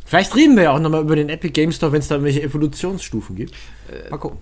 [0.05, 2.43] Vielleicht reden wir ja auch nochmal über den Epic Game Store, wenn es da welche
[2.43, 3.55] Evolutionsstufen gibt.
[3.89, 4.41] Äh, mal gucken.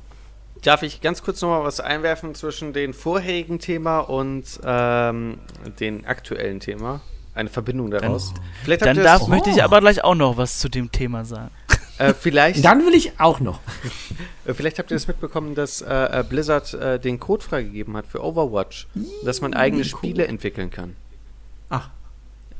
[0.63, 5.39] Darf ich ganz kurz nochmal was einwerfen zwischen dem vorherigen Thema und ähm,
[5.79, 7.01] dem aktuellen Thema?
[7.35, 8.35] Eine Verbindung daraus.
[8.67, 11.51] Dann, dann darf, möchte ich aber gleich auch noch was zu dem Thema sagen.
[11.97, 12.65] Äh, vielleicht.
[12.65, 13.61] Dann will ich auch noch.
[14.47, 18.07] Äh, vielleicht habt ihr das mitbekommen, dass äh, äh, Blizzard äh, den Code freigegeben hat
[18.07, 18.89] für Overwatch,
[19.23, 20.97] dass man eigene Spiele entwickeln kann.
[21.69, 21.91] Ach.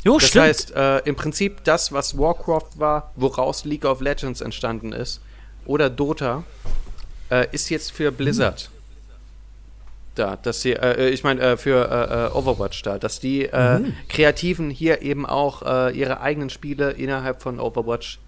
[0.05, 0.45] Jo, das stimmt.
[0.45, 5.23] heißt, äh, im Prinzip das, was Warcraft war, woraus League of Legends entstanden ist,
[5.65, 6.45] oder Dota,
[7.53, 8.71] ist jetzt für Blizzard
[10.17, 13.95] da, dass sie, ich meine, für Overwatch da, dass die mhm.
[14.09, 18.19] Kreativen hier eben auch ihre eigenen Spiele innerhalb von Overwatch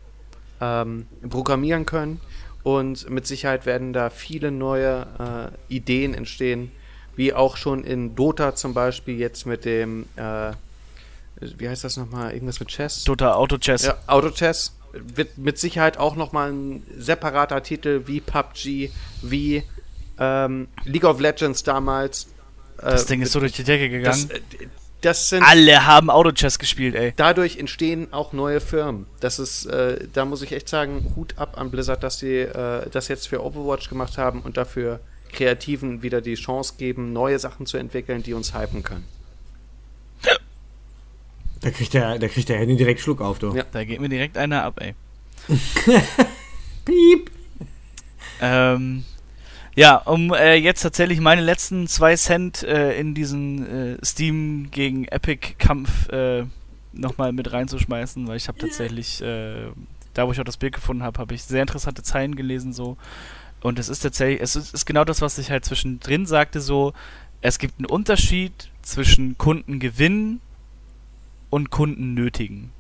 [0.62, 2.20] ähm, programmieren können.
[2.62, 6.70] Und mit Sicherheit werden da viele neue äh, Ideen entstehen,
[7.16, 10.52] wie auch schon in Dota zum Beispiel jetzt mit dem, äh,
[11.40, 13.02] wie heißt das nochmal, irgendwas mit Chess?
[13.02, 13.86] Dota Auto Chess.
[13.86, 18.90] Ja, Auto Chess wird mit Sicherheit auch nochmal ein separater Titel wie PUBG,
[19.23, 19.62] wie
[20.19, 22.28] ähm, League of Legends damals.
[22.78, 24.28] Äh, das Ding ist so durch die Decke gegangen.
[24.28, 24.69] Das, äh,
[25.02, 27.12] das sind Alle haben Autochess gespielt, ey.
[27.16, 29.06] Dadurch entstehen auch neue Firmen.
[29.19, 32.89] Das ist, äh, da muss ich echt sagen, Hut ab an Blizzard, dass sie äh,
[32.89, 35.01] das jetzt für Overwatch gemacht haben und dafür
[35.32, 39.05] Kreativen wieder die Chance geben, neue Sachen zu entwickeln, die uns hypen können.
[41.62, 43.55] Da kriegt der, da kriegt der Handy direkt Schluck auf, du.
[43.55, 43.64] Ja.
[43.70, 44.94] Da geht mir direkt einer ab, ey.
[46.84, 47.30] Piep.
[48.40, 49.05] Ähm,
[49.76, 55.06] ja, um äh, jetzt tatsächlich meine letzten zwei Cent äh, in diesen äh, Steam gegen
[55.06, 56.44] Epic-Kampf äh,
[56.93, 59.68] nochmal mit reinzuschmeißen, weil ich habe tatsächlich, äh,
[60.14, 62.97] da wo ich auch das Bild gefunden habe, habe ich sehr interessante Zeilen gelesen so.
[63.62, 66.93] Und es ist tatsächlich, es ist, ist genau das, was ich halt zwischendrin sagte, so,
[67.40, 70.40] es gibt einen Unterschied zwischen Kunden gewinnen
[71.52, 72.70] und Kunden nötigen.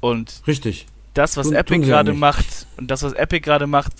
[0.00, 0.86] Und Richtig.
[1.12, 3.92] das, was Tun- Epic tun gerade macht, und das, was Epic gerade macht,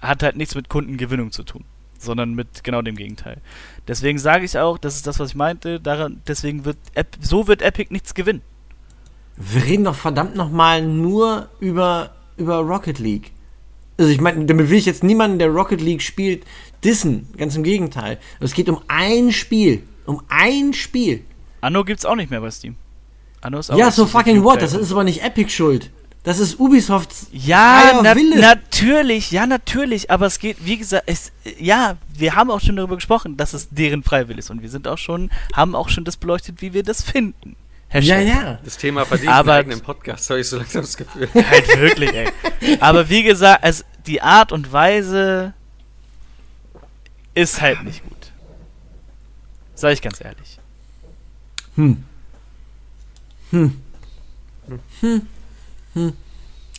[0.00, 1.64] hat halt nichts mit Kundengewinnung zu tun,
[1.98, 3.38] sondern mit genau dem Gegenteil.
[3.88, 7.48] Deswegen sage ich auch, das ist das, was ich meinte, daran, deswegen wird Ep so
[7.48, 8.42] wird Epic nichts gewinnen.
[9.36, 13.32] Wir reden doch verdammt nochmal nur über, über Rocket League.
[13.98, 16.44] Also ich meine, damit will ich jetzt niemanden, der Rocket League spielt,
[16.84, 17.26] dissen.
[17.36, 18.18] Ganz im Gegenteil.
[18.38, 19.82] Es geht um ein Spiel.
[20.06, 21.24] Um ein Spiel.
[21.60, 22.76] Anno gibt's auch nicht mehr bei Steam.
[23.40, 24.60] Anno ist auch ja, so fucking what?
[24.62, 25.90] Das ist aber nicht Epic schuld.
[26.22, 28.38] Das ist Ubisofts Ja, na, Wille.
[28.40, 32.96] natürlich, ja, natürlich, aber es geht, wie gesagt, es, ja, wir haben auch schon darüber
[32.96, 36.18] gesprochen, dass es deren Freiwillig ist und wir sind auch schon, haben auch schon das
[36.18, 37.56] beleuchtet, wie wir das finden.
[37.88, 38.58] Herr ja, ja.
[38.62, 41.28] Das Thema verdient Aber- einen eigenen Podcast, habe ich so langsam das Gefühl.
[41.34, 42.28] Halt wirklich, ey.
[42.80, 45.54] Aber wie gesagt, es, die Art und Weise
[47.34, 48.32] ist halt nicht gut.
[49.74, 50.59] Sag ich ganz ehrlich.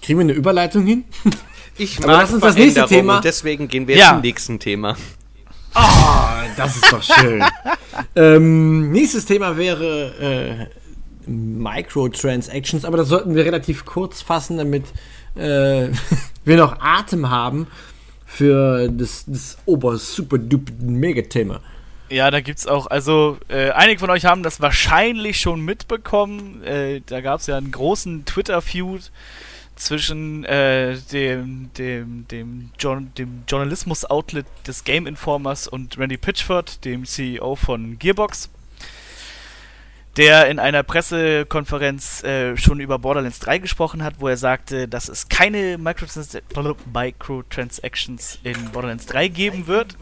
[0.02, 1.04] Kriegen wir eine Überleitung hin?
[1.78, 4.10] Ich Aber mag lass uns das nächste Thema- Und deswegen gehen wir Ja.
[4.14, 4.96] zum nächsten Thema.
[6.58, 7.42] Das ist doch schön.
[8.16, 10.70] ähm, nächstes Thema wäre
[11.26, 14.84] äh, Microtransactions, aber das sollten wir relativ kurz fassen, damit
[15.36, 15.88] äh,
[16.46, 17.68] wir noch Atem haben
[18.26, 21.62] für das, das ober super duper Mega-Thema.
[22.12, 26.62] Ja, da gibt's auch, also äh, einige von euch haben das wahrscheinlich schon mitbekommen.
[26.62, 29.12] Äh, da gab's ja einen großen Twitter-Feud
[29.78, 37.06] zwischen äh, dem, dem, dem, Jour- dem Journalismus-Outlet des Game Informers und Randy Pitchford, dem
[37.06, 38.50] CEO von Gearbox,
[40.18, 45.08] der in einer Pressekonferenz äh, schon über Borderlands 3 gesprochen hat, wo er sagte, dass
[45.08, 46.38] es keine Microtrans
[46.94, 49.96] Microtransactions in Borderlands 3 geben wird.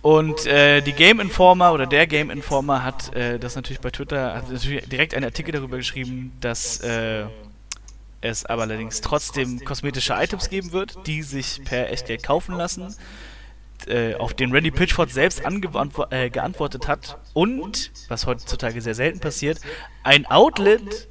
[0.00, 4.34] Und äh, die Game Informer oder der Game Informer hat äh, das natürlich bei Twitter,
[4.34, 7.24] hat natürlich direkt einen Artikel darüber geschrieben, dass äh,
[8.20, 12.94] es aber allerdings trotzdem kosmetische Items geben wird, die sich per Echtgeld kaufen lassen,
[13.86, 19.60] äh, auf den Randy Pitchford selbst äh, geantwortet hat und, was heutzutage sehr selten passiert,
[20.04, 21.08] ein Outlet,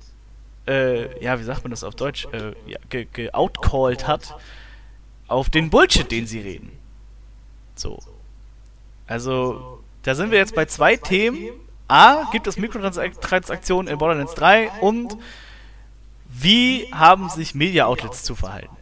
[0.65, 4.35] äh, ja, wie sagt man das auf Deutsch, äh, ja, ge geoutcalled hat
[5.27, 6.71] auf den Bullshit, den sie reden.
[7.75, 7.99] So.
[9.07, 11.49] Also, da sind wir jetzt bei zwei Themen.
[11.87, 15.15] A, gibt es Mikrotransaktionen in Borderlands 3 und
[16.29, 18.75] wie haben sich Media-Outlets zu verhalten?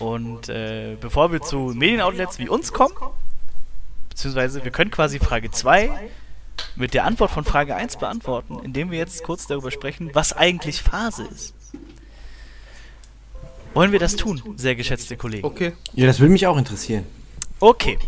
[0.00, 2.94] Und äh, bevor wir zu Medienoutlets wie uns kommen,
[4.08, 6.10] beziehungsweise wir können quasi Frage 2
[6.76, 10.82] mit der Antwort von Frage 1 beantworten, indem wir jetzt kurz darüber sprechen, was eigentlich
[10.82, 11.54] Phase ist.
[13.74, 15.46] Wollen wir das tun, sehr geschätzte Kollegen?
[15.46, 15.74] Okay.
[15.92, 17.04] Ja, das würde mich auch interessieren.
[17.60, 17.98] Okay.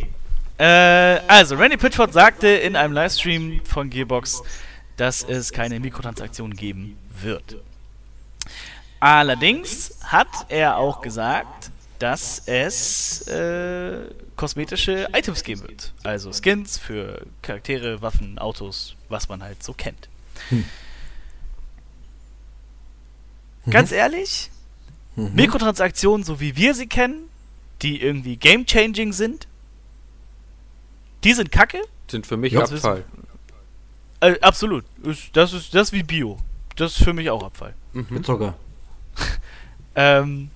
[0.60, 4.42] Äh, also, Randy Pitchford sagte in einem Livestream von Gearbox,
[4.98, 7.56] dass es keine Mikrotransaktionen geben wird.
[9.00, 14.00] Allerdings hat er auch gesagt, dass es äh,
[14.36, 15.94] kosmetische Items geben wird.
[16.02, 20.10] Also Skins für Charaktere, Waffen, Autos, was man halt so kennt.
[23.70, 24.50] Ganz ehrlich,
[25.16, 27.30] Mikrotransaktionen, so wie wir sie kennen,
[27.80, 29.46] die irgendwie game-changing sind,
[31.24, 31.80] die sind kacke.
[32.08, 33.04] Sind für mich Ja, Abfall.
[34.20, 34.84] Äh, absolut.
[35.02, 36.38] Ist, das, ist, das ist wie Bio.
[36.76, 37.74] Das ist für mich auch Abfall.
[37.92, 38.54] Mit Zucker.
[39.96, 40.50] Ähm,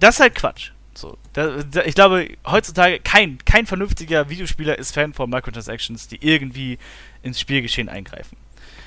[0.00, 0.70] das ist halt Quatsch.
[0.94, 6.18] So, da, da, ich glaube, heutzutage kein, kein vernünftiger Videospieler ist Fan von Microtransactions, die
[6.20, 6.78] irgendwie
[7.22, 8.36] ins Spielgeschehen eingreifen.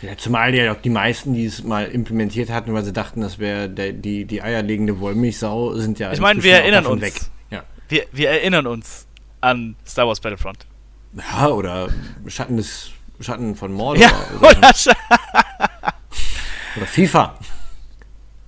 [0.01, 3.39] Ja, zumal ja auch die meisten, die es mal implementiert hatten, weil sie dachten, das
[3.39, 7.01] wäre der- die, die eierlegende Wollmilchsau, sind ja Ich meine, wir erinnern uns.
[7.01, 7.13] weg.
[7.49, 7.63] Ja.
[7.87, 9.04] Wir, wir erinnern uns
[9.45, 10.65] an Star Wars Battlefront.
[11.13, 11.87] ja, oder
[12.27, 12.91] Schatten des
[13.21, 14.95] Schatten von Mordor Ja, oder, oder Sch-
[16.77, 17.35] oder FIFA.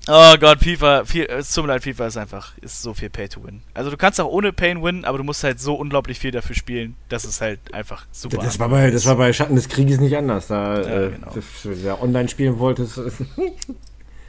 [0.10, 3.28] Oh Gott, FIFA, viel, es tut mir leid, FIFA ist einfach, ist so viel Pay
[3.28, 3.62] to Win.
[3.74, 6.56] Also du kannst auch ohne Pain win, aber du musst halt so unglaublich viel dafür
[6.56, 10.00] spielen, dass es halt einfach super Das war, bei, das war bei Schatten des Krieges
[10.00, 10.48] nicht anders.
[10.48, 11.32] Da, Ja, äh, genau.
[11.36, 12.98] das, wer online spielen wollte, ist-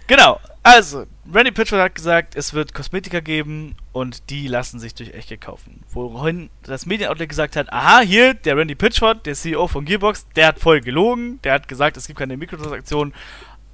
[0.08, 0.40] Genau,
[0.70, 5.40] also, Randy Pitchford hat gesagt, es wird Kosmetika geben und die lassen sich durch Echtgeld
[5.40, 5.82] kaufen.
[5.92, 10.48] Wohin das Medienoutlet gesagt hat, aha, hier, der Randy Pitchford, der CEO von Gearbox, der
[10.48, 13.14] hat voll gelogen, der hat gesagt, es gibt keine Mikrotransaktionen,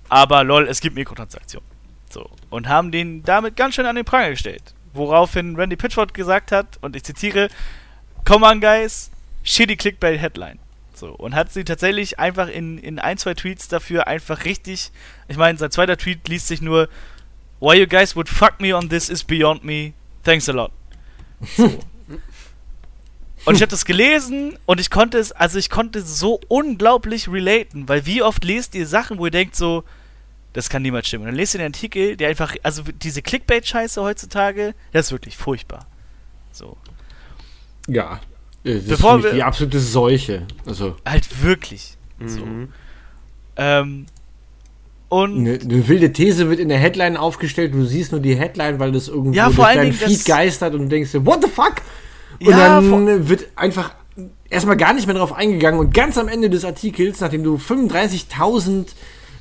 [0.08, 1.68] aber lol, es gibt Mikrotransaktionen.
[2.10, 2.30] So.
[2.48, 4.74] Und haben den damit ganz schön an den Pranger gestellt.
[4.92, 7.48] Woraufhin Randy Pitchford gesagt hat, und ich zitiere,
[8.24, 9.10] Come on, guys,
[9.42, 10.60] shitty clickbait Headline.
[10.96, 14.92] So, und hat sie tatsächlich einfach in, in ein, zwei Tweets dafür einfach richtig.
[15.28, 16.88] Ich meine, sein zweiter Tweet liest sich nur:
[17.60, 19.92] Why you guys would fuck me on this is beyond me.
[20.22, 20.70] Thanks a lot.
[21.56, 21.64] So.
[23.44, 27.88] und ich habe das gelesen und ich konnte es, also ich konnte so unglaublich relaten,
[27.88, 29.84] weil wie oft lest ihr Sachen, wo ihr denkt so,
[30.52, 31.24] das kann niemals stimmen.
[31.24, 35.36] Und dann lest ihr den Artikel, der einfach, also diese Clickbait-Scheiße heutzutage, das ist wirklich
[35.36, 35.86] furchtbar.
[36.52, 36.76] So.
[37.88, 38.20] Ja,
[38.64, 40.46] das Bevor ist wir, die absolute Seuche.
[40.66, 40.96] Also.
[41.04, 41.96] Halt wirklich.
[42.18, 42.28] Mhm.
[42.28, 42.42] So.
[43.56, 44.06] Ähm,
[45.10, 48.80] und eine, eine, wilde These wird in der Headline aufgestellt, du siehst nur die Headline,
[48.80, 51.74] weil das irgendwo ja, durch dein Feed geistert und du denkst dir, what the fuck?
[52.40, 53.94] Und ja, dann wird einfach
[54.50, 58.86] erstmal gar nicht mehr drauf eingegangen und ganz am Ende des Artikels, nachdem du 35.000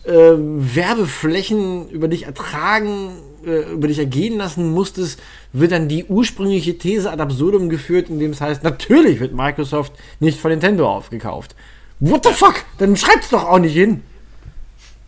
[0.04, 5.22] äh, Werbeflächen über dich ertragen äh, über dich ergehen lassen musstest,
[5.52, 10.40] wird dann die ursprüngliche These ad absurdum geführt, indem es heißt, natürlich wird Microsoft nicht
[10.40, 11.56] von Nintendo aufgekauft.
[11.99, 12.65] What the fuck?
[12.78, 14.03] Dann schreib's doch auch nicht hin.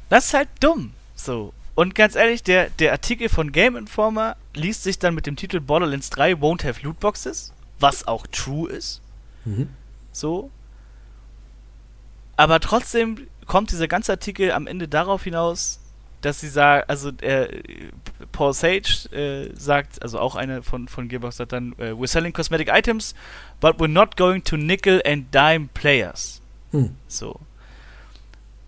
[0.10, 0.92] Das ist halt dumm.
[1.16, 1.54] So.
[1.76, 5.60] Und ganz ehrlich, der, der Artikel von Game Informer liest sich dann mit dem Titel
[5.60, 9.02] Borderlands 3 won't have Lootboxes, was auch true ist.
[9.44, 9.70] Mhm.
[10.12, 10.52] So.
[12.38, 15.80] Aber trotzdem kommt dieser ganze Artikel am Ende darauf hinaus,
[16.26, 17.62] dass sie sagt, also äh,
[18.32, 22.34] Paul Sage äh, sagt, also auch eine von, von Gearbox sagt dann, äh, we're selling
[22.34, 23.14] cosmetic items,
[23.62, 26.42] but we're not going to nickel and dime players.
[26.72, 26.96] Hm.
[27.08, 27.40] So.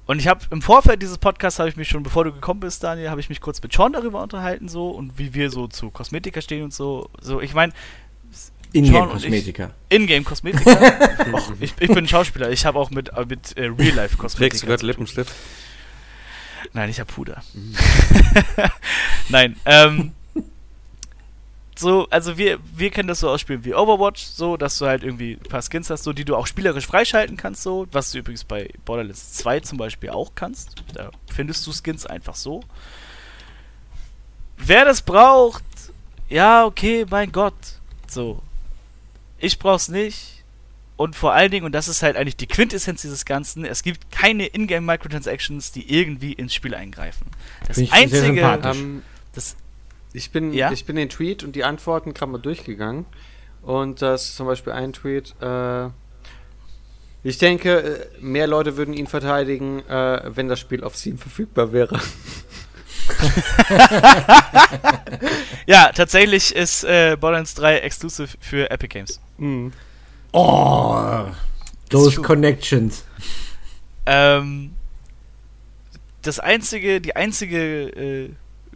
[0.05, 2.83] Und ich habe im Vorfeld dieses Podcasts habe ich mich schon, bevor du gekommen bist,
[2.83, 5.89] Daniel, habe ich mich kurz mit Sean darüber unterhalten so und wie wir so zu
[5.89, 7.09] Kosmetika stehen und so.
[7.19, 7.73] So, ich meine,
[8.71, 9.71] Ingame-Kosmetika.
[9.89, 11.41] Ingame-Kosmetika.
[11.59, 12.51] ich, ich, bin Schauspieler.
[12.51, 14.37] Ich habe auch mit, mit äh, Real-Life-Kosmetika.
[14.37, 15.33] Trägst du gerade Lippenstift?
[16.73, 17.43] Nein, ich habe Puder.
[17.53, 17.75] Mhm.
[19.29, 20.13] Nein, ähm.
[21.75, 25.03] so, also wir, wir kennen das so aus Spielen wie Overwatch, so, dass du halt
[25.03, 28.19] irgendwie ein paar Skins hast, so, die du auch spielerisch freischalten kannst, so, was du
[28.19, 30.83] übrigens bei Borderlands 2 zum Beispiel auch kannst.
[30.93, 32.61] Da findest du Skins einfach so.
[34.57, 35.63] Wer das braucht,
[36.29, 37.53] ja, okay, mein Gott.
[38.07, 38.41] So.
[39.39, 40.36] Ich brauch's nicht.
[40.97, 44.11] Und vor allen Dingen, und das ist halt eigentlich die Quintessenz dieses Ganzen, es gibt
[44.11, 47.27] keine Ingame Microtransactions, die irgendwie ins Spiel eingreifen.
[47.67, 48.41] Das einzige.
[48.63, 49.03] Ähm,
[49.33, 49.55] das,
[50.11, 50.71] ich, bin, ja?
[50.71, 53.05] ich bin den Tweet und die Antworten gerade mal durchgegangen.
[53.61, 55.35] Und das ist zum Beispiel ein Tweet.
[55.39, 55.89] Äh,
[57.23, 61.73] ich denke, äh, mehr Leute würden ihn verteidigen, äh, wenn das Spiel auf Steam verfügbar
[61.73, 61.99] wäre.
[65.67, 69.19] ja, tatsächlich ist äh, Borderlands 3 exclusive für Epic Games.
[69.37, 69.73] Mhm.
[70.37, 71.25] Oh,
[71.89, 73.03] those connections.
[74.05, 74.73] Ähm,
[76.21, 78.29] das einzige, die einzige äh,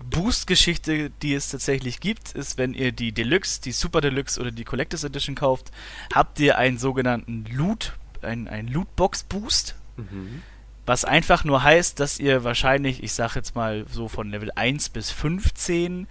[0.09, 4.63] Boost-Geschichte, die es tatsächlich gibt, ist, wenn ihr die Deluxe, die Super Deluxe oder die
[4.63, 5.71] Collectors Edition kauft,
[6.11, 7.93] habt ihr einen sogenannten Loot,
[8.23, 9.75] einen, einen Lootbox-Boost.
[9.97, 10.41] Mhm.
[10.88, 14.89] Was einfach nur heißt, dass ihr wahrscheinlich, ich sag jetzt mal so von Level 1
[14.89, 16.07] bis 15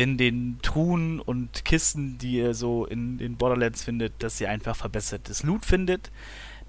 [0.00, 4.74] in den Truhen und Kisten, die ihr so in den Borderlands findet, dass ihr einfach
[4.74, 6.10] verbessertes Loot findet.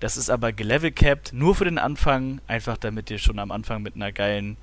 [0.02, 3.96] Das ist aber gelevelcapped, nur für den Anfang, einfach damit ihr schon am Anfang mit
[3.96, 4.58] einer geilen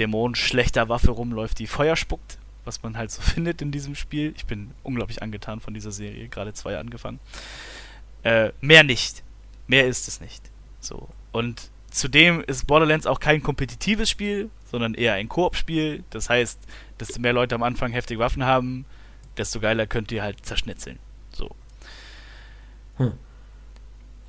[0.00, 4.34] Dämon schlechter Waffe rumläuft, die Feuer spuckt, was man halt so findet in diesem Spiel.
[4.36, 7.20] Ich bin unglaublich angetan von dieser Serie, gerade zwei angefangen.
[8.24, 9.22] Äh, mehr nicht.
[9.68, 10.50] Mehr ist es nicht.
[10.80, 11.08] So.
[11.30, 16.02] Und zudem ist Borderlands auch kein kompetitives Spiel, sondern eher ein Koop-Spiel.
[16.10, 16.58] Das heißt,
[17.00, 18.84] desto mehr Leute am Anfang heftige Waffen haben,
[19.36, 20.98] desto geiler könnt ihr halt zerschnitzeln.
[21.32, 21.50] So.
[22.96, 23.12] Hm.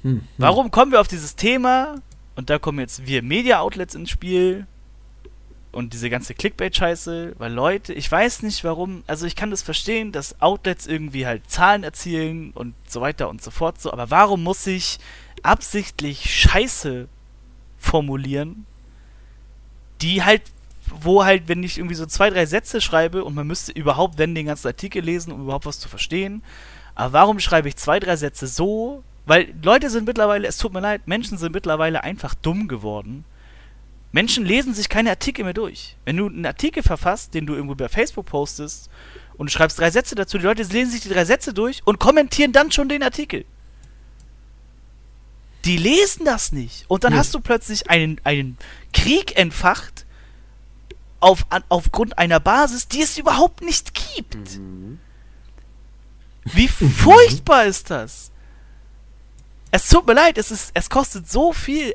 [0.04, 0.22] Hm, hm.
[0.38, 2.02] Warum kommen wir auf dieses Thema?
[2.36, 4.66] Und da kommen jetzt wir Media-Outlets ins Spiel
[5.72, 10.12] und diese ganze Clickbait-Scheiße, weil Leute, ich weiß nicht warum, also ich kann das verstehen,
[10.12, 14.44] dass Outlets irgendwie halt Zahlen erzielen und so weiter und so fort, so, aber warum
[14.44, 15.00] muss ich
[15.44, 17.08] absichtlich Scheiße
[17.78, 18.66] formulieren,
[20.02, 20.44] die halt
[21.00, 24.36] wo halt, wenn ich irgendwie so zwei, drei Sätze schreibe und man müsste überhaupt, wenn,
[24.36, 26.44] den ganzen Artikel lesen, um überhaupt was zu verstehen.
[26.96, 29.04] Aber warum schreibe ich zwei, drei Sätze so?
[29.26, 33.24] Weil Leute sind mittlerweile, es tut mir leid, Menschen sind mittlerweile einfach dumm geworden.
[34.12, 35.96] Menschen lesen sich keine Artikel mehr durch.
[36.04, 38.90] Wenn du einen Artikel verfasst, den du irgendwo bei Facebook postest
[39.38, 42.00] und du schreibst drei Sätze dazu, die Leute lesen sich die drei Sätze durch und
[42.00, 43.46] kommentieren dann schon den Artikel.
[45.64, 46.86] Die lesen das nicht.
[46.90, 47.20] Und dann nee.
[47.20, 48.58] hast du plötzlich einen, einen
[48.94, 50.06] Krieg entfacht,
[51.22, 54.58] auf, an, aufgrund einer Basis, die es überhaupt nicht gibt.
[54.58, 55.00] Mhm.
[56.44, 58.32] Wie furchtbar ist das?
[59.72, 61.94] Es tut mir leid, es, ist, es kostet so viel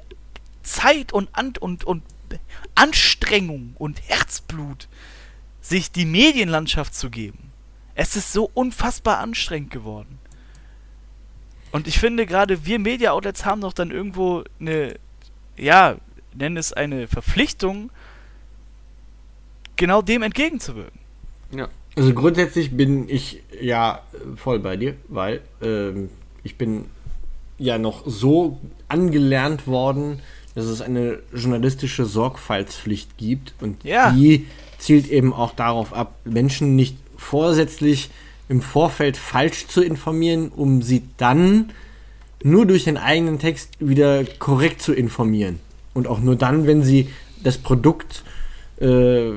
[0.62, 2.02] Zeit und, An und, und
[2.74, 4.88] Anstrengung und Herzblut,
[5.60, 7.52] sich die Medienlandschaft zu geben.
[7.94, 10.18] Es ist so unfassbar anstrengend geworden.
[11.72, 14.96] Und ich finde gerade wir Media Outlets haben doch dann irgendwo eine,
[15.56, 15.96] ja,
[16.32, 17.90] nennen es eine Verpflichtung,
[19.76, 20.98] genau dem entgegenzuwirken.
[21.54, 21.68] Ja.
[21.96, 24.02] Also grundsätzlich bin ich ja
[24.36, 26.10] voll bei dir, weil ähm,
[26.42, 26.84] ich bin
[27.58, 30.20] ja noch so angelernt worden,
[30.54, 34.10] dass es eine journalistische Sorgfaltspflicht gibt und ja.
[34.10, 34.46] die
[34.78, 38.10] zielt eben auch darauf ab, Menschen nicht vorsätzlich
[38.48, 41.70] im Vorfeld falsch zu informieren, um sie dann
[42.42, 45.58] nur durch den eigenen Text wieder korrekt zu informieren.
[45.94, 47.08] Und auch nur dann, wenn sie
[47.42, 48.22] das Produkt
[48.80, 49.30] äh,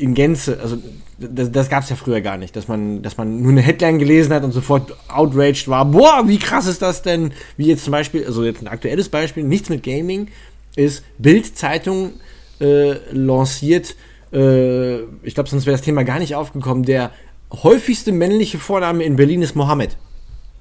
[0.00, 0.78] in Gänze, also
[1.18, 3.98] das, das gab es ja früher gar nicht, dass man, dass man nur eine Headline
[3.98, 7.32] gelesen hat und sofort outraged war, boah, wie krass ist das denn?
[7.56, 10.28] Wie jetzt zum Beispiel, also jetzt ein aktuelles Beispiel, nichts mit Gaming,
[10.76, 12.14] ist Bild-Zeitung
[12.60, 13.94] äh, lanciert,
[14.32, 17.12] äh, ich glaube, sonst wäre das Thema gar nicht aufgekommen, der
[17.52, 19.96] häufigste männliche Vorname in Berlin ist Mohammed.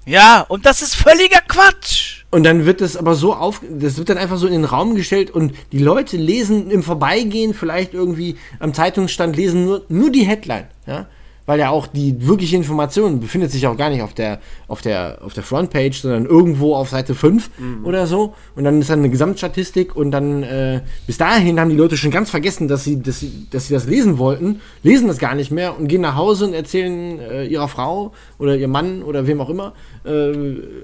[0.05, 2.23] Ja, und das ist völliger Quatsch.
[2.31, 4.95] Und dann wird das aber so auf, das wird dann einfach so in den Raum
[4.95, 10.26] gestellt und die Leute lesen im Vorbeigehen vielleicht irgendwie am Zeitungsstand lesen nur, nur die
[10.26, 11.07] Headline, ja
[11.49, 15.17] weil ja auch die wirkliche Information befindet sich auch gar nicht auf der, auf der,
[15.23, 17.85] auf der Frontpage, sondern irgendwo auf Seite 5 mhm.
[17.85, 18.35] oder so.
[18.55, 22.11] Und dann ist dann eine Gesamtstatistik und dann äh, bis dahin haben die Leute schon
[22.11, 25.49] ganz vergessen, dass sie, dass sie, dass sie das lesen wollten, lesen das gar nicht
[25.49, 29.41] mehr und gehen nach Hause und erzählen äh, ihrer Frau oder ihr Mann oder wem
[29.41, 29.73] auch immer,
[30.05, 30.34] äh,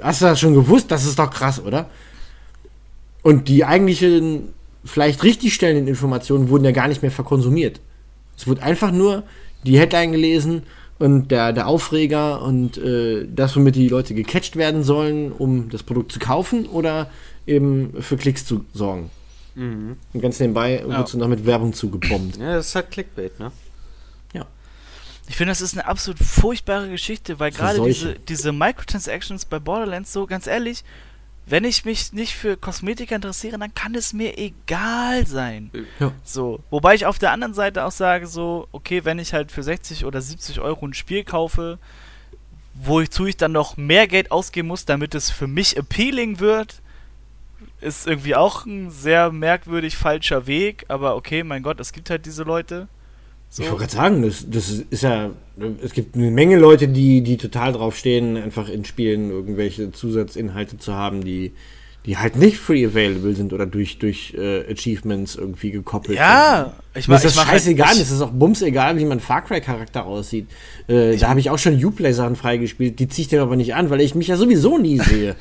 [0.01, 0.89] hast du das schon gewusst?
[0.89, 1.91] Das ist doch krass, oder?
[3.21, 7.81] Und die eigentlichen, vielleicht richtig stellenden Informationen wurden ja gar nicht mehr verkonsumiert.
[8.35, 9.25] Es wurde einfach nur
[9.65, 10.63] die Headline gelesen
[10.97, 15.83] und der, der Aufreger und äh, das, womit die Leute gecatcht werden sollen, um das
[15.83, 17.09] Produkt zu kaufen oder
[17.45, 19.09] eben für Klicks zu sorgen.
[19.55, 19.97] Mhm.
[20.13, 20.87] Und ganz nebenbei ja.
[20.87, 22.37] wird du noch mit Werbung zugebombt.
[22.37, 23.51] Ja, das ist halt Clickbait, ne?
[24.33, 24.45] Ja.
[25.27, 30.13] Ich finde, das ist eine absolut furchtbare Geschichte, weil gerade diese, diese Microtransactions bei Borderlands
[30.13, 30.83] so, ganz ehrlich,
[31.47, 35.69] wenn ich mich nicht für Kosmetika interessiere, dann kann es mir egal sein.
[35.99, 36.11] Ja.
[36.23, 36.59] So.
[36.71, 40.05] Wobei ich auf der anderen Seite auch sage, so, okay, wenn ich halt für 60
[40.05, 41.77] oder 70 Euro ein Spiel kaufe,
[42.73, 46.81] wozu ich dann noch mehr Geld ausgeben muss, damit es für mich appealing wird,
[47.79, 52.25] ist irgendwie auch ein sehr merkwürdig falscher Weg, aber okay, mein Gott, es gibt halt
[52.25, 52.87] diese Leute.
[53.55, 53.63] So.
[53.63, 55.29] Ich wollte gerade sagen, das, das ist ja,
[55.81, 60.77] es gibt eine Menge Leute, die, die total drauf stehen, einfach in Spielen irgendwelche Zusatzinhalte
[60.77, 61.53] zu haben, die,
[62.05, 66.99] die halt nicht free available sind oder durch, durch äh, Achievements irgendwie gekoppelt ja, sind.
[66.99, 69.41] ich meine, ist das halt scheißegal, halt es ist auch bums egal, wie mein Far
[69.41, 70.49] Cry Charakter aussieht.
[70.89, 73.73] Äh, da habe ich auch schon Uplay Sachen freigespielt, die ziehe ich dir aber nicht
[73.73, 75.37] an, weil ich mich ja sowieso nie sehe.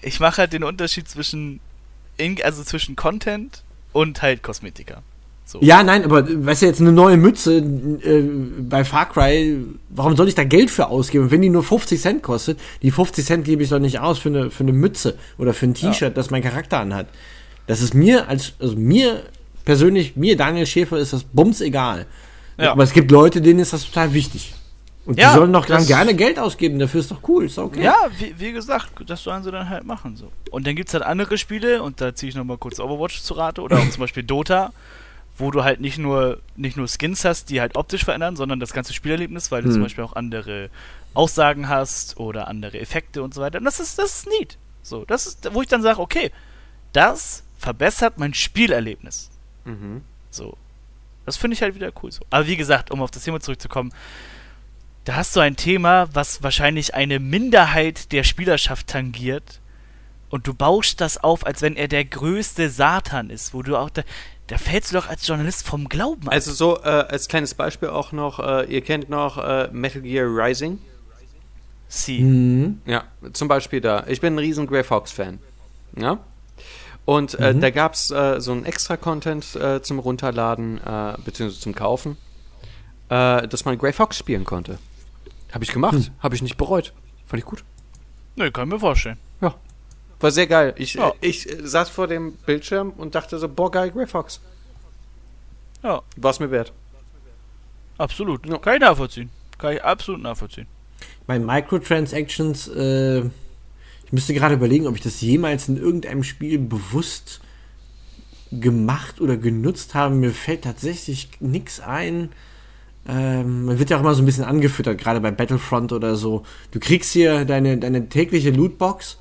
[0.00, 1.58] ich mache halt den Unterschied zwischen,
[2.44, 5.02] also zwischen Content und halt Kosmetika.
[5.50, 5.58] So.
[5.62, 8.22] Ja, nein, aber weißt du, jetzt eine neue Mütze äh,
[8.60, 9.56] bei Far Cry,
[9.88, 11.32] warum soll ich da Geld für ausgeben?
[11.32, 14.28] Wenn die nur 50 Cent kostet, die 50 Cent gebe ich doch nicht aus für
[14.28, 16.10] eine, für eine Mütze oder für ein T-Shirt, ja.
[16.10, 17.08] das mein Charakter anhat.
[17.66, 19.24] Das ist mir, als, also mir
[19.64, 22.06] persönlich, mir, Daniel Schäfer, ist das bums egal.
[22.56, 22.70] Ja.
[22.70, 24.54] Aber es gibt Leute, denen ist das total wichtig.
[25.04, 27.82] Und ja, die sollen doch dann gerne Geld ausgeben, dafür ist doch cool, ist okay.
[27.82, 30.14] Ja, wie, wie, gesagt, das sollen sie dann halt machen.
[30.14, 30.30] So.
[30.52, 33.34] Und dann gibt es halt andere Spiele, und da ziehe ich nochmal kurz Overwatch zu
[33.34, 34.72] Rate, oder auch zum Beispiel Dota,
[35.40, 38.72] wo du halt nicht nur, nicht nur Skins hast, die halt optisch verändern, sondern das
[38.72, 39.74] ganze Spielerlebnis, weil du hm.
[39.74, 40.70] zum Beispiel auch andere
[41.14, 43.58] Aussagen hast oder andere Effekte und so weiter.
[43.58, 44.58] Und das ist, das ist neat.
[44.82, 46.30] So, das ist, wo ich dann sage, okay,
[46.92, 49.30] das verbessert mein Spielerlebnis.
[49.64, 50.02] Mhm.
[50.30, 50.56] So.
[51.26, 52.24] Das finde ich halt wieder cool so.
[52.30, 53.92] Aber wie gesagt, um auf das Thema zurückzukommen,
[55.04, 59.60] da hast du ein Thema, was wahrscheinlich eine Minderheit der Spielerschaft tangiert.
[60.30, 63.90] Und du baust das auf, als wenn er der größte Satan ist, wo du auch
[63.90, 64.02] da,
[64.46, 66.32] da fällst du doch als Journalist vom Glauben ab.
[66.32, 70.26] Also so äh, als kleines Beispiel auch noch, äh, ihr kennt noch äh, Metal Gear
[70.26, 70.78] Rising.
[71.88, 72.20] Sie.
[72.20, 72.80] Mhm.
[72.86, 74.04] Ja, zum Beispiel da.
[74.06, 75.40] Ich bin ein riesen Grey Fox-Fan.
[75.96, 76.20] Ja.
[77.04, 77.60] Und äh, mhm.
[77.60, 82.16] da gab es äh, so einen Extra-Content äh, zum Runterladen, äh, beziehungsweise zum Kaufen,
[83.08, 84.78] äh, dass man Grey Fox spielen konnte.
[85.52, 86.10] Habe ich gemacht, hm.
[86.20, 86.92] habe ich nicht bereut.
[87.26, 87.64] Fand ich gut.
[88.36, 89.18] Ne, kann ich mir vorstellen.
[89.40, 89.54] Ja.
[90.20, 90.74] War sehr geil.
[90.76, 91.12] Ich, ja.
[91.20, 94.40] ich saß vor dem Bildschirm und dachte so, boah, geil, Grey Fox.
[95.82, 96.02] Ja.
[96.16, 96.72] War es mir wert.
[97.96, 98.46] Absolut.
[98.46, 98.58] Ja.
[98.58, 99.30] Kann ich nachvollziehen.
[99.58, 100.66] Kann ich absolut nachvollziehen.
[101.26, 107.40] Bei Microtransactions, äh, ich müsste gerade überlegen, ob ich das jemals in irgendeinem Spiel bewusst
[108.52, 110.14] gemacht oder genutzt habe.
[110.14, 112.30] Mir fällt tatsächlich nichts ein.
[113.08, 116.44] Ähm, man wird ja auch immer so ein bisschen angefüttert, gerade bei Battlefront oder so.
[116.72, 119.18] Du kriegst hier deine, deine tägliche Lootbox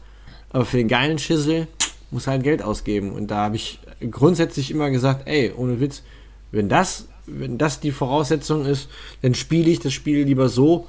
[0.49, 1.67] aber für den geilen Schissel
[2.11, 3.11] muss halt Geld ausgeben.
[3.11, 6.03] Und da habe ich grundsätzlich immer gesagt, ey, ohne Witz,
[6.51, 8.89] wenn das wenn das die Voraussetzung ist,
[9.21, 10.87] dann spiele ich das Spiel lieber so,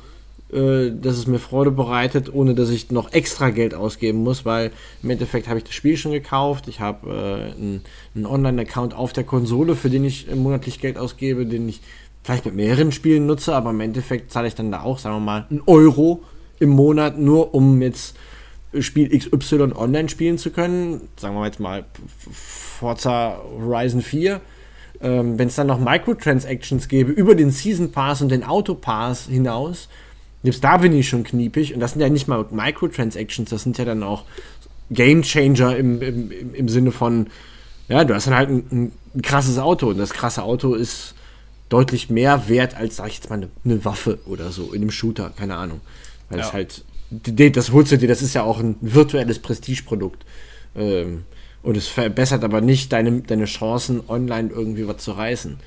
[0.53, 4.71] äh, dass es mir Freude bereitet, ohne dass ich noch extra Geld ausgeben muss, weil
[5.03, 7.83] im Endeffekt habe ich das Spiel schon gekauft, ich habe äh, einen,
[8.15, 11.81] einen Online-Account auf der Konsole, für den ich monatlich Geld ausgebe, den ich
[12.23, 15.21] vielleicht mit mehreren Spielen nutze, aber im Endeffekt zahle ich dann da auch, sagen wir
[15.21, 16.23] mal, einen Euro
[16.59, 18.17] im Monat, nur um jetzt
[18.79, 21.09] Spiel XY online spielen zu können.
[21.17, 21.85] Sagen wir jetzt mal
[22.33, 24.41] Forza Horizon 4.
[25.03, 29.27] Ähm, Wenn es dann noch Microtransactions gäbe über den Season Pass und den Auto Pass
[29.27, 29.89] hinaus,
[30.43, 31.75] selbst da bin ich schon kniepig.
[31.75, 34.25] Und das sind ja nicht mal Microtransactions, das sind ja dann auch
[34.91, 37.29] Game Changer im, im, im Sinne von,
[37.89, 41.15] ja, du hast dann halt ein, ein krasses Auto und das krasse Auto ist
[41.69, 44.91] deutlich mehr wert als, sag ich jetzt mal, eine, eine Waffe oder so in einem
[44.91, 45.81] Shooter, keine Ahnung.
[46.29, 46.47] Weil ja.
[46.47, 50.25] es halt, das holst du dir, das ist ja auch ein virtuelles Prestigeprodukt.
[50.77, 51.25] Ähm,
[51.63, 55.59] und es verbessert aber nicht deine, deine Chancen, online irgendwie was zu reißen.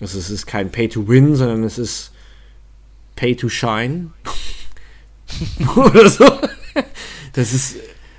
[0.00, 2.12] Also es ist kein Pay-to-Win, sondern es ist
[3.16, 4.10] Pay-to-Shine.
[5.76, 6.24] Oder so.
[7.34, 7.76] Das ist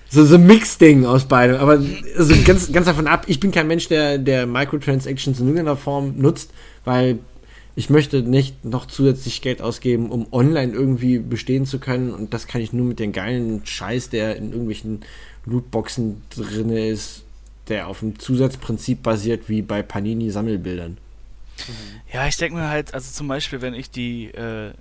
[0.10, 1.56] so, so ein Mix-Ding aus beidem.
[1.56, 1.82] Aber
[2.18, 6.16] also ganz, ganz davon ab, ich bin kein Mensch, der, der Microtransactions in irgendeiner Form
[6.18, 6.52] nutzt,
[6.86, 7.20] weil
[7.76, 12.12] ich möchte nicht noch zusätzlich Geld ausgeben, um online irgendwie bestehen zu können.
[12.14, 15.02] Und das kann ich nur mit dem geilen Scheiß, der in irgendwelchen
[15.46, 17.24] Lootboxen drin ist,
[17.70, 20.98] der auf dem Zusatzprinzip basiert, wie bei Panini-Sammelbildern.
[22.12, 24.74] Ja, ich denke mir halt, also zum Beispiel, wenn ich die, äh,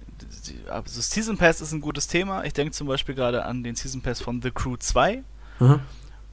[0.48, 2.44] die also Season Pass ist ein gutes Thema.
[2.44, 5.22] Ich denke zum Beispiel gerade an den Season Pass von The Crew 2,
[5.60, 5.80] mhm.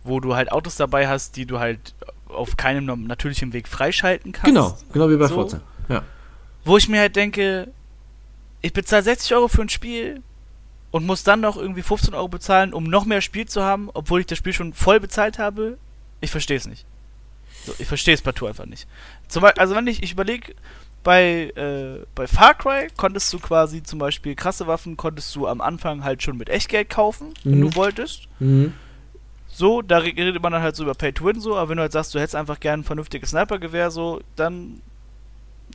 [0.04, 1.94] wo du halt Autos dabei hast, die du halt
[2.28, 4.48] auf keinem natürlichen Weg freischalten kannst.
[4.48, 5.36] Genau, genau wie bei so.
[5.36, 5.62] Forza.
[5.90, 6.04] Ja.
[6.68, 7.72] Wo ich mir halt denke,
[8.62, 10.22] ich bezahle 60 Euro für ein Spiel
[10.92, 14.20] und muss dann noch irgendwie 15 Euro bezahlen, um noch mehr Spiel zu haben, obwohl
[14.20, 15.78] ich das Spiel schon voll bezahlt habe.
[16.20, 16.86] Ich verstehe es nicht.
[17.66, 18.86] So, ich verstehe es partout einfach nicht.
[19.30, 20.56] Zum Beispiel, also wenn ich, ich überlege,
[21.04, 25.62] bei, äh, bei Far Cry konntest du quasi zum Beispiel krasse Waffen, konntest du am
[25.62, 27.52] Anfang halt schon mit Echtgeld kaufen, mhm.
[27.52, 28.28] wenn du wolltest.
[28.40, 28.74] Mhm.
[29.48, 31.84] So, da redet man dann halt so über Pay to Win so, aber wenn du
[31.84, 34.82] halt sagst, du hättest einfach gerne ein vernünftiges Snipergewehr so, dann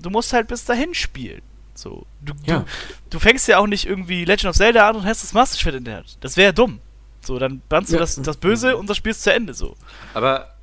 [0.00, 1.42] du musst halt bis dahin spielen.
[1.74, 2.60] So, du, ja.
[2.60, 2.64] du,
[3.10, 5.76] du, fängst ja auch nicht irgendwie Legend of Zelda an und hast das Master Schwert
[5.76, 6.18] in der Hand.
[6.20, 6.80] Das wäre ja dumm.
[7.22, 9.76] So, dann bannst du das, das Böse und das spielst zu Ende so.
[10.12, 10.54] Aber,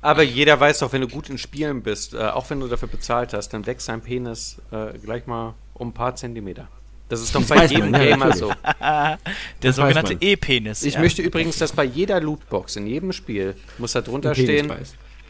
[0.00, 2.88] aber jeder weiß doch, wenn du gut in Spielen bist, äh, auch wenn du dafür
[2.88, 6.68] bezahlt hast, dann wächst dein Penis äh, gleich mal um ein paar Zentimeter.
[7.10, 8.48] Das ist doch bei jedem man, Gamer ja, so.
[8.80, 9.18] Der
[9.60, 10.84] das sogenannte E-Penis.
[10.84, 11.00] Ich ja.
[11.00, 14.72] möchte übrigens, dass bei jeder Lootbox in jedem Spiel muss da drunter stehen.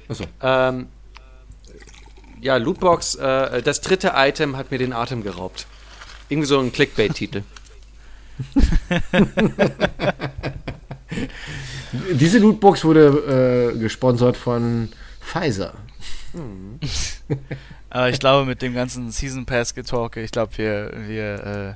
[0.09, 0.25] Achso.
[0.43, 0.89] Ähm,
[2.41, 5.67] ja, Lootbox, äh, das dritte Item hat mir den Atem geraubt.
[6.29, 7.43] Irgendwie so ein Clickbait-Titel.
[12.13, 14.91] Diese Lootbox wurde äh, gesponsert von
[15.21, 15.75] Pfizer.
[16.33, 16.79] Hm.
[17.91, 21.75] Aber ich glaube, mit dem ganzen Season Pass Getalke, ich glaube, wir, wir, äh,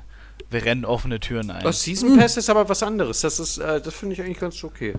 [0.49, 1.63] wir rennen offene Türen ein.
[1.63, 2.39] Das Season Pass hm.
[2.39, 3.21] ist aber was anderes.
[3.21, 4.93] Das ist, äh, das finde ich eigentlich ganz okay.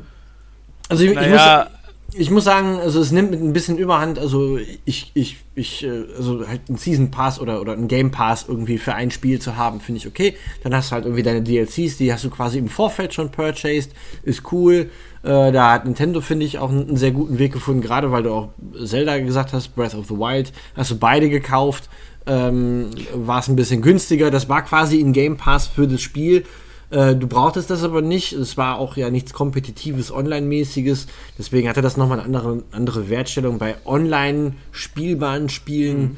[0.89, 4.19] Also ich, naja, ich muss, ich muss sagen, also es nimmt mit ein bisschen Überhand,
[4.19, 8.47] also ich, ich, ich, äh, also halt einen Season Pass oder, oder einen Game Pass
[8.49, 10.37] irgendwie für ein Spiel zu haben, finde ich okay.
[10.63, 13.93] Dann hast du halt irgendwie deine DLCs, die hast du quasi im Vorfeld schon purchased,
[14.23, 14.91] ist cool.
[15.23, 18.23] Äh, da hat Nintendo, finde ich, auch einen, einen, sehr guten Weg gefunden, gerade weil
[18.23, 18.49] du auch
[18.85, 21.91] Zelda gesagt hast, Breath of the Wild, hast du beide gekauft,
[22.27, 24.31] ähm, war es ein bisschen günstiger.
[24.31, 26.45] Das war quasi ein Game Pass für das Spiel
[26.91, 28.33] äh, du brauchtest das aber nicht.
[28.33, 31.07] Es war auch ja nichts Kompetitives, Online-mäßiges.
[31.39, 33.59] Deswegen hatte das nochmal eine andere, andere Wertstellung.
[33.59, 36.17] Bei online spielbaren Spielen mhm.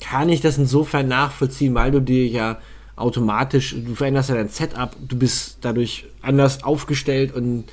[0.00, 2.58] kann ich das insofern nachvollziehen, weil du dir ja
[2.96, 7.64] automatisch, du veränderst ja dein Setup, du bist dadurch anders aufgestellt und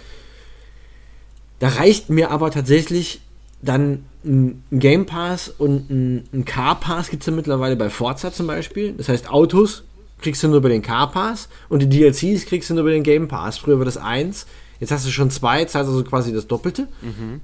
[1.59, 3.21] da reicht mir aber tatsächlich
[3.61, 8.31] dann ein Game Pass und ein, ein Car Pass gibt es ja mittlerweile bei Forza
[8.31, 8.93] zum Beispiel.
[8.93, 9.83] Das heißt, Autos
[10.19, 13.03] kriegst du nur über den Car Pass und die DLCs kriegst du nur über den
[13.03, 13.57] Game Pass.
[13.57, 14.45] Früher war das eins,
[14.79, 16.87] jetzt hast du schon zwei, zahlst also quasi das Doppelte.
[17.01, 17.41] Mhm.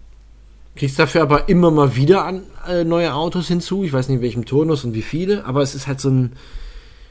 [0.75, 3.83] Kriegst dafür aber immer mal wieder an, äh, neue Autos hinzu.
[3.83, 6.33] Ich weiß nicht in welchem Turnus und wie viele, aber es ist halt so ein.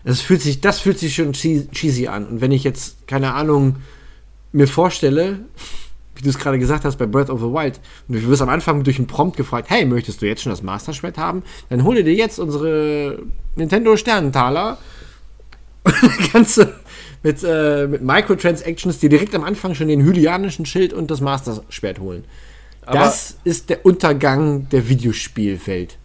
[0.03, 2.27] Das fühlt sich, das fühlt sich schon cheesy an.
[2.27, 3.77] Und wenn ich jetzt, keine Ahnung,
[4.51, 5.41] mir vorstelle,
[6.15, 8.49] wie du es gerade gesagt hast bei Breath of the Wild, und du wirst am
[8.49, 11.43] Anfang durch einen Prompt gefragt, hey, möchtest du jetzt schon das Master Schwert haben?
[11.69, 13.23] Dann hol dir jetzt unsere
[13.57, 14.79] Nintendo Sternentaler
[16.33, 16.73] kannst du
[17.23, 21.99] mit, äh, mit Microtransactions dir direkt am Anfang schon den hylianischen Schild und das Master-Schwert
[21.99, 22.25] holen.
[22.87, 25.99] Aber das ist der Untergang der Videospielwelt.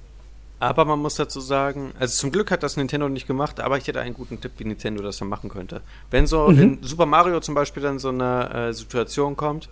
[0.60, 3.88] Aber man muss dazu sagen, also zum Glück hat das Nintendo nicht gemacht, aber ich
[3.88, 5.82] hätte einen guten Tipp, wie Nintendo das dann machen könnte.
[6.12, 6.60] Wenn so mhm.
[6.60, 9.70] in Super Mario zum Beispiel dann so eine äh, Situation kommt,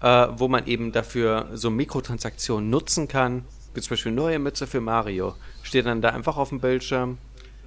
[0.00, 3.44] äh, wo man eben dafür so Mikrotransaktionen nutzen kann,
[3.74, 7.18] wie zum Beispiel neue Mütze für Mario, steht dann da einfach auf dem Bildschirm.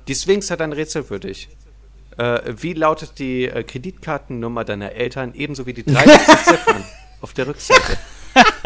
[0.07, 1.49] Die Sphinx hat ein Rätsel für dich.
[2.18, 6.06] Äh, wie lautet die äh, Kreditkartennummer deiner Eltern, ebenso wie die 30
[6.44, 6.84] Ziffern
[7.22, 7.98] auf der Rückseite?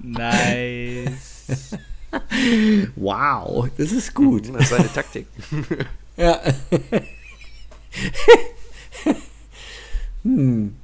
[0.00, 1.76] nice.
[2.96, 4.52] Wow, das ist gut.
[4.54, 5.26] Das ist eine Taktik.
[6.16, 6.40] ja.
[10.22, 10.76] hm.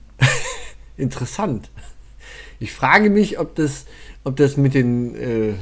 [0.97, 1.71] Interessant.
[2.59, 3.87] Ich frage mich, ob das,
[4.25, 5.55] ob das mit den, äh,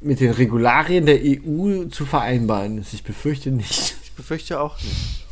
[0.00, 2.94] mit den Regularien der EU zu vereinbaren ist.
[2.94, 3.96] Ich befürchte nicht.
[4.10, 5.24] Ich befürchte auch nicht.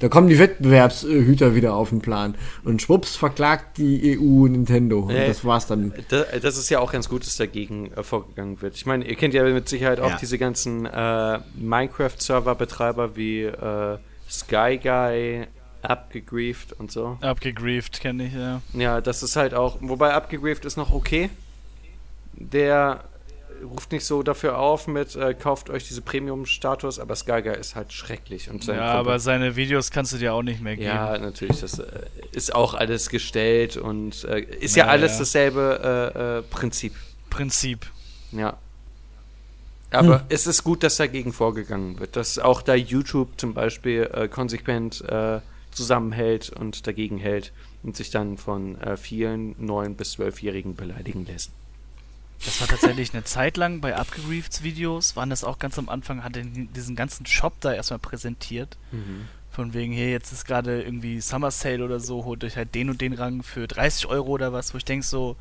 [0.00, 2.34] Da kommen die Wettbewerbshüter wieder auf den Plan.
[2.64, 5.00] Und schwupps verklagt die EU Nintendo.
[5.00, 5.92] Und Äh, das war's dann.
[6.08, 8.74] Da- Das ist ja auch ganz gut, dass dagegen äh, vorgegangen wird.
[8.74, 10.16] Ich meine, ihr kennt ja mit Sicherheit auch Ja.
[10.20, 13.98] diese ganzen äh, Minecraft-Server-Betreiber wie äh,
[14.28, 15.46] Skyguy,
[15.82, 17.16] Abgegrieft und so.
[17.20, 18.60] Abgegrieft, kenne ich, ja.
[18.72, 21.30] Ja, das ist halt auch, wobei Abgegrieft ist noch okay.
[22.32, 23.04] Der
[23.64, 27.92] ruft nicht so dafür auf mit, äh, kauft euch diese Premium-Status, aber Skyguy ist halt
[27.92, 28.50] schrecklich.
[28.50, 30.86] Und Ja, Kumpel- aber seine Videos kannst du dir auch nicht mehr geben.
[30.88, 31.86] ja, natürlich, das äh,
[32.32, 36.94] ist auch alles gestellt und äh, ist ja, Ja, alles dasselbe äh, äh, Prinzip.
[37.30, 37.86] Prinzip.
[38.32, 38.56] Ja.
[39.90, 40.26] Aber Hm.
[40.28, 45.02] es ist gut, dass dagegen vorgegangen wird, dass auch da YouTube zum Beispiel äh, konsequent
[45.70, 47.52] zusammenhält und dagegen hält
[47.82, 51.50] und sich dann von vielen neun bis zwölfjährigen beleidigen lässt.
[52.44, 56.22] Das war tatsächlich eine Zeit lang bei Abgegriefts Videos, waren das auch ganz am Anfang,
[56.22, 58.76] hat er diesen ganzen Shop da erstmal präsentiert.
[59.50, 62.90] Von wegen, hier, jetzt ist gerade irgendwie Summer Sale oder so, holt euch halt den
[62.90, 65.36] und den Rang für 30 Euro oder was, wo ich denke so,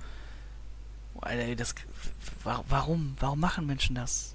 [1.16, 1.76] oh, Alter, ey, das,
[2.44, 4.34] wa- warum, warum machen Menschen das?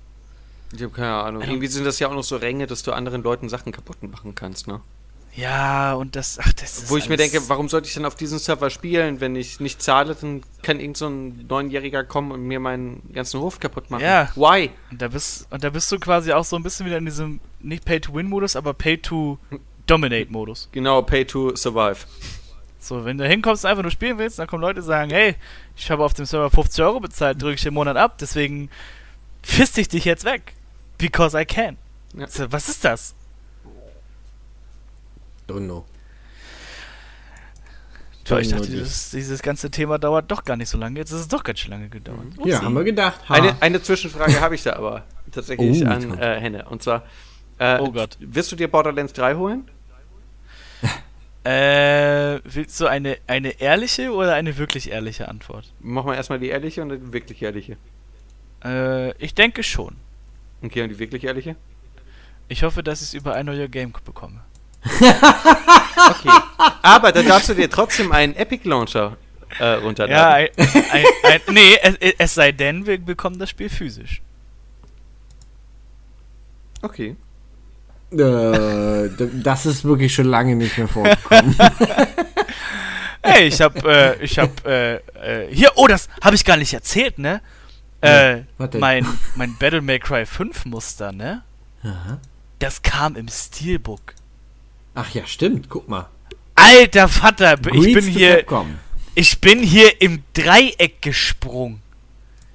[0.72, 1.42] Ich habe keine Ahnung.
[1.42, 4.02] Also- Irgendwie sind das ja auch noch so Ränge, dass du anderen Leuten Sachen kaputt
[4.04, 4.80] machen kannst, ne?
[5.34, 8.14] Ja, und das, ach, das ist Wo ich mir denke, warum sollte ich denn auf
[8.14, 9.20] diesen Server spielen?
[9.20, 13.40] Wenn ich nicht zahle, dann kann irgend so ein Neunjähriger kommen und mir meinen ganzen
[13.40, 14.02] Hof kaputt machen.
[14.04, 14.30] Ja.
[14.36, 14.70] Why?
[14.90, 17.40] Und da bist, und da bist du quasi auch so ein bisschen wieder in diesem,
[17.60, 20.68] nicht Pay-to-Win-Modus, aber Pay-to-Dominate-Modus.
[20.70, 22.06] Genau, pay to survive.
[22.78, 25.36] So, wenn du hinkommst und einfach nur spielen willst, dann kommen Leute und sagen, hey,
[25.76, 28.68] ich habe auf dem Server 50 Euro bezahlt, drücke ich den Monat ab, deswegen
[29.42, 30.52] fist ich dich jetzt weg.
[30.98, 31.78] Because I can.
[32.14, 32.28] Ja.
[32.28, 33.14] So, was ist das?
[35.52, 35.84] Don't know.
[38.24, 40.98] Tja, ich dachte, dieses, dieses ganze Thema dauert doch gar nicht so lange.
[40.98, 42.24] Jetzt ist es doch ganz schön lange gedauert.
[42.38, 42.64] Ja, Upsi.
[42.64, 43.28] haben wir gedacht.
[43.28, 43.34] Ha.
[43.34, 46.68] Eine, eine Zwischenfrage habe ich da aber tatsächlich Oh, an äh, Henne.
[46.68, 47.02] Und zwar,
[47.58, 48.16] äh, Oh Gott.
[48.20, 49.70] wirst du dir Borderlands 3 holen?
[51.44, 55.72] Äh, willst du eine, eine ehrliche oder eine wirklich ehrliche Antwort?
[55.80, 57.76] Mach mal erstmal die ehrliche und dann die wirklich ehrliche.
[58.64, 59.96] Äh, ich denke schon.
[60.62, 61.56] Okay, und die wirklich ehrliche?
[62.46, 64.38] Ich hoffe, dass ich es über ein neuer Game bekomme.
[64.84, 66.30] Okay.
[66.82, 69.16] aber da darfst du dir trotzdem einen Epic Launcher
[69.58, 70.16] äh, runterladen.
[70.16, 70.48] Ja, ein,
[70.90, 74.20] ein, ein, nee, es, es sei denn, wir bekommen das Spiel physisch.
[76.82, 77.16] Okay.
[78.10, 79.08] Äh,
[79.42, 81.56] das ist wirklich schon lange nicht mehr vorgekommen.
[83.22, 86.74] Ey, ich hab, äh, ich hab, äh, äh, hier, oh, das habe ich gar nicht
[86.74, 87.40] erzählt, ne?
[88.00, 88.80] Äh, was denn?
[88.80, 89.06] mein,
[89.36, 91.42] mein Battle May Cry 5 Muster, ne?
[91.84, 92.18] Aha.
[92.58, 94.14] Das kam im Steelbook.
[94.94, 95.68] Ach ja, stimmt.
[95.68, 96.08] Guck mal.
[96.54, 98.74] Alter Vater, ich Greets bin to hier, Capcom.
[99.14, 101.80] ich bin hier im Dreieck gesprungen.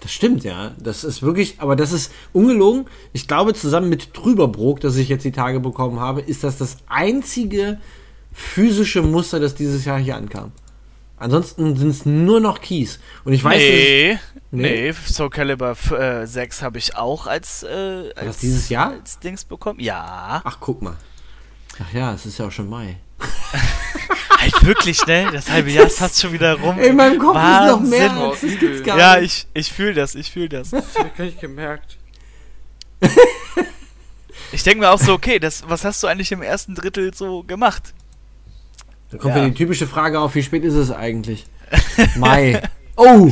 [0.02, 0.76] Das stimmt, ja.
[0.78, 2.86] Das ist wirklich, aber das ist ungelogen.
[3.14, 6.78] Ich glaube, zusammen mit Trüberbrook, das ich jetzt die Tage bekommen habe, ist das das
[6.88, 7.80] einzige
[8.32, 10.52] physische Muster, das dieses Jahr hier ankam.
[11.20, 13.00] Ansonsten sind es nur noch Keys.
[13.26, 13.72] Und ich weiß nicht.
[13.72, 14.20] nee,
[14.52, 14.92] Nee?
[14.92, 18.92] nee, Soul Calibur äh, 6 habe ich auch als, äh, als, dieses Jahr?
[18.92, 19.80] als Dings bekommen.
[19.80, 20.42] Ja.
[20.46, 20.96] Ach, guck mal.
[21.80, 22.98] Ach ja, es ist ja auch schon Mai.
[24.40, 25.30] Halt wirklich, ne?
[25.32, 26.80] Das halbe Jahr ist fast schon wieder rum.
[26.80, 28.10] In meinem Kopf ist noch mehr.
[28.16, 28.52] Wahnsinn.
[28.52, 29.48] das gibt's gar Ja, nicht.
[29.54, 30.70] ich, ich fühle das, ich fühle das.
[30.72, 31.98] Das hab ich gar nicht gemerkt.
[34.54, 37.44] Ich denke mir auch so, okay, das, was hast du eigentlich im ersten Drittel so
[37.44, 37.94] gemacht?
[39.12, 39.41] Dann kommt Ja.
[39.41, 41.45] ja die typische Frage auf, wie spät ist es eigentlich?
[42.16, 42.62] Mai.
[42.95, 43.30] Oh!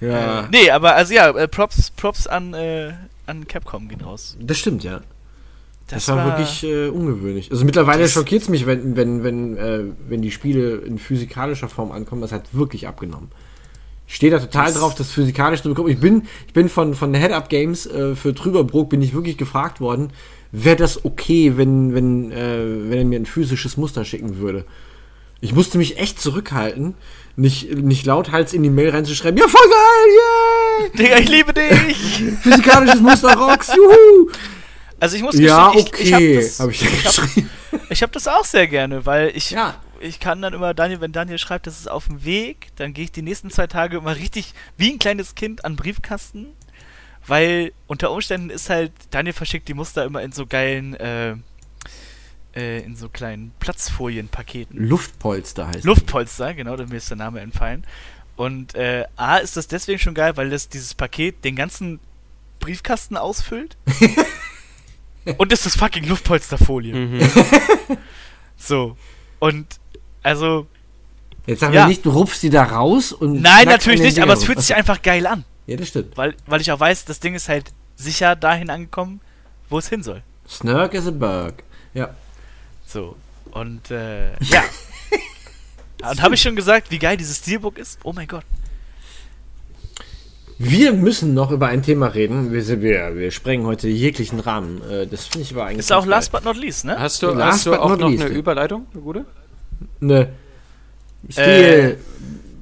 [0.00, 2.92] ja, Nee, aber also ja, äh, Props, Props an, äh,
[3.26, 4.36] an Capcom gehen raus.
[4.40, 5.00] das stimmt, ja.
[5.92, 7.50] Das, war, wirklich äh, ungewöhnlich.
[7.50, 11.68] Also mittlerweile Das- schockiert es mich, wenn, wenn, wenn, äh, wenn die Spiele in physikalischer
[11.68, 12.22] Form ankommen.
[12.22, 13.28] Das hat wirklich abgenommen.
[14.08, 15.88] Ich stehe da total Das- drauf, das physikalisch zu bekommen.
[15.88, 19.36] Ich bin, ich bin von, von Head Up Games äh, für Trüberbrook bin ich wirklich
[19.38, 20.10] gefragt worden,
[20.50, 24.64] wäre das okay, wenn, wenn, äh, wenn er mir ein physisches Muster schicken würde.
[25.40, 26.94] Ich musste mich echt zurückhalten,
[27.36, 30.98] nicht, nicht lauthals in die Mail reinzuschreiben, ja voll geil, yeah!
[30.98, 32.22] Digga, ich liebe dich!
[32.42, 34.28] Physikalisches Muster rocks, juhu!
[35.02, 37.28] Also ich muss Ja, gestehen, ich, ich okay, habe das, habe ich ich hab,
[37.90, 39.74] ich hab das auch sehr gerne, weil ich, Ja.
[39.98, 43.02] ich kann dann immer Daniel, wenn Daniel schreibt, das ist auf dem Weg, dann gehe
[43.06, 46.46] ich die nächsten zwei Tage immer richtig wie ein kleines Kind an Briefkasten,
[47.26, 51.34] weil unter Umständen ist halt, Daniel verschickt die Muster immer in so geilen, äh,
[52.54, 54.86] äh, in so kleinen Platzfolienpaketen.
[54.86, 57.82] Luftpolster heißt Luftpolster, genau, da mir ist der Name entfallen.
[58.36, 61.98] Und äh, A ist das deswegen schon geil, weil das dieses Paket den ganzen
[62.60, 63.76] Briefkasten ausfüllt.
[65.38, 66.94] und es ist fucking Luftpolsterfolie.
[66.94, 67.20] Mhm.
[68.56, 68.96] so.
[69.38, 69.66] Und
[70.22, 70.66] also.
[71.46, 71.82] Jetzt sagen ja.
[71.82, 73.40] wir nicht, du rupfst die da raus und.
[73.40, 75.44] Nein, natürlich nicht, aber es fühlt sich einfach geil an.
[75.66, 76.16] Ja, das stimmt.
[76.16, 79.20] Weil, weil ich auch weiß, das Ding ist halt sicher dahin angekommen,
[79.68, 80.22] wo es hin soll.
[80.48, 81.54] Snurk is a bug.
[81.94, 82.14] Ja.
[82.86, 83.16] So.
[83.52, 84.62] Und äh, ja.
[86.10, 87.98] und habe ich schon gesagt, wie geil dieses Steelbook ist?
[88.02, 88.44] Oh mein Gott.
[90.58, 92.52] Wir müssen noch über ein Thema reden.
[92.52, 94.82] Wir, wir, wir sprengen heute jeglichen Rahmen.
[94.88, 95.80] Äh, das finde ich aber eigentlich.
[95.80, 96.98] Ist auch last but not least, ne?
[96.98, 99.24] Hast du, hast du auch noch least, eine Überleitung, eine gute?
[100.00, 100.28] Ne.
[101.28, 101.44] Stil.
[101.44, 101.96] Äh,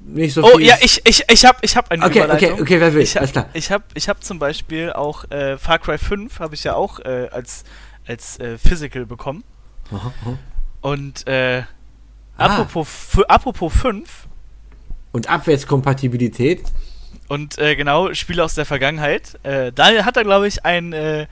[0.05, 0.55] nicht so oh, viel.
[0.57, 2.53] Oh ja, ich, ich, ich habe ich hab eine okay, Überleitung.
[2.53, 3.03] Okay, okay, wer will?
[3.03, 3.49] Ich hab, Alles klar.
[3.53, 7.01] Ich habe ich hab zum Beispiel auch äh, Far Cry 5 habe ich ja auch
[7.01, 7.65] äh, als,
[8.07, 9.45] als äh, Physical bekommen.
[9.93, 10.39] Aha, aha.
[10.81, 11.63] Und äh,
[12.37, 12.47] ah.
[12.47, 12.89] apropos,
[13.29, 14.29] apropos 5.
[15.13, 16.63] Und Abwärtskompatibilität.
[17.31, 19.39] Und äh, genau, Spiele aus der Vergangenheit.
[19.45, 21.29] Äh, Daniel hat da, glaube ich, ein, äh,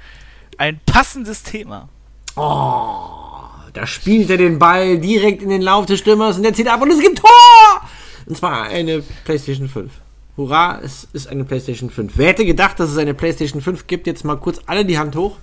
[0.57, 1.89] ein passendes Thema.
[2.37, 6.69] Oh, da spielt er den Ball direkt in den Lauf des Stürmers und der zieht
[6.69, 7.29] ab und es gibt Tor!
[8.27, 9.91] Und zwar eine PlayStation 5.
[10.37, 12.13] Hurra, es ist eine PlayStation 5.
[12.15, 14.07] Wer hätte gedacht, dass es eine PlayStation 5 gibt?
[14.07, 15.37] Jetzt mal kurz alle die Hand hoch.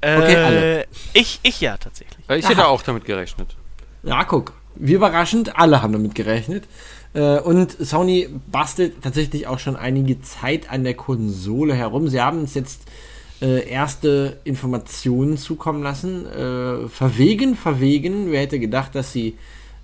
[0.00, 0.86] Okay, äh, alle.
[1.12, 2.18] Ich, ich ja, tatsächlich.
[2.30, 2.68] Ich hätte Aha.
[2.68, 3.54] auch damit gerechnet.
[4.02, 4.54] Ja, guck.
[4.74, 6.64] Wie überraschend, alle haben damit gerechnet.
[7.16, 12.08] Äh, und Sony bastelt tatsächlich auch schon einige Zeit an der Konsole herum.
[12.08, 12.82] Sie haben uns jetzt
[13.40, 16.26] äh, erste Informationen zukommen lassen.
[16.26, 18.30] Äh, verwegen, verwegen.
[18.30, 19.38] Wer hätte gedacht, dass sie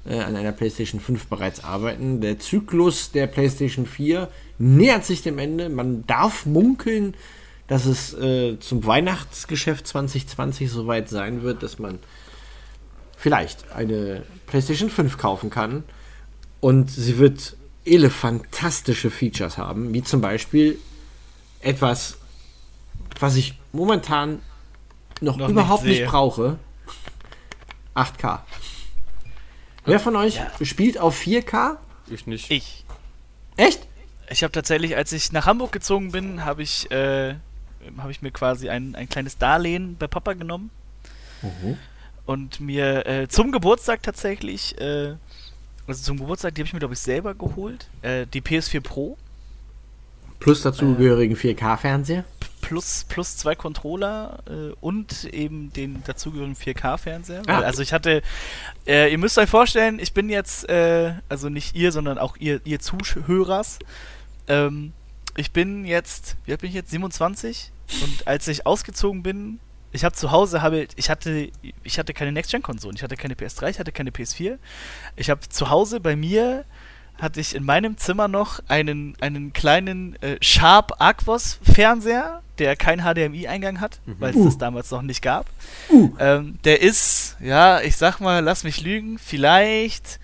[0.04, 2.20] äh, an einer PlayStation 5 bereits arbeiten?
[2.20, 4.28] Der Zyklus der PlayStation 4
[4.58, 5.70] nähert sich dem Ende.
[5.70, 7.14] Man darf munkeln,
[7.66, 11.98] dass es äh, zum Weihnachtsgeschäft 2020 soweit sein wird, dass man
[13.16, 15.84] vielleicht eine PlayStation 5 kaufen kann.
[16.62, 20.78] Und sie wird elefantastische Features haben, wie zum Beispiel
[21.60, 22.18] etwas,
[23.18, 24.40] was ich momentan
[25.20, 26.60] noch, noch überhaupt nicht, nicht, brauche.
[27.96, 28.38] 8K.
[29.86, 30.64] Wer von euch ja.
[30.64, 31.78] spielt auf 4K?
[32.08, 32.48] Ich nicht.
[32.52, 32.84] Ich.
[33.56, 33.88] Echt?
[34.30, 37.34] Ich habe tatsächlich, als ich nach Hamburg gezogen bin, habe ich, äh,
[37.98, 40.70] hab ich mir quasi ein, ein kleines Darlehen bei Papa genommen.
[41.42, 41.74] Uh
[42.24, 45.16] Und mir äh, zum Geburtstag tatsächlich äh,
[45.86, 47.88] also zum Geburtstag, die habe ich mir, glaube ich, selber geholt.
[48.02, 49.16] Äh, die PS4 Pro.
[50.38, 52.24] Plus dazugehörigen äh, 4K-Fernseher.
[52.60, 57.42] Plus, plus zwei Controller äh, und eben den dazugehörigen 4K-Fernseher.
[57.46, 57.60] Ah.
[57.60, 58.22] Also ich hatte,
[58.86, 62.60] äh, ihr müsst euch vorstellen, ich bin jetzt, äh, also nicht ihr, sondern auch ihr,
[62.64, 63.78] ihr Zuhörers.
[64.48, 64.92] Ähm,
[65.36, 66.90] ich bin jetzt, wie alt bin ich jetzt?
[66.90, 67.72] 27.
[68.02, 69.60] Und als ich ausgezogen bin,
[69.92, 71.50] ich habe zu Hause habe ich hatte
[71.82, 74.58] ich hatte keine Next Gen Konsolen, ich hatte keine PS3, ich hatte keine PS4.
[75.16, 76.64] Ich habe zu Hause bei mir
[77.20, 83.00] hatte ich in meinem Zimmer noch einen einen kleinen äh, Sharp Aquos Fernseher, der kein
[83.00, 84.16] HDMI Eingang hat, mhm.
[84.18, 84.44] weil es uh.
[84.46, 85.46] das damals noch nicht gab.
[85.90, 86.10] Uh.
[86.18, 90.20] Ähm, der ist ja, ich sag mal, lass mich lügen, vielleicht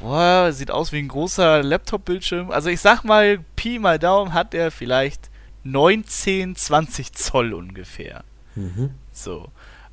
[0.00, 2.50] boah, sieht aus wie ein großer Laptop Bildschirm.
[2.50, 5.30] Also ich sag mal Pi mal Daumen hat er vielleicht
[5.64, 8.22] 19 20 Zoll ungefähr.
[8.54, 8.90] Mhm.
[9.12, 9.48] So.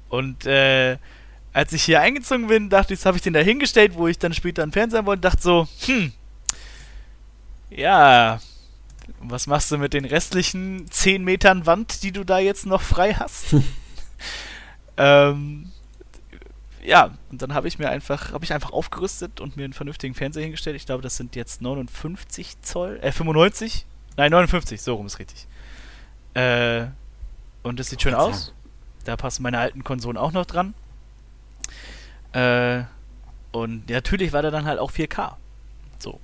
[0.09, 0.97] Und äh,
[1.53, 4.33] als ich hier eingezogen bin, dachte ich, habe ich den da hingestellt, wo ich dann
[4.33, 6.11] später einen Fernseher wollte, dachte so, hm,
[7.69, 8.39] ja,
[9.19, 13.13] was machst du mit den restlichen 10 Metern Wand, die du da jetzt noch frei
[13.13, 13.55] hast?
[14.97, 15.71] ähm,
[16.83, 20.15] ja, und dann habe ich mir einfach, habe ich einfach aufgerüstet und mir einen vernünftigen
[20.15, 20.75] Fernseher hingestellt.
[20.75, 23.85] Ich glaube, das sind jetzt 59 Zoll, äh, 95?
[24.17, 25.47] Nein, 59, so rum ist richtig.
[26.33, 26.87] Äh,
[27.63, 28.53] und es sieht schön aus.
[29.05, 30.73] Da passen meine alten Konsolen auch noch dran.
[32.33, 32.83] Äh,
[33.51, 35.33] und natürlich war da dann halt auch 4K.
[35.99, 36.19] So.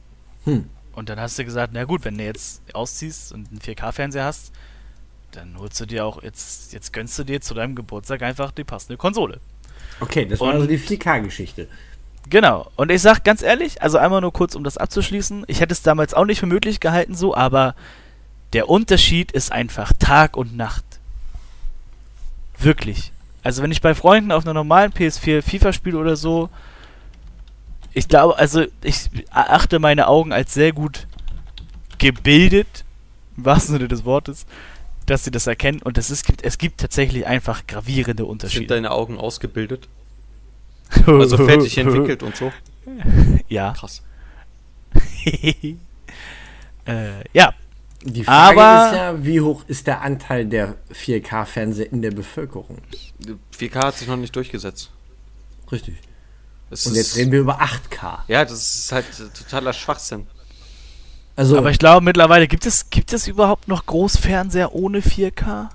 [0.46, 0.70] Hm.
[0.94, 4.52] Und dann hast du gesagt, na gut, wenn du jetzt ausziehst und einen 4K-Fernseher hast,
[5.32, 8.64] dann holst du dir auch, jetzt, jetzt gönnst du dir zu deinem Geburtstag einfach die
[8.64, 9.40] passende Konsole.
[10.00, 11.68] Okay, das war und, also die 4K-Geschichte.
[12.30, 12.72] Genau.
[12.76, 15.82] Und ich sag ganz ehrlich, also einmal nur kurz, um das abzuschließen, ich hätte es
[15.82, 17.76] damals auch nicht für möglich gehalten so, aber
[18.54, 20.84] der Unterschied ist einfach Tag und Nacht.
[22.60, 23.12] Wirklich.
[23.44, 26.50] Also wenn ich bei Freunden auf einer normalen PS4 FIFA spiele oder so,
[27.94, 31.08] ich glaube, also ich achte meine Augen als sehr gut
[31.98, 32.84] gebildet,
[33.38, 34.46] im wahrsten Sinne des Wortes,
[35.06, 38.62] dass sie das erkennen und es, ist, es gibt tatsächlich einfach gravierende Unterschiede.
[38.62, 39.88] Sind deine Augen ausgebildet?
[41.06, 42.52] Also fertig entwickelt und so.
[43.50, 43.74] Ja.
[43.74, 44.02] Krass.
[45.26, 45.76] äh,
[47.34, 47.54] ja.
[48.10, 52.78] Die Frage Aber- ist ja, wie hoch ist der Anteil der 4K-Fernseher in der Bevölkerung?
[53.52, 54.92] 4K hat sich noch nicht durchgesetzt.
[55.72, 55.96] Richtig.
[56.70, 58.24] Es Und jetzt reden wir über 8K.
[58.28, 59.06] Ja, das ist halt
[59.38, 60.28] totaler Schwachsinn.
[61.36, 65.70] Also, Aber ich glaube mittlerweile, gibt es, gibt es überhaupt noch Großfernseher ohne 4K?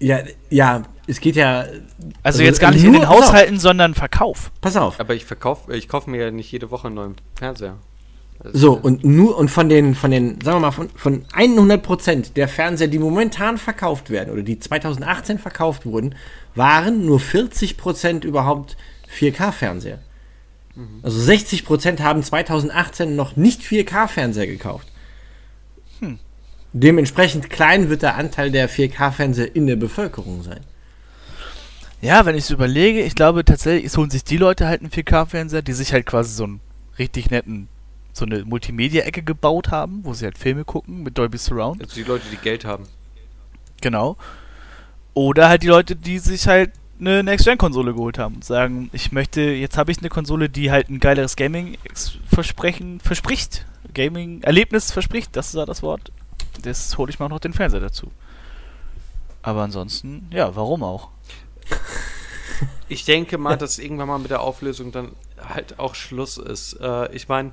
[0.00, 1.60] ja, ja, es geht ja.
[1.60, 1.78] Also,
[2.22, 3.26] Also jetzt gar nicht in nur- den pass auf.
[3.28, 4.50] Haushalten, sondern Verkauf.
[4.60, 4.98] Pass auf.
[4.98, 7.76] Aber ich verkaufe, ich kaufe mir ja nicht jede Woche einen neuen Fernseher.
[8.52, 12.48] So, und nur, und von den, von den, sagen wir mal, von, von 100% der
[12.48, 16.14] Fernseher, die momentan verkauft werden, oder die 2018 verkauft wurden,
[16.54, 18.76] waren nur 40% überhaupt
[19.14, 19.98] 4K-Fernseher.
[21.02, 24.88] Also 60% haben 2018 noch nicht 4K-Fernseher gekauft.
[26.72, 30.60] Dementsprechend klein wird der Anteil der 4K-Fernseher in der Bevölkerung sein.
[32.00, 34.90] Ja, wenn ich es überlege, ich glaube tatsächlich, es holen sich die Leute halt einen
[34.90, 36.60] 4K-Fernseher, die sich halt quasi so einen
[36.98, 37.68] richtig netten,
[38.12, 41.82] so eine Multimedia-Ecke gebaut haben, wo sie halt Filme gucken mit Dolby Surround.
[41.82, 42.86] also die Leute, die Geld haben.
[43.80, 44.16] Genau.
[45.14, 49.40] Oder halt die Leute, die sich halt eine Next-Gen-Konsole geholt haben und sagen, ich möchte,
[49.40, 53.66] jetzt habe ich eine Konsole, die halt ein geileres Gaming-Versprechen verspricht.
[53.94, 56.12] Gaming-Erlebnis verspricht, das ist ja das Wort.
[56.62, 58.10] Das hole ich mal noch den Fernseher dazu.
[59.42, 61.08] Aber ansonsten, ja, warum auch?
[62.88, 65.12] Ich denke mal, dass irgendwann mal mit der Auflösung dann
[65.42, 66.74] halt auch Schluss ist.
[66.74, 67.52] Äh, ich meine,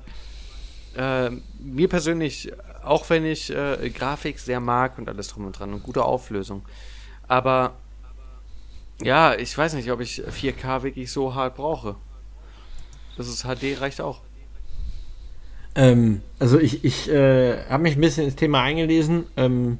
[0.98, 1.30] äh,
[1.60, 2.52] mir persönlich,
[2.82, 6.62] auch wenn ich äh, Grafik sehr mag und alles drum und dran und gute Auflösung,
[7.28, 7.74] aber
[9.02, 11.94] ja, ich weiß nicht, ob ich 4K wirklich so hart brauche.
[13.16, 14.20] Das ist HD reicht auch.
[15.76, 19.26] Ähm, also ich, ich äh, habe mich ein bisschen ins Thema eingelesen.
[19.36, 19.78] Ähm,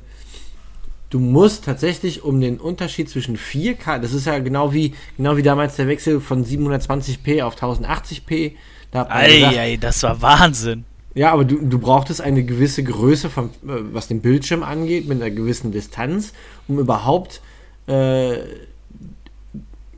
[1.11, 5.43] du musst tatsächlich um den Unterschied zwischen 4K, das ist ja genau wie genau wie
[5.43, 8.53] damals der Wechsel von 720p auf 1080p.
[8.93, 10.85] Da man gesagt, Eieiei, das war Wahnsinn.
[11.15, 13.49] Ja, aber du, du brauchtest eine gewisse Größe, von, äh,
[13.93, 16.33] was den Bildschirm angeht, mit einer gewissen Distanz,
[16.69, 17.41] um überhaupt
[17.87, 18.37] äh,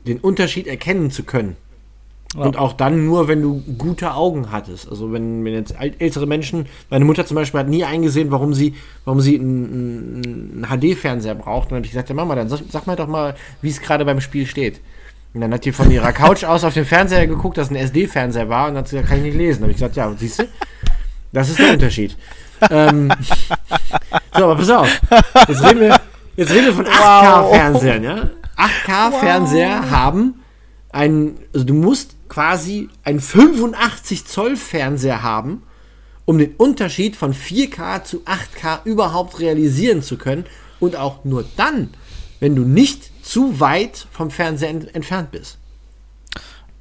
[0.07, 1.57] den Unterschied erkennen zu können.
[2.35, 2.43] Ja.
[2.43, 4.89] Und auch dann nur, wenn du gute Augen hattest.
[4.89, 8.53] Also wenn, wenn jetzt äl- ältere Menschen, meine Mutter zum Beispiel hat nie eingesehen, warum
[8.53, 11.65] sie, warum sie einen, einen HD-Fernseher braucht.
[11.65, 13.81] Und dann habe ich gesagt, ja Mama, dann sag, sag mal doch mal, wie es
[13.81, 14.79] gerade beim Spiel steht.
[15.33, 18.47] Und dann hat die von ihrer Couch aus auf den Fernseher geguckt, dass ein SD-Fernseher
[18.47, 19.59] war und dann hat sie gesagt, kann ich nicht lesen.
[19.59, 20.43] Da habe ich gesagt, ja, siehst du,
[21.31, 22.17] das ist der Unterschied.
[22.69, 23.11] ähm,
[24.35, 25.01] so, aber pass auf.
[25.47, 25.99] Jetzt reden wir,
[26.35, 28.29] jetzt reden wir von 8K-Fernsehern, ja?
[28.57, 30.41] 8K-Fernseher haben
[30.91, 35.63] ein, also du musst quasi einen 85 Zoll Fernseher haben,
[36.25, 40.45] um den Unterschied von 4K zu 8K überhaupt realisieren zu können
[40.79, 41.89] und auch nur dann,
[42.39, 45.57] wenn du nicht zu weit vom Fernseher ent entfernt bist.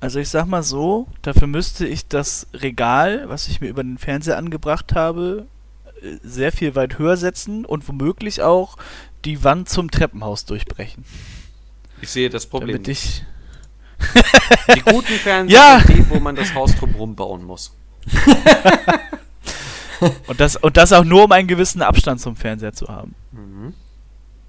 [0.01, 3.99] Also ich sag mal so, dafür müsste ich das Regal, was ich mir über den
[3.99, 5.47] Fernseher angebracht habe,
[6.03, 8.77] äh, sehr viel weit höher setzen und womöglich auch
[9.27, 11.05] die Wand zum Treppenhaus durchbrechen.
[12.01, 12.77] Ich sehe das Problem.
[12.77, 13.23] Damit ich.
[14.75, 15.81] Die guten Fernseher Ja.
[15.87, 17.75] sind die, wo man das Haus drumherum bauen muss.
[20.27, 23.15] Und das, und das auch nur, um einen gewissen Abstand zum Fernseher zu haben.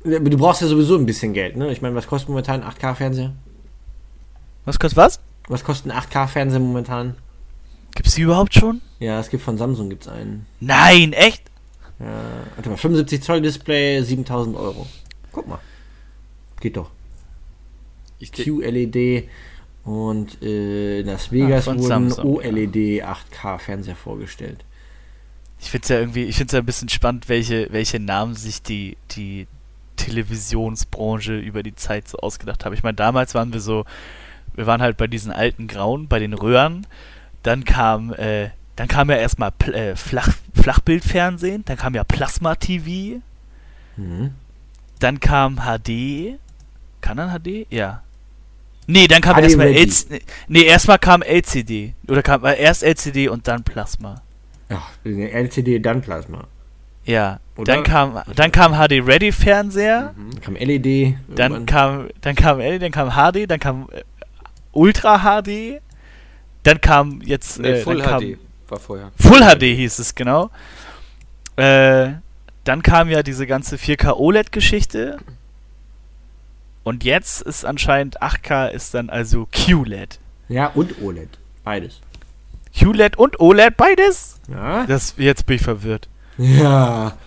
[0.05, 1.69] Aber Du brauchst ja sowieso ein bisschen Geld, ne?
[1.73, 3.33] Ich meine, was kostet momentan ein 8K-Fernseher?
[4.63, 5.19] Was kostet was?
[5.51, 7.15] Was kostet ein 8K-Fernseher momentan?
[7.93, 8.79] Gibt's die überhaupt schon?
[8.99, 10.45] Ja, es gibt von Samsung gibt's einen.
[10.61, 11.43] Nein, echt?
[11.99, 12.23] Ja,
[12.55, 14.87] warte mal, 75 Zoll Display, 7000 Euro.
[15.33, 15.59] Guck mal.
[16.61, 16.89] Geht doch.
[18.19, 19.27] Ich, QLED
[19.83, 24.63] und äh, in Las Vegas von wurden Samsung, OLED 8K Fernseher vorgestellt.
[25.59, 28.95] Ich find's ja irgendwie, ich find's ja ein bisschen spannend, welche, welche Namen sich die,
[29.11, 29.47] die
[29.97, 32.73] Televisionsbranche über die Zeit so ausgedacht haben.
[32.73, 33.83] Ich meine, damals waren wir so,
[34.55, 36.85] wir waren halt bei diesen alten Grauen, bei den Röhren.
[37.43, 43.19] Dann kam, äh, dann kam ja erstmal äh, Flach Flachbildfernsehen, dann kam ja Plasma TV,
[43.97, 44.31] Mhm.
[44.99, 46.37] dann kam HD.
[47.01, 47.65] Kann dann HD?
[47.69, 48.03] Ja.
[48.87, 49.67] Nee, dann kam erstmal.
[49.67, 50.21] LCD.
[50.47, 51.93] Nee, erstmal kam LCD.
[52.07, 54.21] Oder kam äh, erst LCD und dann Plasma.
[54.69, 56.45] Ja, LCD, dann Plasma.
[57.05, 57.39] Ja.
[57.57, 57.73] Oder?
[57.73, 60.13] Dann kam, dann kam HD Ready Fernseher.
[60.15, 60.31] Mhm.
[60.31, 61.15] Dann kam LED.
[61.35, 61.65] Dann irgendwann.
[61.65, 64.01] kam, dann kam L, dann kam HD, dann kam äh,
[64.71, 65.81] Ultra HD,
[66.63, 68.37] dann kam jetzt Nee, äh, Full dann kam HD
[68.71, 69.11] war vorher.
[69.19, 70.49] Full HD hieß es genau.
[71.57, 72.13] Äh,
[72.63, 75.19] dann kam ja diese ganze 4K OLED-Geschichte.
[76.83, 80.19] Und jetzt ist anscheinend 8K ist dann also QLED.
[80.47, 81.37] Ja, und OLED.
[81.63, 82.01] Beides.
[82.75, 84.39] QLED und OLED beides?
[84.49, 84.85] Ja.
[84.87, 86.07] Das jetzt bin ich verwirrt.
[86.37, 87.17] Ja.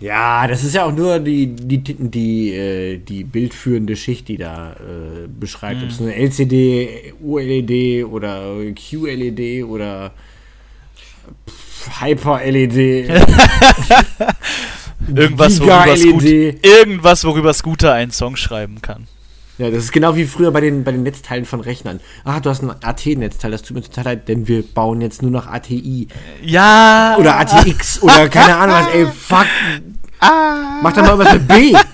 [0.00, 4.72] Ja, das ist ja auch nur die, die, die, äh, die bildführende Schicht, die da
[4.74, 5.84] äh, beschreibt, mhm.
[5.84, 10.12] ob es eine LCD, ULED oder QLED oder
[12.00, 13.08] Hyper-LED.
[15.14, 19.08] irgendwas, worüber Scooter, irgendwas, worüber Scooter einen Song schreiben kann.
[19.58, 21.98] Ja, das ist genau wie früher bei den, bei den Netzteilen von Rechnern.
[22.24, 25.32] Ach, du hast ein AT-Netzteil, das tut mir total leid, denn wir bauen jetzt nur
[25.32, 26.06] noch ATI.
[26.42, 27.16] Ja!
[27.18, 29.46] Oder ATX oder keine Ahnung was, ey, fuck.
[30.20, 30.78] Ah.
[30.80, 31.74] Mach doch mal was mit B.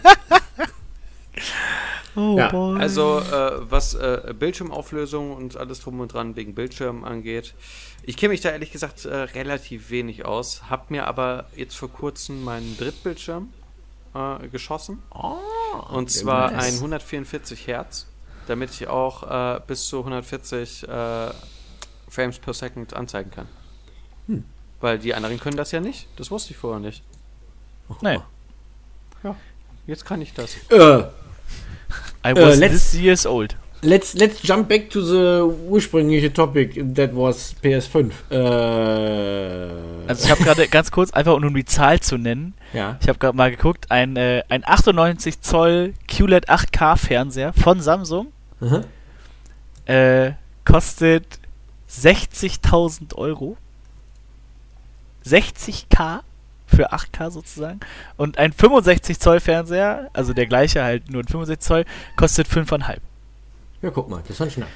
[2.16, 2.48] Oh ja.
[2.48, 2.78] boy.
[2.78, 7.54] Also, äh, was äh, Bildschirmauflösung und alles drum und dran wegen Bildschirm angeht,
[8.04, 11.90] ich kenne mich da ehrlich gesagt äh, relativ wenig aus, hab mir aber jetzt vor
[11.90, 13.48] kurzem meinen Drittbildschirm
[14.14, 15.02] äh, geschossen.
[15.10, 15.38] Oh,
[15.90, 16.66] und zwar nice.
[16.66, 18.06] ein 144 Hertz,
[18.46, 21.30] damit ich auch äh, bis zu 140 äh,
[22.08, 23.48] Frames per Second anzeigen kann.
[24.26, 24.44] Hm.
[24.80, 26.08] Weil die anderen können das ja nicht.
[26.16, 27.02] Das wusste ich vorher nicht.
[27.88, 28.22] Oh, Nein.
[29.22, 29.36] Ja,
[29.86, 30.56] jetzt kann ich das.
[30.70, 31.04] Äh.
[32.26, 33.56] I was uh, this years old.
[33.84, 38.10] Let's, let's jump back to the ursprüngliche Topic that was PS5.
[38.30, 38.38] Äh,
[40.08, 42.96] also ich habe gerade ganz kurz, einfach um die Zahl zu nennen, ja.
[43.02, 48.32] ich habe gerade mal geguckt, ein, äh, ein 98 Zoll QLED 8K Fernseher von Samsung
[48.60, 48.84] mhm.
[49.84, 50.32] äh,
[50.64, 51.38] kostet
[51.90, 53.56] 60.000 Euro.
[55.26, 56.20] 60k
[56.66, 57.80] für 8K sozusagen.
[58.16, 61.84] Und ein 65 Zoll Fernseher, also der gleiche halt nur ein 65 Zoll,
[62.16, 62.98] kostet 5,5.
[63.84, 64.68] Ja, guck mal, das ist ein Schnapp.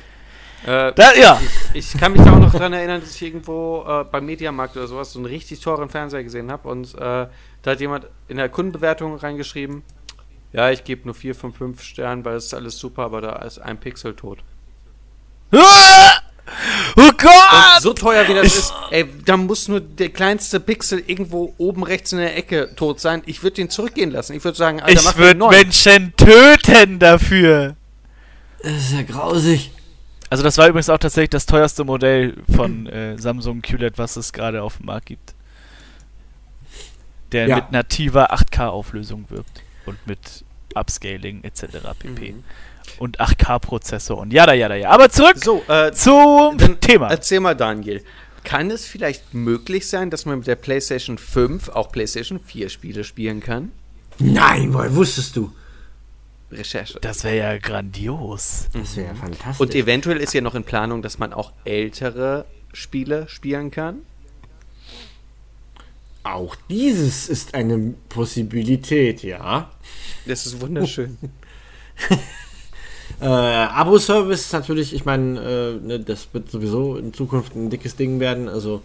[0.66, 1.40] Äh, da, ja.
[1.72, 4.76] Ich, ich, kann mich da auch noch daran erinnern, dass ich irgendwo äh, beim Mediamarkt
[4.76, 7.30] oder sowas so einen richtig teuren Fernseher gesehen habe und äh, da
[7.64, 9.82] hat jemand in der Kundenbewertung reingeschrieben,
[10.52, 13.36] ja, ich gebe nur 4 von 5 Sternen, weil es ist alles super, aber da
[13.36, 14.40] ist ein Pixel tot.
[15.52, 15.58] Oh
[16.96, 17.76] Gott!
[17.76, 21.82] Und so teuer wie das ist, ey, da muss nur der kleinste Pixel irgendwo oben
[21.82, 23.22] rechts in der Ecke tot sein.
[23.24, 24.34] Ich würde den zurückgehen lassen.
[24.34, 27.77] Ich würde sagen, Alter, ich würde Menschen töten dafür.
[28.62, 29.70] Das ist ja grausig.
[30.30, 34.32] Also das war übrigens auch tatsächlich das teuerste Modell von äh, Samsung QLED, was es
[34.32, 35.34] gerade auf dem Markt gibt.
[37.32, 37.56] Der ja.
[37.56, 40.44] mit nativer 8K-Auflösung wirkt und mit
[40.74, 41.62] Upscaling etc.
[41.98, 42.32] pp.
[42.32, 42.44] Mhm.
[42.98, 44.90] Und 8K-Prozessor und jada jada ja.
[44.90, 47.08] Aber zurück so, äh, zum Thema.
[47.10, 48.02] Erzähl mal, Daniel.
[48.44, 53.04] Kann es vielleicht möglich sein, dass man mit der PlayStation 5 auch PlayStation 4 Spiele
[53.04, 53.72] spielen kann?
[54.18, 55.52] Nein, woher wusstest du?
[56.50, 56.98] Recherche.
[57.00, 58.68] Das wäre ja grandios.
[58.72, 59.60] Das wäre ja fantastisch.
[59.60, 64.00] Und eventuell ist ja noch in Planung, dass man auch ältere Spiele spielen kann.
[66.22, 69.70] Auch dieses ist eine Possibilität, ja.
[70.26, 71.16] Das ist wunderschön.
[73.20, 77.96] äh, Abo-Service ist natürlich, ich meine, äh, ne, das wird sowieso in Zukunft ein dickes
[77.96, 78.48] Ding werden.
[78.48, 78.82] Also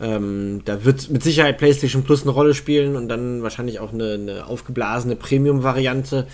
[0.00, 4.14] ähm, da wird mit Sicherheit PlayStation Plus eine Rolle spielen und dann wahrscheinlich auch eine,
[4.14, 6.26] eine aufgeblasene Premium-Variante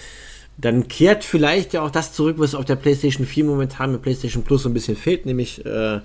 [0.59, 4.45] dann kehrt vielleicht ja auch das zurück, was auf der PlayStation 4 momentan mit PlayStation
[4.45, 6.01] Plus so ein bisschen fehlt, nämlich äh,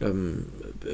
[0.00, 0.46] ähm,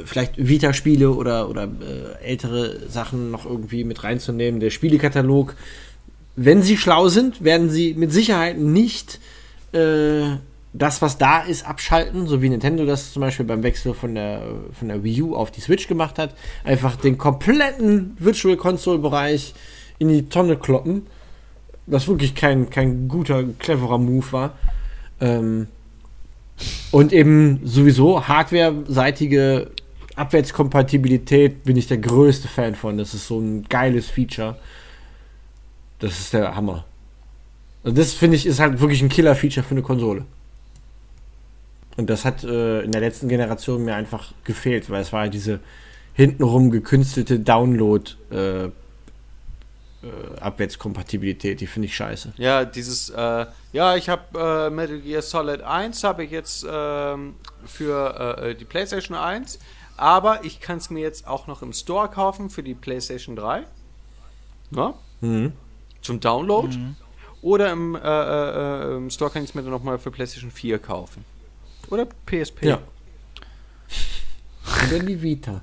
[0.05, 4.61] vielleicht Vita-Spiele oder, oder äh, ältere Sachen noch irgendwie mit reinzunehmen.
[4.61, 5.57] Der Spielekatalog,
[6.37, 9.21] wenn sie schlau sind, werden sie mit Sicherheit nicht
[9.73, 10.37] äh,
[10.73, 14.43] das, was da ist, abschalten, so wie Nintendo das zum Beispiel beim Wechsel von der,
[14.79, 16.35] von der Wii U auf die Switch gemacht hat.
[16.63, 19.55] Einfach den kompletten Virtual Console-Bereich
[19.99, 21.07] in die Tonne kloppen
[21.91, 24.53] was wirklich kein, kein guter, cleverer Move war.
[25.21, 25.67] Ähm,
[26.91, 29.71] und eben sowieso hardware-seitige
[30.17, 32.99] Abwärtskompatibilität bin ich der größte Fan von.
[32.99, 34.57] Das ist so ein geiles Feature.
[35.99, 36.85] Das ist der Hammer.
[37.83, 40.25] Also das finde ich ist halt wirklich ein Killer-Feature für eine Konsole.
[41.97, 45.35] Und das hat äh, in der letzten Generation mir einfach gefehlt, weil es war halt
[45.35, 45.61] diese
[46.15, 48.71] hintenrum gekünstelte Download- äh,
[50.03, 52.33] äh, Abwärtskompatibilität, die finde ich scheiße.
[52.37, 57.35] Ja, dieses, äh, ja, ich habe äh, Metal Gear Solid 1 habe ich jetzt ähm,
[57.67, 59.59] für äh, die PlayStation 1,
[59.97, 63.65] aber ich kann es mir jetzt auch noch im Store kaufen für die PlayStation 3.
[64.71, 64.95] Na?
[65.21, 65.53] Mhm.
[66.01, 66.75] Zum Download.
[66.75, 66.97] Mhm.
[67.43, 70.79] Oder im, äh, äh, im Store kann ich es mir dann nochmal für PlayStation 4
[70.79, 71.25] kaufen.
[71.89, 72.65] Oder PSP.
[72.65, 72.79] Ja.
[74.89, 75.63] Oder die Vita.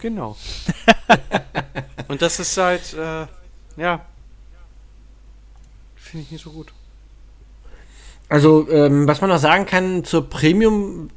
[0.00, 0.36] Genau.
[2.08, 3.26] Und das ist halt, äh,
[3.76, 4.04] ja,
[5.96, 6.72] finde ich nicht so gut.
[8.28, 11.10] Also, ähm, was man noch sagen kann zur Premium,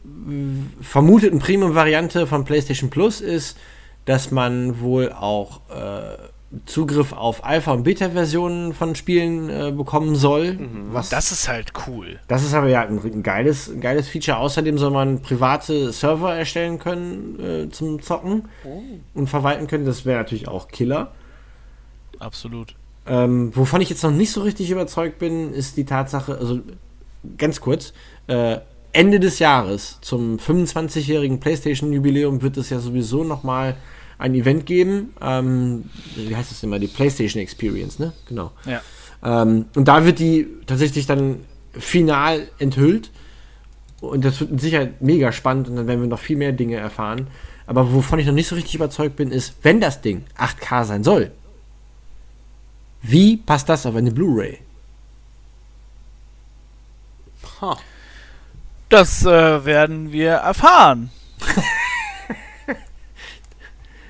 [0.82, 3.58] vermuteten Premium-Variante von PlayStation Plus ist,
[4.06, 6.18] dass man wohl auch äh,
[6.66, 10.54] Zugriff auf Alpha- und Beta-Versionen von Spielen äh, bekommen soll.
[10.54, 10.88] Mhm.
[10.92, 12.20] Was, das ist halt cool.
[12.28, 14.38] Das ist aber ja ein, ein, geiles, ein geiles Feature.
[14.38, 18.82] Außerdem soll man private Server erstellen können äh, zum Zocken oh.
[19.14, 19.86] und verwalten können.
[19.86, 21.12] Das wäre natürlich auch Killer.
[22.18, 22.74] Absolut.
[23.06, 26.60] Ähm, wovon ich jetzt noch nicht so richtig überzeugt bin, ist die Tatsache, also
[27.38, 27.94] ganz kurz,
[28.28, 28.58] äh,
[28.92, 33.76] Ende des Jahres zum 25-jährigen PlayStation-Jubiläum wird es ja sowieso nochmal
[34.20, 35.14] ein Event geben.
[35.22, 35.86] Ähm,
[36.16, 36.78] wie heißt das immer?
[36.78, 38.14] Die PlayStation Experience, ne?
[38.28, 38.52] Genau.
[38.66, 38.82] Ja.
[39.24, 41.38] Ähm, und da wird die tatsächlich dann
[41.72, 43.10] final enthüllt.
[44.02, 46.78] Und das wird mit Sicherheit mega spannend und dann werden wir noch viel mehr Dinge
[46.78, 47.28] erfahren.
[47.66, 51.04] Aber wovon ich noch nicht so richtig überzeugt bin, ist, wenn das Ding 8K sein
[51.04, 51.32] soll,
[53.02, 54.60] wie passt das auf eine Blu-ray?
[57.62, 57.76] Huh.
[58.90, 61.12] Das äh, werden wir erfahren.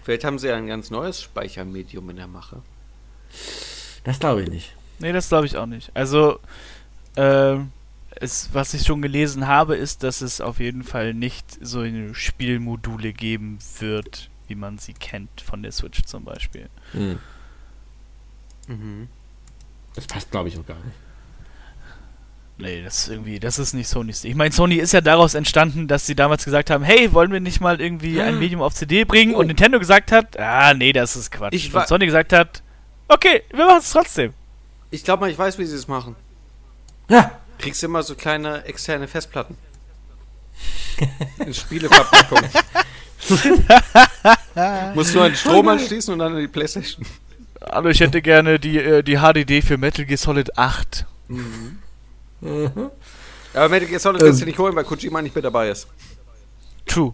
[0.10, 2.64] Vielleicht haben sie ein ganz neues Speichermedium in der Mache.
[4.04, 4.76] Das glaube ich nicht.
[4.98, 5.92] Nee, das glaube ich auch nicht.
[5.94, 6.40] Also,
[7.16, 7.58] äh,
[8.16, 12.16] es, was ich schon gelesen habe, ist, dass es auf jeden Fall nicht so eine
[12.16, 16.70] Spielmodule geben wird, wie man sie kennt von der Switch zum Beispiel.
[16.94, 17.20] Mhm.
[18.68, 19.10] Mhm.
[19.94, 20.98] Das passt, glaube ich, auch gar nicht.
[22.62, 24.26] Nee, das ist irgendwie, das ist nicht Sonys.
[24.26, 27.40] Ich meine, Sony ist ja daraus entstanden, dass sie damals gesagt haben, hey, wollen wir
[27.40, 29.34] nicht mal irgendwie ein Medium auf CD bringen?
[29.34, 29.40] Oh.
[29.40, 31.54] Und Nintendo gesagt hat, ah, nee, das ist Quatsch.
[31.54, 32.62] Ich und Sony gesagt hat,
[33.08, 34.34] okay, wir machen es trotzdem.
[34.92, 36.18] Ich glaube mal, ich weiß, wie sie es machen.
[37.08, 37.32] Ja.
[37.60, 39.56] Kriegst du immer so kleine externe Festplatten.
[41.46, 42.42] In Spieleverpackung.
[44.96, 47.06] Musst nur einen Strom anschließen und dann in die Playstation.
[47.62, 51.06] Also ich hätte gerne die, äh, die HDD für Metal Gear Solid 8.
[51.28, 51.80] Mhm.
[52.42, 52.92] Mhm.
[53.54, 54.28] Aber Metal Gear Solid ähm.
[54.28, 55.88] kannst du nicht holen, weil Kojima nicht mit dabei ist.
[56.86, 57.14] True.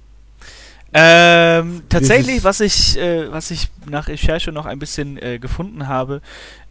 [0.93, 6.22] Ähm, tatsächlich, was ich, äh, was ich nach Recherche noch ein bisschen äh, gefunden habe,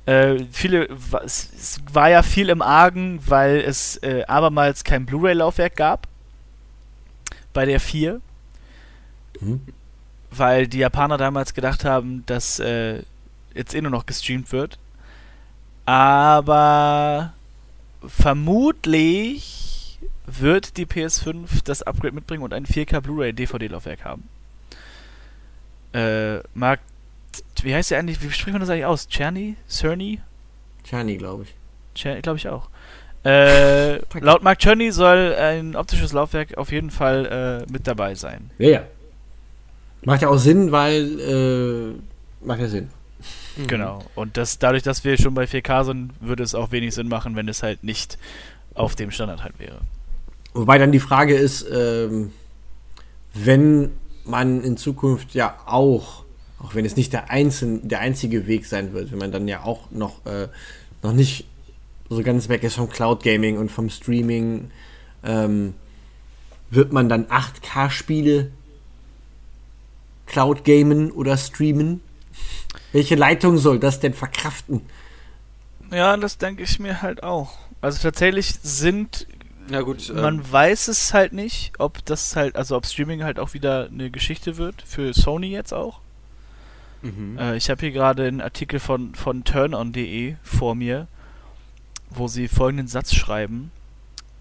[0.07, 0.89] äh, viele,
[1.25, 6.09] es war ja viel im Argen, weil es äh, abermals kein Blu-ray-Laufwerk gab
[7.53, 8.21] bei der 4.
[9.41, 9.61] Mhm.
[10.31, 13.03] Weil die Japaner damals gedacht haben, dass äh,
[13.55, 14.79] jetzt eh nur noch gestreamt wird.
[15.87, 17.35] Aber
[18.09, 24.29] vermutlich wird die PS5 das Upgrade mitbringen und ein 4K Blu-ray DVD-Laufwerk haben.
[25.93, 26.81] Äh, Mark,
[27.63, 29.09] wie heißt der eigentlich, wie spricht man das eigentlich aus?
[29.09, 29.57] Czerny?
[29.69, 30.21] Cerny?
[30.85, 31.55] Czerny, glaube ich.
[32.23, 32.69] Glaube ich auch.
[33.25, 38.51] Äh, laut Mark Czerny soll ein optisches Laufwerk auf jeden Fall äh, mit dabei sein.
[38.59, 38.83] Ja, ja.
[40.03, 42.91] Macht ja auch Sinn, weil äh, macht ja Sinn.
[43.57, 43.67] Mhm.
[43.67, 44.05] Genau.
[44.15, 47.37] Und das, dadurch, dass wir schon bei 4K sind, würde es auch wenig Sinn machen,
[47.37, 48.19] wenn es halt nicht
[48.75, 49.81] auf dem Standard halt wäre.
[50.53, 52.33] Wobei dann die Frage ist, ähm,
[53.35, 53.91] wenn
[54.25, 56.25] man in Zukunft ja auch,
[56.59, 59.63] auch wenn es nicht der, einzelne, der einzige Weg sein wird, wenn man dann ja
[59.63, 60.49] auch noch, äh,
[61.03, 61.47] noch nicht
[62.09, 64.71] so ganz weg ist vom Cloud Gaming und vom Streaming,
[65.25, 65.75] ähm,
[66.71, 68.51] wird man dann 8K-Spiele
[70.27, 72.01] Cloud gamen oder streamen?
[72.93, 74.83] Welche Leitung soll das denn verkraften?
[75.91, 77.59] Ja, das denke ich mir halt auch.
[77.81, 79.27] Also tatsächlich sind
[79.71, 83.39] ja gut, man ähm, weiß es halt nicht, ob das halt, also ob Streaming halt
[83.39, 86.01] auch wieder eine Geschichte wird für Sony jetzt auch.
[87.03, 87.39] Mhm.
[87.39, 91.07] Äh, ich habe hier gerade einen Artikel von von turnon.de vor mir,
[92.11, 93.71] wo sie folgenden Satz schreiben: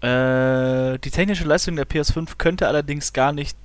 [0.00, 3.56] äh, Die technische Leistung der PS5 könnte allerdings gar nicht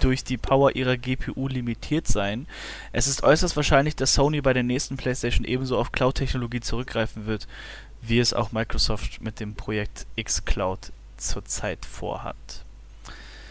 [0.00, 2.46] durch die Power ihrer GPU limitiert sein.
[2.92, 7.46] Es ist äußerst wahrscheinlich, dass Sony bei der nächsten PlayStation ebenso auf Cloud-Technologie zurückgreifen wird,
[8.02, 12.36] wie es auch Microsoft mit dem Projekt xCloud zurzeit vorhat.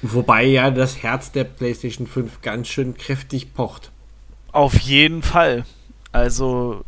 [0.01, 3.91] Wobei ja das Herz der PlayStation 5 ganz schön kräftig pocht.
[4.51, 5.65] Auf jeden Fall.
[6.11, 6.83] Also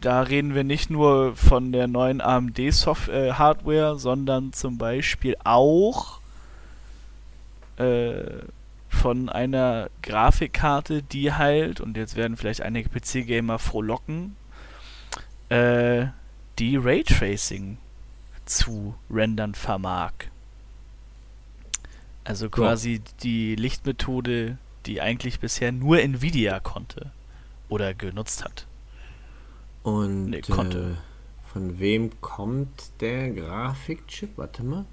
[0.00, 6.20] da reden wir nicht nur von der neuen AMD-Hardware, äh, sondern zum Beispiel auch
[7.76, 8.22] äh,
[8.92, 14.36] von einer Grafikkarte, die halt, und jetzt werden vielleicht einige PC-Gamer frohlocken,
[15.48, 16.06] äh,
[16.58, 17.78] die Raytracing
[18.44, 20.12] zu rendern vermag.
[22.22, 23.00] Also quasi ja.
[23.24, 27.10] die Lichtmethode, die eigentlich bisher nur Nvidia konnte
[27.68, 28.66] oder genutzt hat.
[29.82, 30.96] Und nee, konnte.
[30.96, 34.36] Äh, von wem kommt der Grafikchip?
[34.36, 34.84] Warte mal.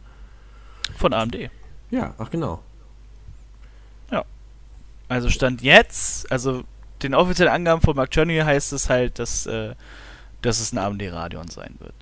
[0.96, 1.52] Von AMD.
[1.92, 2.64] Ja, ach genau.
[5.10, 6.64] Also Stand jetzt, also
[7.02, 9.74] den offiziellen Angaben von Mark Journey heißt es halt, dass, äh,
[10.42, 11.94] dass es ein AMD Radeon sein wird.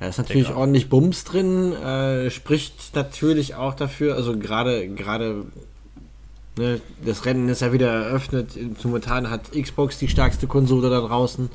[0.00, 0.58] Ja, ist natürlich Digga.
[0.58, 5.44] ordentlich Bums drin, äh, spricht natürlich auch dafür, also gerade gerade
[6.58, 8.56] ne, das Rennen ist ja wieder eröffnet.
[8.82, 11.50] Momentan hat Xbox die stärkste Konsole da draußen,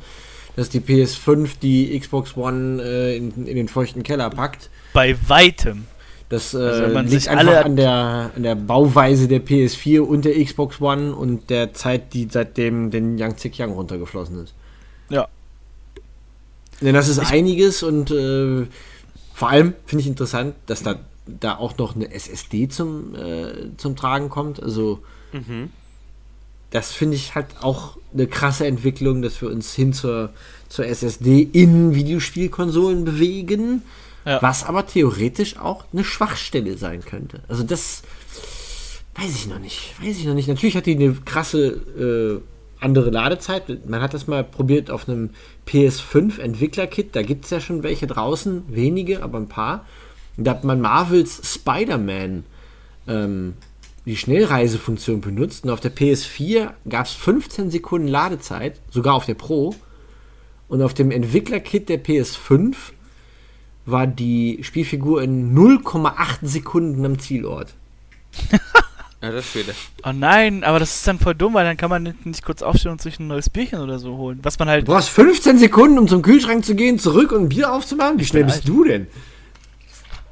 [0.55, 4.69] dass die PS5 die Xbox One äh, in, in den feuchten Keller packt.
[4.93, 5.87] Bei weitem.
[6.35, 10.81] Das äh, also liegt einfach an der, an der Bauweise der PS4 und der Xbox
[10.81, 14.53] One und der Zeit, die seitdem den Yang Yang runtergeflossen ist.
[15.09, 15.29] Ja.
[16.81, 18.67] Denn das ist ich einiges und äh,
[19.33, 23.95] vor allem finde ich interessant, dass da, da auch noch eine SSD zum, äh, zum
[23.95, 24.61] Tragen kommt.
[24.61, 24.99] Also
[25.31, 25.69] mhm.
[26.71, 30.33] das finde ich halt auch eine krasse Entwicklung, dass wir uns hin zur,
[30.67, 33.83] zur SSD in Videospielkonsolen bewegen.
[34.25, 34.41] Ja.
[34.41, 37.41] Was aber theoretisch auch eine Schwachstelle sein könnte.
[37.47, 38.01] Also das
[39.15, 39.93] weiß ich noch nicht.
[40.01, 40.47] Weiß ich noch nicht.
[40.47, 43.87] Natürlich hat die eine krasse äh, andere Ladezeit.
[43.87, 45.29] Man hat das mal probiert auf einem
[45.67, 47.15] PS5 Entwickler-Kit.
[47.15, 48.63] Da gibt es ja schon welche draußen.
[48.67, 49.85] Wenige, aber ein paar.
[50.37, 52.45] Da hat man Marvels Spider-Man
[53.07, 53.53] ähm,
[54.05, 55.65] die Schnellreisefunktion benutzt.
[55.65, 59.75] Und auf der PS4 gab es 15 Sekunden Ladezeit, sogar auf der Pro.
[60.67, 62.75] Und auf dem Entwickler-Kit der PS5
[63.85, 67.73] war die Spielfigur in 0,8 Sekunden am Zielort.
[69.21, 72.15] ja, das ist Oh nein, aber das ist dann voll dumm, weil dann kann man
[72.23, 74.39] nicht kurz aufstehen und sich ein neues Bierchen oder so holen.
[74.43, 74.87] Was man halt.
[74.87, 78.19] Du brauchst 15 Sekunden, um zum Kühlschrank zu gehen, zurück und ein Bier aufzumachen?
[78.19, 78.67] Wie schnell bist alt.
[78.67, 79.07] du denn?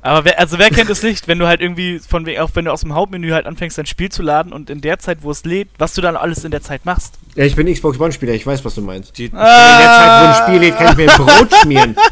[0.06, 2.74] Aber wer, also wer kennt es nicht, wenn du halt irgendwie von auch wenn du
[2.74, 5.46] aus dem Hauptmenü halt anfängst, dein Spiel zu laden und in der Zeit, wo es
[5.46, 7.18] lädt, was du dann alles in der Zeit machst.
[7.36, 9.18] Ja, ich bin Xbox One-Spieler, ich weiß, was du meinst.
[9.18, 9.78] Die, ah.
[9.78, 11.96] In der Zeit, wo ein Spiel lädt, kann ich mir ein Brot schmieren.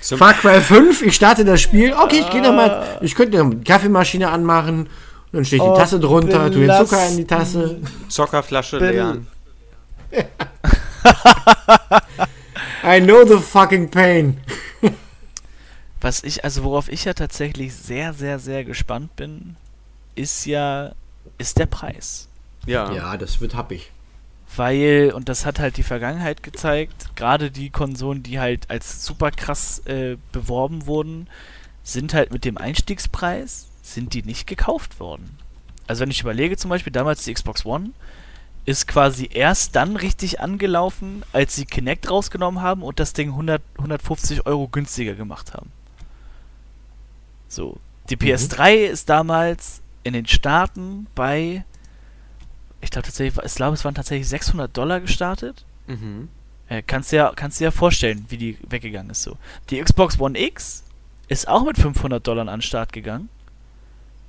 [0.00, 1.92] Zum Far Cry 5, ich starte das Spiel.
[1.92, 2.98] Okay, ich gehe noch mal.
[3.02, 4.88] Ich könnte eine Kaffeemaschine anmachen.
[5.32, 7.80] Dann stehe ich die oh, Tasse drunter, tue den Zucker in die Tasse.
[8.08, 9.28] Zockerflasche leeren.
[12.82, 14.40] I know the fucking pain.
[16.00, 19.56] Was ich, also worauf ich ja tatsächlich sehr, sehr, sehr gespannt bin,
[20.16, 20.92] ist ja,
[21.38, 22.28] ist der Preis.
[22.66, 22.92] Ja.
[22.92, 23.92] Ja, das wird happig.
[24.56, 29.30] Weil, und das hat halt die Vergangenheit gezeigt, gerade die Konsolen, die halt als super
[29.30, 31.28] krass äh, beworben wurden,
[31.84, 35.38] sind halt mit dem Einstiegspreis, sind die nicht gekauft worden.
[35.86, 37.90] Also wenn ich überlege zum Beispiel, damals die Xbox One
[38.66, 43.62] ist quasi erst dann richtig angelaufen, als sie Kinect rausgenommen haben und das Ding 100,
[43.78, 45.72] 150 Euro günstiger gemacht haben.
[47.48, 47.78] So.
[48.10, 48.92] Die PS3 mhm.
[48.92, 51.64] ist damals in den Staaten bei,
[52.80, 55.64] ich glaube tatsächlich, ich glaube es waren tatsächlich 600 Dollar gestartet.
[55.86, 56.28] Mhm.
[56.68, 59.36] Äh, kannst du ja, kannst dir ja vorstellen, wie die weggegangen ist so.
[59.70, 60.84] Die Xbox One X
[61.28, 63.28] ist auch mit 500 Dollar an den Start gegangen.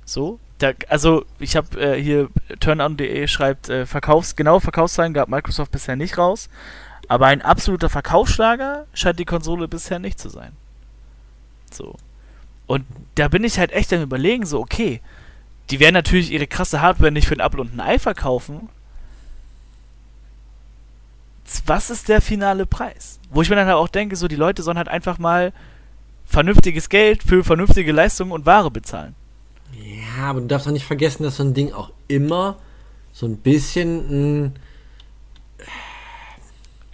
[0.04, 2.28] So, da, also ich habe äh, hier
[2.60, 6.48] turnon.de schreibt, äh, Verkaufs, genau Verkaufszahlen gab Microsoft bisher nicht raus,
[7.08, 10.52] aber ein absoluter Verkaufsschlager scheint die Konsole bisher nicht zu sein.
[11.70, 11.96] So.
[12.66, 12.84] Und
[13.16, 15.00] da bin ich halt echt am überlegen, so, okay,
[15.70, 18.68] die werden natürlich ihre krasse Hardware nicht für ein Apple und ein Ei verkaufen.
[21.66, 23.18] Was ist der finale Preis?
[23.30, 25.52] Wo ich mir dann halt auch denke, so, die Leute sollen halt einfach mal
[26.24, 29.14] vernünftiges Geld für vernünftige Leistungen und Ware bezahlen.
[29.74, 32.58] Ja, aber du darfst auch nicht vergessen, dass so ein Ding auch immer
[33.12, 34.56] so ein bisschen ein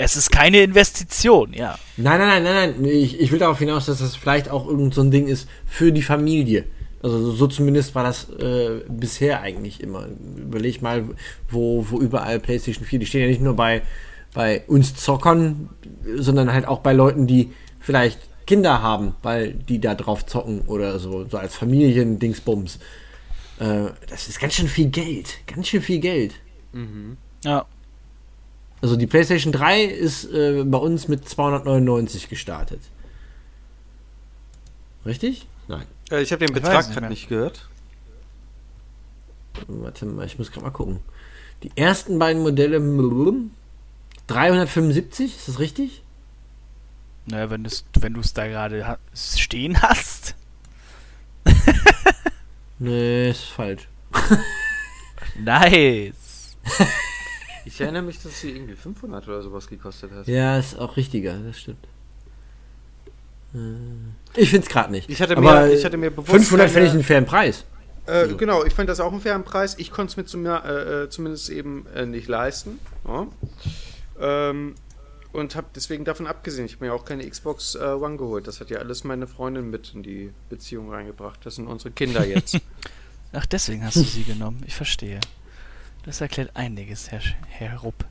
[0.00, 1.76] es ist keine Investition, ja.
[1.96, 2.84] Nein, nein, nein, nein, nein.
[2.84, 5.90] Ich, ich will darauf hinaus, dass das vielleicht auch irgend so ein Ding ist für
[5.90, 6.64] die Familie.
[7.02, 10.06] Also so zumindest war das äh, bisher eigentlich immer.
[10.36, 11.04] Überleg mal,
[11.48, 13.82] wo, wo überall PlayStation 4, die stehen ja nicht nur bei,
[14.34, 15.68] bei uns Zockern,
[16.16, 20.98] sondern halt auch bei Leuten, die vielleicht Kinder haben, weil die da drauf zocken oder
[20.98, 22.78] so, so als Familien-Dingsbums.
[23.58, 25.38] Äh, das ist ganz schön viel Geld.
[25.46, 26.34] Ganz schön viel Geld.
[26.72, 27.16] Mhm.
[27.44, 27.66] Ja.
[28.80, 32.80] Also die PlayStation 3 ist äh, bei uns mit 299 gestartet.
[35.04, 35.46] Richtig?
[35.68, 35.86] Nein.
[36.10, 37.68] Äh, ich habe den Betrag gerade nicht gehört.
[39.66, 41.00] Warte mal, ich muss gerade mal gucken.
[41.62, 42.78] Die ersten beiden Modelle
[44.28, 46.02] 375, ist das richtig?
[47.26, 47.68] Naja, wenn,
[47.98, 50.34] wenn du es da gerade stehen hast.
[52.78, 53.88] nee, ist falsch.
[55.38, 56.56] nice.
[57.64, 60.26] Ich erinnere mich, dass sie irgendwie 500 oder sowas gekostet hat.
[60.26, 61.86] Ja, ist auch richtiger, das stimmt.
[63.54, 63.58] Äh,
[64.34, 65.10] ich finde es gerade nicht.
[65.10, 66.30] Ich hatte, mir, ich hatte mir bewusst.
[66.30, 67.64] 500 fände ich einen fairen Preis.
[68.06, 68.36] Äh, also.
[68.36, 69.76] Genau, ich fand das auch einen fairen Preis.
[69.78, 72.78] Ich konnte es mir zum, äh, äh, zumindest eben äh, nicht leisten.
[73.06, 73.26] Ja.
[74.20, 74.74] Ähm,
[75.32, 76.66] und habe deswegen davon abgesehen.
[76.66, 78.46] Ich habe mir auch keine Xbox äh, One geholt.
[78.46, 81.40] Das hat ja alles meine Freundin mit in die Beziehung reingebracht.
[81.44, 82.58] Das sind unsere Kinder jetzt.
[83.32, 84.62] Ach, deswegen hast du sie genommen.
[84.66, 85.20] Ich verstehe.
[86.04, 88.06] Das erklärt einiges, Herr, Herr Rupp.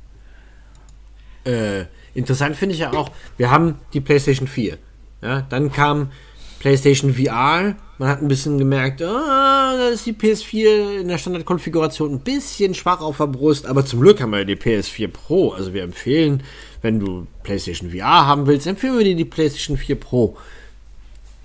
[1.44, 4.77] Äh, interessant finde ich ja auch, wir haben die PlayStation 4.
[5.22, 6.11] Ja, dann kam
[6.60, 7.76] PlayStation VR.
[7.99, 12.76] Man hat ein bisschen gemerkt, ah, da ist die PS4 in der Standardkonfiguration ein bisschen
[12.76, 15.52] schwach auf der Brust, aber zum Glück haben wir die PS4 Pro.
[15.52, 16.44] Also wir empfehlen,
[16.81, 20.38] wenn du PlayStation VR haben willst, empfehlen wir dir die PlayStation 4 Pro.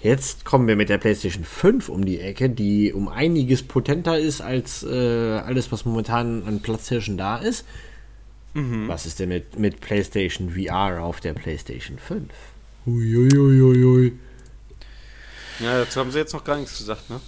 [0.02, 4.40] Jetzt kommen wir mit der PlayStation 5 um die Ecke, die um einiges potenter ist
[4.40, 7.64] als äh, alles, was momentan an Platzhirschen da ist.
[8.54, 8.88] Mhm.
[8.88, 12.24] Was ist denn mit, mit PlayStation VR auf der PlayStation 5?
[12.86, 14.18] Uiuiuiui.
[15.60, 17.20] Ja, dazu haben sie jetzt noch gar nichts gesagt, ne?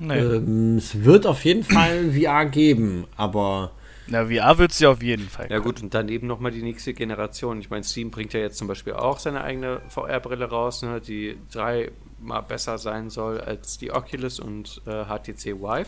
[0.00, 0.18] Nee.
[0.18, 3.72] Ähm, es wird auf jeden Fall VR geben, aber.
[4.06, 5.48] Na, VR wird es ja auf jeden Fall.
[5.50, 7.60] Ja, gut, und dann eben nochmal die nächste Generation.
[7.60, 11.36] Ich meine, Steam bringt ja jetzt zum Beispiel auch seine eigene VR-Brille raus, ne, die
[11.52, 15.86] dreimal besser sein soll als die Oculus und äh, HTC Vive.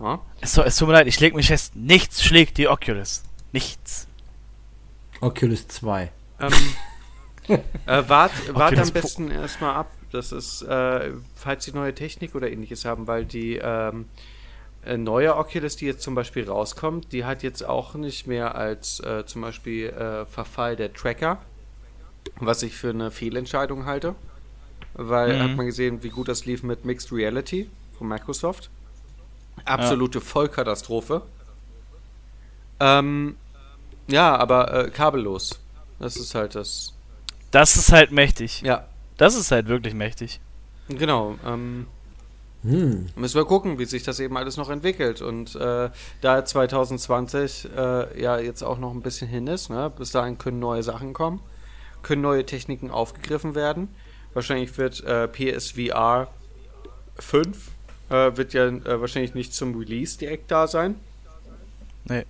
[0.00, 0.20] Ja.
[0.40, 3.24] Es, es tut mir leid, ich leg mich fest, nichts schlägt die Oculus.
[3.52, 4.06] Nichts.
[5.20, 6.12] Oculus 2.
[6.40, 6.52] Ähm,
[7.86, 9.90] äh, wart, wart am besten erstmal ab.
[10.12, 14.06] Das ist, äh, falls sie neue Technik oder ähnliches haben, weil die ähm,
[14.84, 19.00] äh, neue Oculus, die jetzt zum Beispiel rauskommt, die hat jetzt auch nicht mehr als
[19.00, 21.38] äh, zum Beispiel äh, Verfall der Tracker,
[22.36, 24.14] was ich für eine Fehlentscheidung halte.
[24.94, 25.42] Weil mhm.
[25.42, 28.70] hat man gesehen, wie gut das lief mit Mixed Reality von Microsoft.
[29.64, 30.24] Absolute ja.
[30.24, 31.22] Vollkatastrophe.
[32.80, 33.36] Ähm,
[34.08, 35.60] ja, aber äh, kabellos.
[35.98, 36.94] Das ist halt das.
[37.50, 38.62] Das ist halt mächtig.
[38.62, 38.86] Ja.
[39.16, 40.40] Das ist halt wirklich mächtig.
[40.88, 41.36] Genau.
[41.46, 41.86] Ähm,
[42.62, 43.06] hm.
[43.16, 45.22] Müssen wir gucken, wie sich das eben alles noch entwickelt.
[45.22, 45.90] Und äh,
[46.20, 49.90] da 2020 äh, ja jetzt auch noch ein bisschen hin ist, ne?
[49.96, 51.40] bis dahin können neue Sachen kommen,
[52.02, 53.88] können neue Techniken aufgegriffen werden.
[54.34, 56.28] Wahrscheinlich wird äh, PSVR
[57.18, 57.70] 5
[58.10, 60.96] äh, wird ja äh, wahrscheinlich nicht zum Release direkt da sein.
[62.04, 62.24] Nee.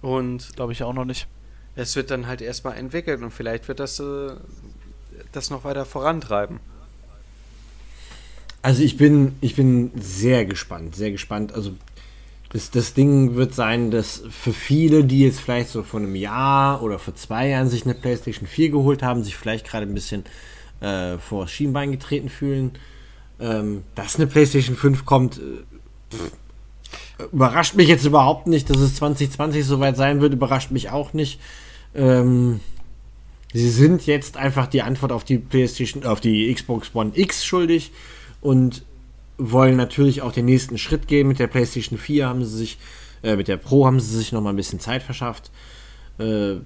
[0.00, 1.26] Und glaube ich auch noch nicht.
[1.74, 4.32] Es wird dann halt erstmal entwickelt und vielleicht wird das äh,
[5.32, 6.60] das noch weiter vorantreiben.
[8.60, 11.52] Also ich bin, ich bin sehr gespannt, sehr gespannt.
[11.52, 11.72] Also
[12.50, 16.82] das, das Ding wird sein, dass für viele, die jetzt vielleicht so vor einem Jahr
[16.82, 20.24] oder vor zwei Jahren sich eine PlayStation 4 geholt haben, sich vielleicht gerade ein bisschen
[20.80, 22.72] äh, vor Schienbein getreten fühlen,
[23.40, 25.40] ähm, dass eine PlayStation 5 kommt, äh,
[26.14, 26.32] pff,
[27.32, 31.40] überrascht mich jetzt überhaupt nicht, dass es 2020 soweit sein wird, überrascht mich auch nicht.
[31.94, 32.60] Ähm,
[33.52, 37.92] sie sind jetzt einfach die Antwort auf die PlayStation, auf die Xbox One X schuldig
[38.40, 38.84] und
[39.38, 41.28] wollen natürlich auch den nächsten Schritt gehen.
[41.28, 42.78] Mit der PlayStation 4 haben sie sich,
[43.22, 45.50] äh, mit der Pro haben sie sich noch mal ein bisschen Zeit verschafft.
[46.18, 46.56] Äh,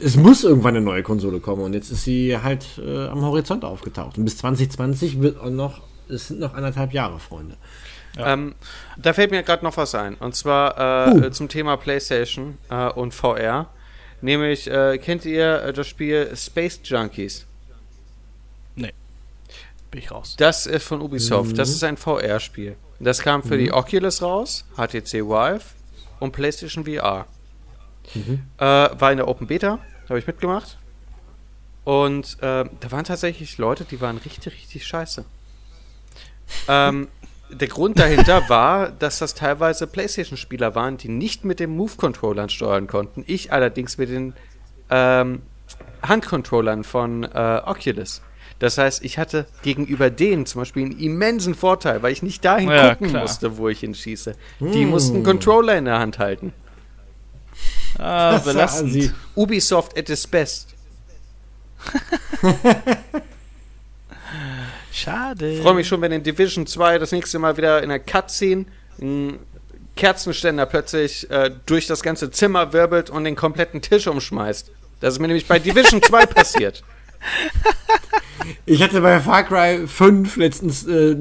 [0.00, 3.64] es muss irgendwann eine neue Konsole kommen und jetzt ist sie halt äh, am Horizont
[3.64, 4.18] aufgetaucht.
[4.18, 7.56] Und bis 2020 wird auch noch, es sind noch anderthalb Jahre, Freunde.
[8.16, 8.32] Ja.
[8.32, 8.54] Ähm,
[8.96, 10.14] da fällt mir gerade noch was ein.
[10.16, 11.30] Und zwar äh, uh.
[11.30, 13.68] zum Thema PlayStation äh, und VR.
[14.24, 17.44] Nämlich, äh, kennt ihr äh, das Spiel Space Junkies?
[18.74, 18.94] Nee.
[19.90, 20.34] Bin ich raus.
[20.38, 21.50] Das ist von Ubisoft.
[21.50, 21.56] Mhm.
[21.56, 22.74] Das ist ein VR-Spiel.
[23.00, 23.64] Das kam für mhm.
[23.64, 25.60] die Oculus raus, HTC Vive
[26.20, 27.26] und PlayStation VR.
[28.14, 28.44] Mhm.
[28.56, 29.78] Äh, war in der Open Beta,
[30.08, 30.78] habe ich mitgemacht.
[31.84, 35.26] Und äh, da waren tatsächlich Leute, die waren richtig, richtig scheiße.
[36.68, 37.08] ähm,
[37.50, 42.86] der Grund dahinter war, dass das teilweise PlayStation-Spieler waren, die nicht mit den Move-Controllern steuern
[42.86, 43.24] konnten.
[43.26, 44.34] Ich allerdings mit den
[44.90, 45.42] ähm,
[46.02, 48.22] Handcontrollern von äh, Oculus.
[48.58, 52.70] Das heißt, ich hatte gegenüber denen zum Beispiel einen immensen Vorteil, weil ich nicht dahin
[52.70, 53.22] ja, gucken klar.
[53.22, 54.36] musste, wo ich hinschieße.
[54.58, 54.72] Hm.
[54.72, 56.52] Die mussten Controller in der Hand halten.
[57.98, 59.12] Ah, belastend.
[59.34, 60.74] Ubisoft at its best.
[64.94, 65.50] Schade.
[65.50, 68.66] Ich freue mich schon, wenn in Division 2 das nächste Mal wieder in der Cutscene
[69.02, 69.38] ein
[69.96, 74.70] Kerzenständer plötzlich äh, durch das ganze Zimmer wirbelt und den kompletten Tisch umschmeißt.
[75.00, 76.84] Das ist mir nämlich bei Division 2 passiert.
[78.66, 81.16] Ich hatte bei Far Cry 5 letztens äh,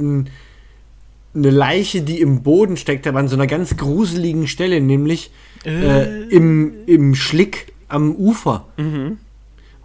[1.35, 5.31] eine Leiche, die im Boden steckt, aber an so einer ganz gruseligen Stelle, nämlich
[5.65, 8.67] äh, im, im Schlick am Ufer.
[8.77, 9.17] Mhm.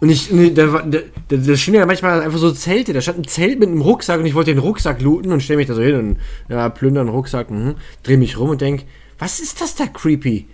[0.01, 2.93] Und ich, ne, da, da, da, da stehen ja manchmal einfach so Zelte.
[2.93, 5.57] Da stand ein Zelt mit einem Rucksack und ich wollte den Rucksack looten und stelle
[5.57, 6.17] mich da so hin und
[6.47, 8.85] ja, plündern den Rucksack, mh, dreh mich rum und denk,
[9.17, 10.47] was ist das da creepy?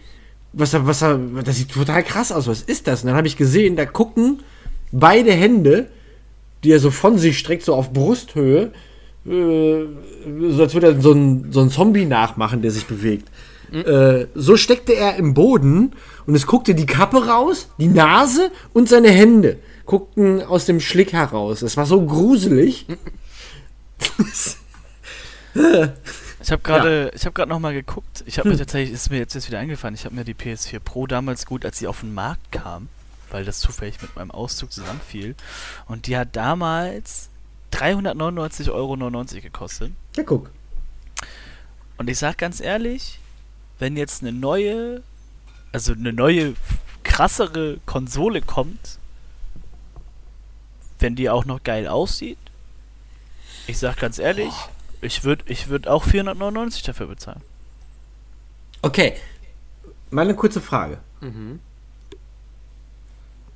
[0.53, 2.47] Was, was, das sieht total krass aus.
[2.47, 3.03] Was ist das?
[3.03, 4.39] Und dann habe ich gesehen, da gucken
[4.91, 5.89] beide Hände,
[6.63, 8.71] die er so von sich streckt, so auf Brusthöhe,
[9.27, 9.85] äh,
[10.49, 13.27] so als würde er so ein, so ein Zombie nachmachen, der sich bewegt.
[13.71, 13.79] Mhm.
[13.81, 15.93] Äh, so steckte er im Boden
[16.27, 21.13] und es guckte die Kappe raus, die Nase und seine Hände guckten aus dem Schlick
[21.13, 21.61] heraus.
[21.61, 22.87] Es war so gruselig.
[26.41, 27.13] ich habe gerade, ja.
[27.13, 28.23] ich habe gerade noch mal geguckt.
[28.25, 29.95] Ich habe mir tatsächlich ist mir jetzt, jetzt wieder eingefallen.
[29.95, 32.89] Ich habe mir die PS4 Pro damals gut, als sie auf den Markt kam,
[33.29, 35.35] weil das zufällig mit meinem Auszug zusammenfiel.
[35.87, 37.29] Und die hat damals
[37.73, 38.95] 399,99 Euro
[39.41, 39.91] gekostet.
[40.15, 40.49] Ja, guck.
[41.97, 43.19] Und ich sag ganz ehrlich,
[43.79, 45.03] wenn jetzt eine neue
[45.75, 46.53] also eine neue,
[47.03, 48.97] krassere Konsole kommt,
[50.99, 52.37] wenn die auch noch geil aussieht,
[53.67, 54.69] ich sag ganz ehrlich, oh.
[55.01, 57.41] ich würde ich würd auch 499 dafür bezahlen.
[58.83, 59.15] Okay,
[60.11, 60.99] mal eine kurze Frage.
[61.19, 61.59] Mhm.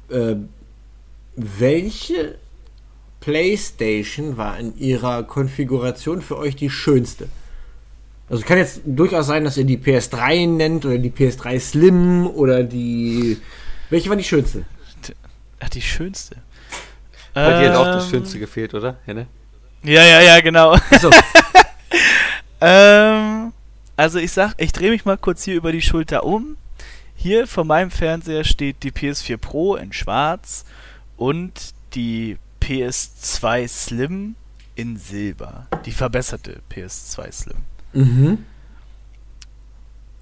[0.09, 0.35] Äh,
[1.37, 2.37] welche
[3.21, 7.29] PlayStation war in ihrer Konfiguration für euch die schönste?
[8.30, 12.64] Also kann jetzt durchaus sein, dass ihr die PS3 nennt oder die PS3 Slim oder
[12.64, 13.41] die.
[13.89, 14.65] Welche war die schönste?
[15.60, 16.38] Ach, die schönste.
[17.34, 19.27] Bei ähm, dir hat auch das ähm, Schönste gefehlt, oder, Henne?
[19.84, 20.77] Ja, ja, ja, genau.
[20.99, 21.10] So.
[22.61, 23.53] ähm,
[23.97, 26.57] also ich sag, ich drehe mich mal kurz hier über die Schulter um.
[27.15, 30.65] Hier vor meinem Fernseher steht die PS4 Pro in schwarz
[31.18, 34.35] und die PS2 Slim
[34.76, 35.68] in Silber.
[35.85, 37.57] Die verbesserte PS2 Slim.
[37.93, 38.45] Mhm.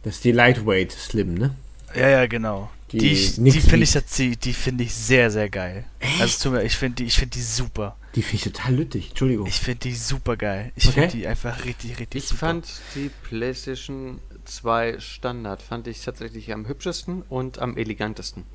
[0.04, 1.56] Das ist die Lightweight Slim, ne?
[1.96, 2.70] Ja, ja, genau.
[2.92, 5.86] Die, die, die finde ich, die, die find ich sehr, sehr geil.
[6.00, 6.22] Echt?
[6.22, 7.98] Also mir, ich finde die, find die super.
[8.16, 9.46] Die finde ich total lüttig, Entschuldigung.
[9.48, 10.72] Ich finde die super geil.
[10.76, 11.02] Ich okay.
[11.02, 12.48] finde die einfach richtig, richtig Ich super.
[12.48, 18.46] fand die PlayStation 2 Standard, fand ich tatsächlich am hübschesten und am elegantesten.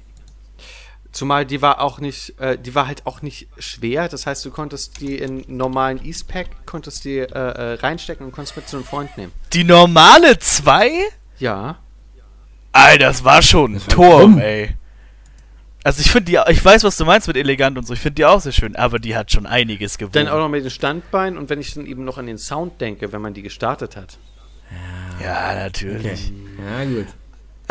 [1.12, 4.09] Zumal die war auch nicht, äh, die war halt auch nicht schwer.
[4.09, 8.56] Das heißt, du konntest die in normalen Eastpack, konntest die äh, äh, reinstecken und konntest
[8.56, 9.32] mit zu einem Freund nehmen.
[9.52, 10.90] Die normale 2?
[11.39, 11.78] Ja.
[12.72, 14.74] Alter, das war schon ein Turm, ey.
[15.84, 17.93] Also ich finde die, ich weiß, was du meinst mit elegant und so.
[17.93, 20.12] Ich finde die auch sehr schön, aber die hat schon einiges gewonnen.
[20.14, 22.80] Dann auch noch mit den Standbeinen und wenn ich dann eben noch an den Sound
[22.80, 24.16] denke, wenn man die gestartet hat.
[25.22, 26.32] Ja, natürlich.
[26.32, 26.64] Okay.
[26.64, 27.06] Ja, gut.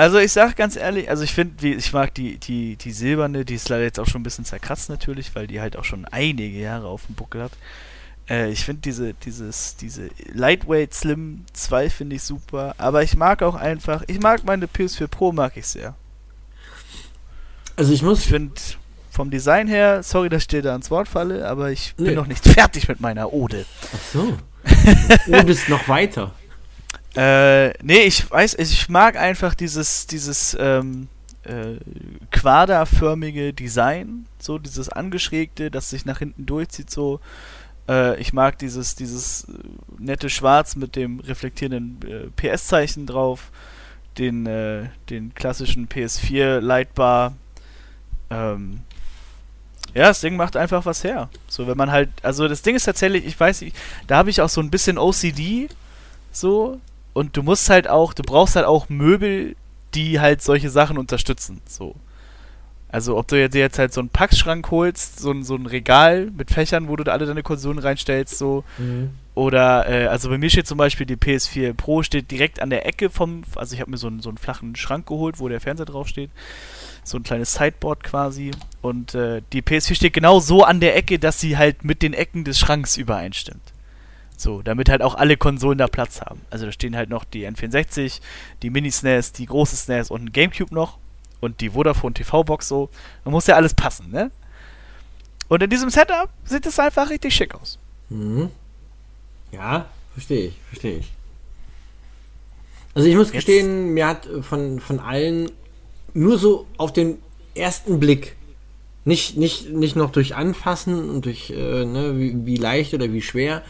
[0.01, 3.53] Also ich sag ganz ehrlich, also ich finde, ich mag die, die, die silberne, die
[3.53, 6.57] ist leider jetzt auch schon ein bisschen zerkratzt natürlich, weil die halt auch schon einige
[6.57, 7.51] Jahre auf dem Buckel hat.
[8.27, 13.43] Äh, ich finde diese, dieses, diese Lightweight Slim 2 finde ich super, aber ich mag
[13.43, 15.93] auch einfach, ich mag meine PS4 Pro, mag ich sehr.
[17.75, 18.21] Also ich muss.
[18.21, 18.55] Ich finde
[19.11, 22.05] vom Design her, sorry, dass ich dir da ans Wort falle, aber ich nee.
[22.05, 23.67] bin noch nicht fertig mit meiner Ode.
[23.93, 24.37] Ach so.
[25.31, 26.31] du bist noch weiter.
[27.15, 31.09] Äh, nee, ich weiß, ich mag einfach dieses, dieses ähm,
[31.43, 31.75] äh,
[32.31, 37.19] quaderförmige Design, so dieses angeschrägte, das sich nach hinten durchzieht, so.
[37.89, 39.53] Äh, ich mag dieses, dieses äh,
[39.99, 43.51] nette Schwarz mit dem reflektierenden äh, PS-Zeichen drauf,
[44.17, 47.33] den, äh, den klassischen PS4 Lightbar.
[48.29, 48.81] Ähm,
[49.93, 51.29] ja, das Ding macht einfach was her.
[51.47, 53.75] So, wenn man halt, also das Ding ist tatsächlich, ich weiß nicht,
[54.07, 55.67] da habe ich auch so ein bisschen OCD,
[56.31, 56.79] so,
[57.13, 59.55] und du musst halt auch, du brauchst halt auch Möbel,
[59.93, 61.61] die halt solche Sachen unterstützen.
[61.67, 61.95] So.
[62.89, 66.29] Also ob du dir jetzt halt so einen Packschrank holst, so ein, so ein Regal
[66.35, 68.65] mit Fächern, wo du da alle deine Konsolen reinstellst, so.
[68.77, 69.11] Mhm.
[69.33, 72.85] Oder, äh, also bei mir steht zum Beispiel die PS4 Pro steht direkt an der
[72.85, 75.61] Ecke vom, also ich habe mir so einen, so einen flachen Schrank geholt, wo der
[75.61, 76.31] Fernseher draufsteht.
[77.03, 78.51] So ein kleines Sideboard quasi.
[78.81, 82.13] Und äh, die PS4 steht genau so an der Ecke, dass sie halt mit den
[82.13, 83.70] Ecken des Schranks übereinstimmt.
[84.41, 86.41] So, damit halt auch alle Konsolen da Platz haben.
[86.49, 88.21] Also da stehen halt noch die N64,
[88.63, 90.97] die Mini-SNES, die große SNES und ein Gamecube noch.
[91.41, 92.89] Und die Vodafone TV-Box so.
[93.23, 94.31] Da muss ja alles passen, ne?
[95.47, 97.77] Und in diesem Setup sieht es einfach richtig schick aus.
[98.09, 98.49] Mhm.
[99.51, 101.11] Ja, verstehe ich, verstehe ich.
[102.95, 103.35] Also ich muss Jetzt.
[103.35, 105.51] gestehen, mir hat von, von allen
[106.15, 107.19] nur so auf den
[107.53, 108.35] ersten Blick,
[109.05, 113.21] nicht, nicht, nicht noch durch Anfassen und durch äh, ne, wie, wie leicht oder wie
[113.21, 113.61] schwer,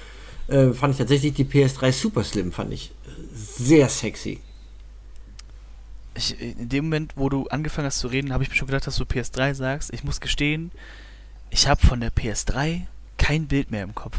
[0.52, 2.92] äh, fand ich tatsächlich die PS3 Super Slim, fand ich
[3.34, 4.40] sehr sexy.
[6.14, 8.86] Ich, in dem Moment, wo du angefangen hast zu reden, habe ich mir schon gedacht,
[8.86, 9.94] dass du PS3 sagst.
[9.94, 10.72] Ich muss gestehen,
[11.50, 12.82] ich habe von der PS3
[13.18, 14.18] kein Bild mehr im Kopf.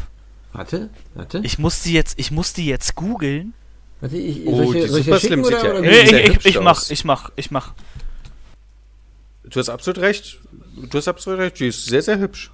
[0.53, 1.41] Warte, warte.
[1.43, 3.53] Ich muss die jetzt, ich muss die jetzt googeln.
[4.01, 7.31] Warte, ich, oh, die soll Super Slim sieht ja ich, ich, ich mach, ich mach,
[7.35, 7.73] ich mach.
[9.43, 10.39] Du hast absolut recht.
[10.89, 11.59] Du hast absolut recht.
[11.59, 12.51] Die ist sehr, sehr hübsch.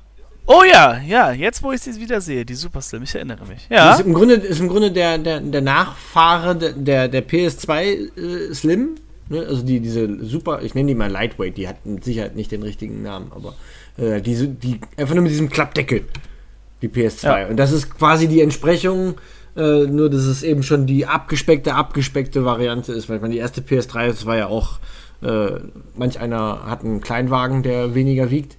[0.52, 3.68] Oh ja, ja, jetzt wo ich sie wieder sehe, die Super Slim, ich erinnere mich.
[3.70, 3.94] Ja.
[3.94, 7.84] Ist im Grunde, ist im Grunde der, der, der Nachfahre der, der PS2
[8.18, 8.96] äh, Slim.
[9.30, 9.46] Ne?
[9.48, 12.64] Also die, diese super, ich nenne die mal Lightweight, die hat mit Sicherheit nicht den
[12.64, 13.54] richtigen Namen, aber
[13.98, 16.06] äh, diese, die einfach nur mit diesem Klappdeckel,
[16.82, 17.42] die PS2.
[17.42, 17.48] Ja.
[17.48, 19.20] Und das ist quasi die Entsprechung,
[19.56, 23.08] äh, nur dass es eben schon die abgespeckte, abgespeckte Variante ist.
[23.08, 24.80] Weil ich meine, die erste PS3, das war ja auch,
[25.22, 25.60] äh,
[25.96, 28.58] manch einer hat einen Kleinwagen, der weniger wiegt.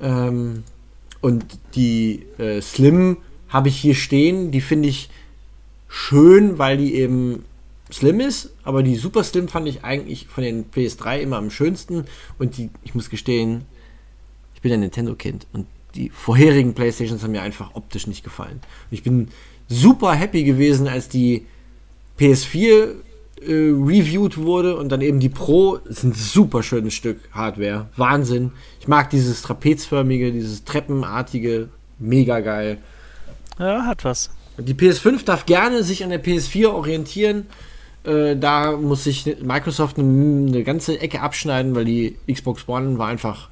[0.00, 0.64] Ähm,
[1.20, 1.44] und
[1.74, 3.18] die äh, Slim
[3.48, 4.50] habe ich hier stehen.
[4.50, 5.10] Die finde ich
[5.88, 7.44] schön, weil die eben
[7.92, 8.54] slim ist.
[8.62, 12.04] Aber die Super Slim fand ich eigentlich von den PS3 immer am schönsten.
[12.38, 13.62] Und die, ich muss gestehen,
[14.54, 15.46] ich bin ein Nintendo-Kind.
[15.52, 18.60] Und die vorherigen Playstations haben mir einfach optisch nicht gefallen.
[18.90, 19.28] Und ich bin
[19.68, 21.46] super happy gewesen, als die
[22.18, 22.94] PS4
[23.40, 25.76] äh, reviewed wurde und dann eben die Pro.
[25.76, 27.88] ist ein super schönes Stück Hardware.
[27.96, 28.52] Wahnsinn.
[28.80, 31.68] Ich mag dieses trapezförmige, dieses treppenartige.
[31.98, 32.78] Mega geil.
[33.58, 34.30] Ja, hat was.
[34.58, 37.46] Die PS5 darf gerne sich an der PS4 orientieren.
[38.04, 43.08] Äh, da muss sich Microsoft eine, eine, ganze Ecke abschneiden, weil die Xbox One war
[43.08, 43.50] einfach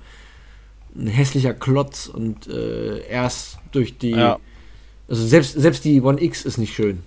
[0.97, 4.13] ein hässlicher Klotz und äh, erst durch die.
[4.13, 4.39] Ja.
[5.09, 7.03] Also selbst, selbst die One X ist nicht schön.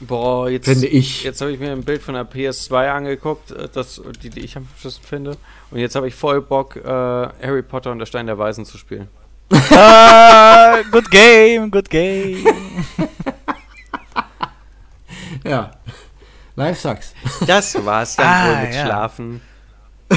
[0.00, 1.24] Boah, jetzt, finde ich.
[1.24, 4.56] Jetzt habe ich mir ein Bild von der PS2 angeguckt, äh, das, die, die ich
[4.56, 5.36] am schönsten finde.
[5.70, 8.76] Und jetzt habe ich voll Bock, äh, Harry Potter und der Stein der Weisen zu
[8.76, 9.08] spielen.
[9.50, 12.44] ah, good game, good game.
[15.44, 15.70] ja.
[16.56, 17.14] Life sucks.
[17.46, 18.84] Das war's dann ah, wohl mit ja.
[18.84, 19.40] Schlafen.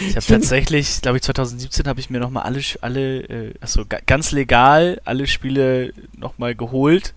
[0.00, 4.32] Ich habe tatsächlich, glaube ich, 2017 habe ich mir nochmal alle, alle äh, also ganz
[4.32, 7.14] legal alle Spiele nochmal geholt.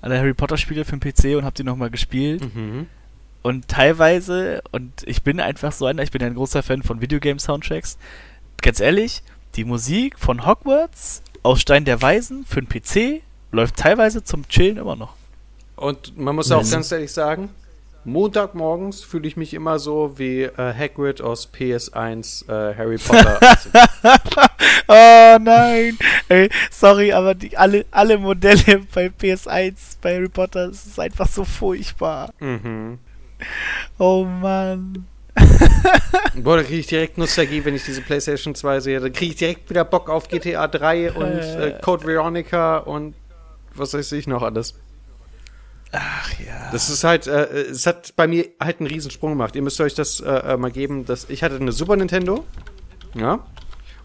[0.00, 2.54] Alle Harry Potter Spiele für den PC und habe die nochmal gespielt.
[2.54, 2.86] Mhm.
[3.42, 7.98] Und teilweise, und ich bin einfach so einer, ich bin ein großer Fan von Videogame-Soundtracks.
[8.60, 9.22] Ganz ehrlich,
[9.54, 13.22] die Musik von Hogwarts aus Stein der Weisen für den PC
[13.52, 15.14] läuft teilweise zum Chillen immer noch.
[15.76, 17.50] Und man muss auch ganz ehrlich sagen,
[18.08, 23.38] Montagmorgens fühle ich mich immer so wie äh, Hagrid aus PS1 äh, Harry Potter.
[24.88, 25.98] oh nein.
[26.28, 31.28] Ey, sorry, aber die, alle, alle Modelle bei PS1 bei Harry Potter, das ist einfach
[31.28, 32.30] so furchtbar.
[32.40, 32.98] Mhm.
[33.98, 35.06] Oh Mann.
[36.36, 39.00] Boah, da kriege ich direkt Nostalgie, wenn ich diese PlayStation 2 sehe.
[39.00, 43.14] Da kriege ich direkt wieder Bock auf GTA 3 und äh, Code Veronica und
[43.74, 44.74] was weiß ich noch alles.
[45.92, 46.70] Ach ja.
[46.70, 49.56] Das ist halt, äh, es hat bei mir halt einen Riesensprung gemacht.
[49.56, 52.44] Ihr müsst euch das äh, äh mal geben, dass ich hatte eine Super Nintendo,
[53.14, 53.46] ja,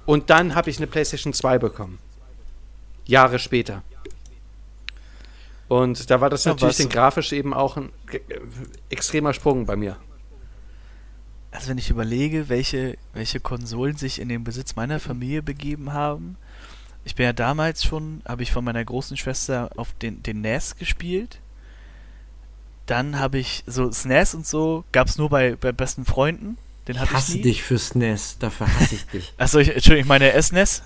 [0.05, 1.99] und dann habe ich eine PlayStation 2 bekommen.
[3.05, 3.83] Jahre später.
[5.67, 8.19] Und da war das ja, natürlich den grafisch eben auch ein äh,
[8.89, 9.97] extremer Sprung bei mir.
[11.51, 16.37] Also wenn ich überlege, welche, welche Konsolen sich in den Besitz meiner Familie begeben haben,
[17.05, 20.77] ich bin ja damals schon, habe ich von meiner großen Schwester auf den, den NES
[20.77, 21.39] gespielt.
[22.85, 26.57] Dann habe ich so SNES und so, gab es nur bei, bei besten Freunden.
[26.87, 29.33] Den ich hasse ich dich für SNES, dafür hasse ich dich.
[29.37, 30.83] Achso, ich, Entschuldigung, ich meine SNES.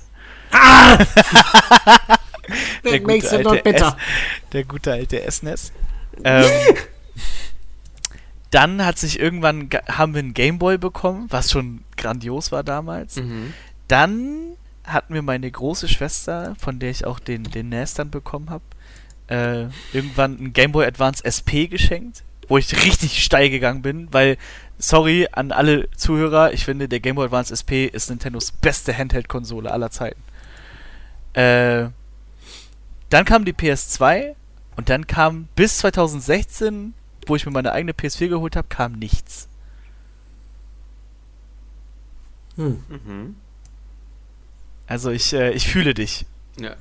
[0.52, 0.98] Ah!
[2.84, 3.94] der, gute alte S,
[4.53, 5.72] der gute alte SNES.
[6.24, 6.76] Ähm,
[8.52, 13.18] dann hat sich irgendwann, haben wir einen Gameboy bekommen, was schon grandios war damals.
[13.18, 13.53] Mhm.
[13.88, 18.49] Dann hat mir meine große Schwester, von der ich auch den, den NES dann bekommen
[18.49, 18.64] habe,
[19.28, 24.38] äh, irgendwann ein Game Boy Advance SP geschenkt, wo ich richtig steil gegangen bin, weil,
[24.78, 29.72] sorry an alle Zuhörer, ich finde, der Game Boy Advance SP ist Nintendos beste Handheld-Konsole
[29.72, 30.22] aller Zeiten.
[31.34, 31.90] Äh,
[33.10, 34.36] dann kam die PS2
[34.76, 36.94] und dann kam bis 2016,
[37.26, 39.48] wo ich mir meine eigene PS4 geholt habe, kam nichts.
[42.56, 42.84] Hm.
[42.90, 43.36] Mhm.
[44.88, 46.26] Also ich, äh, ich fühle dich.
[46.60, 46.76] Ja.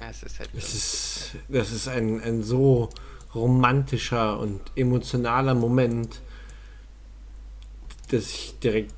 [0.00, 2.88] Das ist, halt das ist, das ist ein, ein so
[3.34, 6.20] romantischer und emotionaler Moment,
[8.10, 8.92] dass ich direkt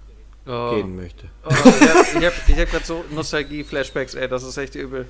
[0.46, 0.74] oh.
[0.74, 1.28] gehen möchte.
[1.44, 5.06] Oh, ich habe hab, hab gerade so Nostalgie-Flashbacks, ey, das ist echt übel.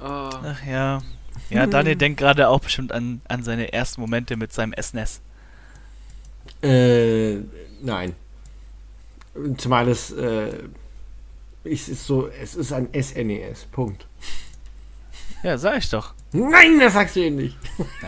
[0.00, 0.04] Oh.
[0.04, 1.02] Ach ja.
[1.48, 5.20] Ja, Daniel denkt gerade auch bestimmt an, an seine ersten Momente mit seinem SNES.
[6.62, 7.44] E äh,
[7.80, 8.14] nein.
[9.56, 10.52] Zumal es, äh,
[11.64, 14.06] es ist so, es ist ein SNES, e Punkt.
[15.42, 16.14] Ja, sag ich doch.
[16.32, 17.56] Nein, das sagst du eben nicht.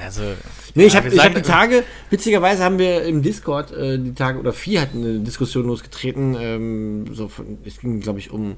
[0.05, 0.23] Also.
[0.75, 4.53] nee, ich habe hab die Tage, witzigerweise haben wir im Discord äh, die Tage, oder
[4.53, 6.37] vier hatten eine Diskussion losgetreten.
[6.39, 8.57] Ähm, so von, es ging, glaube ich, um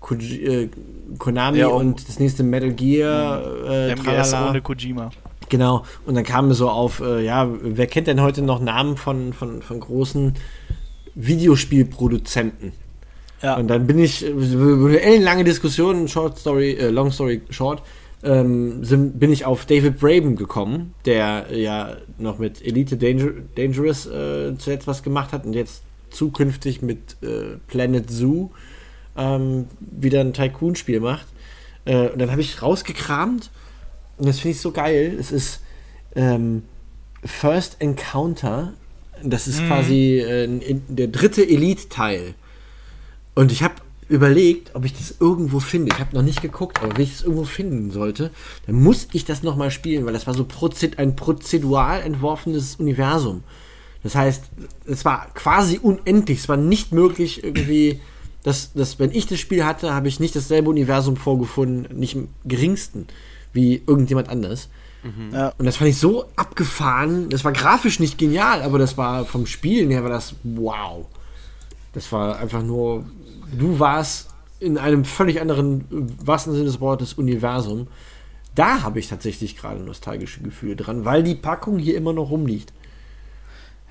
[0.00, 0.68] Koji, äh,
[1.18, 3.42] Konami ja, um, und das nächste Metal Gear.
[3.66, 5.10] Äh, MGS ohne Kojima.
[5.48, 8.96] Genau, und dann kamen wir so auf, äh, ja, wer kennt denn heute noch Namen
[8.96, 10.34] von, von, von großen
[11.14, 12.72] Videospielproduzenten?
[13.42, 13.56] Ja.
[13.56, 17.82] Und dann bin ich, äh, lange Diskussion, Short Story, äh, Long Story Short,
[18.22, 24.06] ähm, sind, bin ich auf David Braben gekommen, der ja noch mit Elite Danger, Dangerous
[24.06, 28.50] äh, zuletzt was gemacht hat und jetzt zukünftig mit äh, Planet Zoo
[29.16, 31.26] ähm, wieder ein Tycoon-Spiel macht.
[31.84, 33.50] Äh, und dann habe ich rausgekramt
[34.18, 35.16] und das finde ich so geil.
[35.18, 35.60] Es ist
[36.14, 36.62] ähm,
[37.24, 38.74] First Encounter.
[39.24, 39.66] Das ist mhm.
[39.66, 40.48] quasi äh,
[40.88, 42.34] der dritte Elite-Teil.
[43.34, 43.74] Und ich habe
[44.08, 45.92] überlegt, ob ich das irgendwo finde.
[45.92, 48.30] Ich habe noch nicht geguckt, aber wenn ich es irgendwo finden sollte,
[48.66, 53.42] dann muss ich das nochmal spielen, weil das war so prozed ein prozedural entworfenes Universum.
[54.02, 54.44] Das heißt,
[54.86, 56.40] es war quasi unendlich.
[56.40, 58.00] Es war nicht möglich, irgendwie,
[58.42, 62.28] dass, dass wenn ich das Spiel hatte, habe ich nicht dasselbe Universum vorgefunden, nicht im
[62.44, 63.06] geringsten,
[63.52, 64.68] wie irgendjemand anders.
[65.04, 65.32] Mhm.
[65.32, 65.54] Ja.
[65.56, 67.30] Und das fand ich so abgefahren.
[67.30, 71.06] Das war grafisch nicht genial, aber das war vom Spielen her war das wow.
[71.92, 73.04] Das war einfach nur
[73.52, 74.30] du warst
[74.60, 75.84] in einem völlig anderen,
[76.24, 77.88] wahrsten Sinne des Wortes, Universum.
[78.54, 82.72] Da habe ich tatsächlich gerade nostalgische Gefühle dran, weil die Packung hier immer noch rumliegt.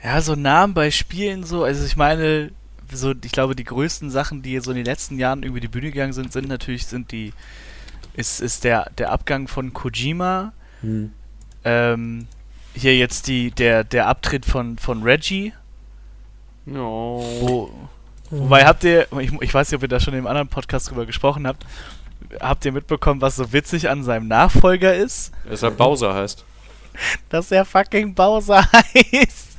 [0.04, 2.52] Ja, so Namen bei Spielen so, also ich meine,
[2.92, 5.92] so, ich glaube, die größten Sachen, die so in den letzten Jahren über die Bühne
[5.92, 7.34] gegangen sind, sind natürlich, sind die,
[8.16, 11.12] ist, ist der, der Abgang von Kojima, hm.
[11.64, 12.28] ähm,
[12.74, 15.54] hier jetzt die, der, der Abtritt von, von Reggie.
[16.66, 17.24] No.
[17.42, 17.72] Wo,
[18.32, 21.06] wobei habt ihr, ich, ich weiß nicht, ob ihr da schon im anderen Podcast drüber
[21.06, 21.66] gesprochen habt,
[22.40, 25.32] habt ihr mitbekommen, was so witzig an seinem Nachfolger ist?
[25.49, 26.45] Dass er Bowser heißt.
[27.30, 29.52] Dass er fucking Bowser heißt.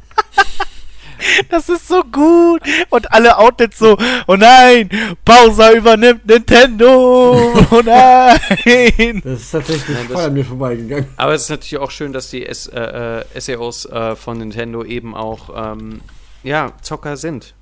[1.49, 2.63] Das ist so gut.
[2.91, 3.97] Und alle Outlets so,
[4.27, 4.89] oh nein,
[5.25, 7.55] Bowser übernimmt Nintendo.
[7.71, 9.23] Oh nein.
[9.25, 11.07] Das ist tatsächlich Nein, voll an mir vorbeigegangen.
[11.17, 14.85] Aber es ist natürlich auch schön, dass die S äh, äh SEOs äh, von Nintendo
[14.85, 16.01] eben auch ähm,
[16.43, 17.55] ja, Zocker sind.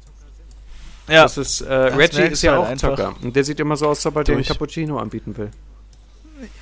[1.10, 1.22] Ja.
[1.24, 3.14] Das ist, äh, das Reggie ist ja halt auch Zocker.
[3.22, 5.50] Und der sieht immer so aus, sobald er einen Cappuccino anbieten will.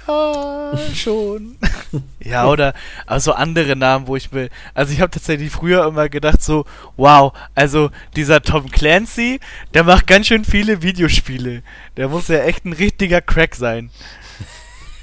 [0.07, 1.57] Ja, schon.
[2.21, 2.75] ja, oder
[3.07, 4.51] also andere Namen, wo ich will.
[4.75, 6.65] Also ich habe tatsächlich früher immer gedacht so,
[6.97, 9.39] wow, also dieser Tom Clancy,
[9.75, 11.63] der macht ganz schön viele Videospiele.
[11.97, 13.91] Der muss ja echt ein richtiger Crack sein.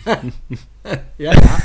[1.18, 1.58] ja, ja.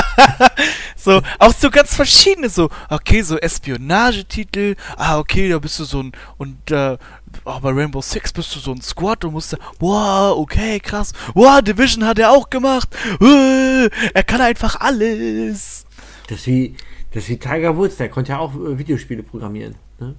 [0.96, 6.02] so, auch so ganz verschiedene, so, okay, so Espionagetitel, ah, okay, da bist du so
[6.02, 6.96] ein, und äh,
[7.44, 11.12] oh, bei Rainbow Six bist du so ein Squad und musst da, wow, okay, krass,
[11.34, 12.88] wow, Division hat er auch gemacht,
[13.20, 15.84] uh, er kann einfach alles.
[16.28, 16.76] Das ist wie,
[17.12, 19.74] das ist wie Tiger Woods, der konnte ja auch äh, Videospiele programmieren.
[19.98, 20.14] Ne?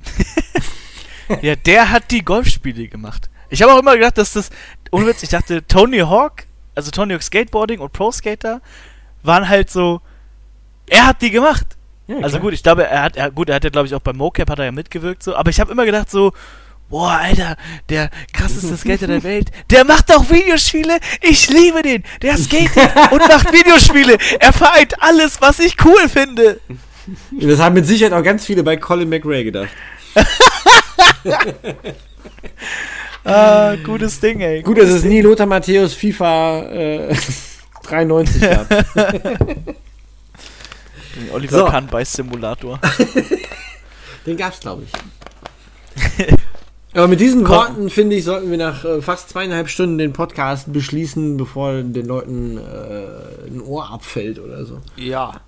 [1.42, 3.30] ja, der hat die Golfspiele gemacht.
[3.50, 4.50] Ich habe auch immer gedacht, dass das,
[4.92, 6.46] ohne Witz, ich dachte, Tony Hawk,
[6.76, 8.62] also Tony Hawk Skateboarding und Pro Skater,
[9.24, 10.02] waren halt so,
[10.88, 11.66] er hat die gemacht.
[12.08, 14.02] Ja, also gut, ich glaube, er hat, er, gut, er hat ja, glaube ich, auch
[14.02, 16.34] beim MoCap hat er ja mitgewirkt, so, aber ich habe immer gedacht so,
[16.90, 17.56] boah, Alter,
[17.90, 23.20] der krasseste Skater der Welt, der macht auch Videospiele, ich liebe den, der skatet und
[23.20, 26.60] macht Videospiele, er vereint alles, was ich cool finde.
[27.32, 29.68] Das haben mit Sicherheit auch ganz viele bei Colin McRae gedacht.
[33.26, 34.62] ah, gutes Ding, ey.
[34.62, 37.16] Gut, dass es nie Lothar Matthäus FIFA äh,
[37.84, 38.68] 93 gab.
[41.32, 41.66] Oliver so.
[41.66, 42.80] Kahn bei Simulator.
[44.26, 44.92] Den gab's, glaube ich.
[46.94, 47.56] Aber mit diesen Komm.
[47.56, 52.06] Worten, finde ich, sollten wir nach äh, fast zweieinhalb Stunden den Podcast beschließen, bevor den
[52.06, 54.80] Leuten äh, ein Ohr abfällt oder so.
[54.96, 55.42] Ja.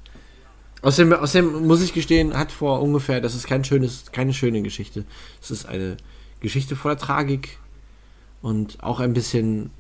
[0.82, 5.06] Außerdem, außerdem muss ich gestehen, hat vor ungefähr, das ist kein schönes, keine schöne Geschichte.
[5.42, 5.98] Es ist eine
[6.42, 7.60] Geschichte voller Tragik
[8.42, 9.72] und auch ein bisschen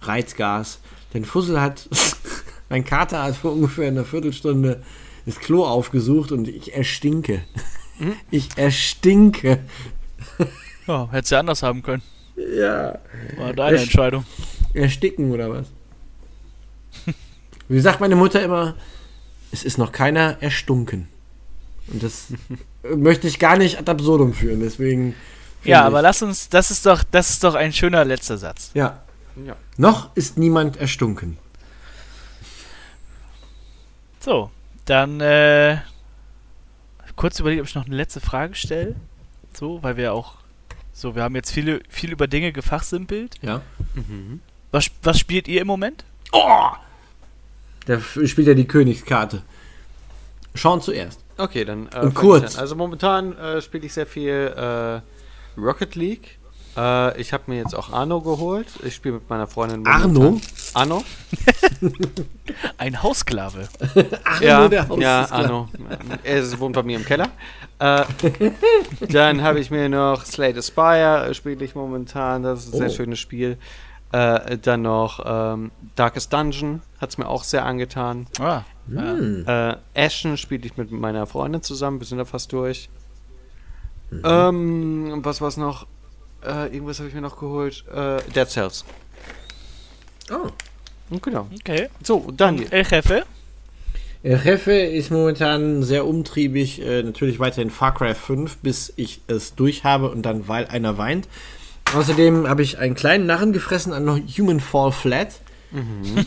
[0.00, 0.78] Reizgas.
[1.14, 1.88] Denn Fussel hat,
[2.68, 4.82] mein Kater hat vor ungefähr einer Viertelstunde
[5.26, 7.42] das Klo aufgesucht und ich erstinke.
[7.98, 8.12] Hm?
[8.30, 9.58] Ich erstinke.
[10.86, 12.02] Ja, hättest du anders haben können.
[12.36, 12.98] Ja.
[13.36, 14.24] War deine Erst Entscheidung.
[14.72, 15.66] Ersticken oder was?
[17.68, 18.76] Wie sagt meine Mutter immer,
[19.52, 21.08] es ist noch keiner erstunken.
[21.88, 22.28] Und das
[22.96, 25.14] möchte ich gar nicht ad absurdum führen, deswegen.
[25.64, 28.70] Ja, aber lass uns, das ist doch, das ist doch ein schöner letzter Satz.
[28.74, 29.02] Ja.
[29.46, 29.56] Ja.
[29.76, 31.38] Noch ist niemand erstunken.
[34.20, 34.50] So,
[34.84, 35.78] dann äh,
[37.16, 38.96] kurz überlegt, ob ich noch eine letzte Frage stelle.
[39.52, 40.34] So, weil wir auch
[40.92, 43.36] so, wir haben jetzt viele, viel über Dinge gefachsimpelt.
[43.40, 43.62] Ja.
[43.94, 44.40] Mhm.
[44.72, 46.04] Was, was spielt ihr im Moment?
[46.32, 46.70] Oh!
[47.86, 49.42] Der spielt ja die Königskarte.
[50.54, 51.24] Schauen zuerst.
[51.36, 51.88] Okay, dann.
[51.92, 52.58] Äh, Und kurz.
[52.58, 55.00] Also momentan äh, spiele ich sehr viel äh,
[55.60, 56.37] Rocket League.
[56.78, 58.68] Äh, ich habe mir jetzt auch Arno geholt.
[58.84, 59.84] Ich spiele mit meiner Freundin.
[59.84, 60.40] Arno?
[60.74, 61.02] Arno.
[62.78, 63.68] Ein Hausklave.
[64.24, 65.02] Arno, ja, der Hausklave.
[65.02, 65.68] Ja, Arno.
[66.22, 67.30] Er wohnt bei mir im Keller.
[67.80, 68.04] Äh,
[69.08, 72.44] dann habe ich mir noch Slay Spire, äh, spiele ich momentan.
[72.44, 72.78] Das ist ein oh.
[72.78, 73.58] sehr schönes Spiel.
[74.12, 78.26] Äh, dann noch ähm, Darkest Dungeon, hat es mir auch sehr angetan.
[78.38, 78.62] Ah.
[78.88, 79.44] Hm.
[79.46, 82.88] Äh, Ashen spiele ich mit meiner Freundin zusammen, wir sind da fast durch.
[84.10, 84.22] Mhm.
[84.24, 85.86] Ähm, was war's noch?
[86.44, 87.84] Äh, irgendwas habe ich mir noch geholt.
[87.92, 88.84] Äh, Dead Cells.
[90.30, 90.48] Oh.
[91.22, 91.48] Genau.
[91.60, 91.88] Okay.
[92.02, 92.70] So, dann.
[92.70, 93.24] El Jefe?
[94.22, 96.82] El Jefe ist momentan sehr umtriebig.
[96.82, 100.98] Äh, natürlich weiterhin Far Cry 5, bis ich es durch habe und dann, weil einer
[100.98, 101.28] weint.
[101.94, 105.40] Außerdem habe ich einen kleinen Narren gefressen an Human Fall Flat.
[105.70, 106.26] Mhm.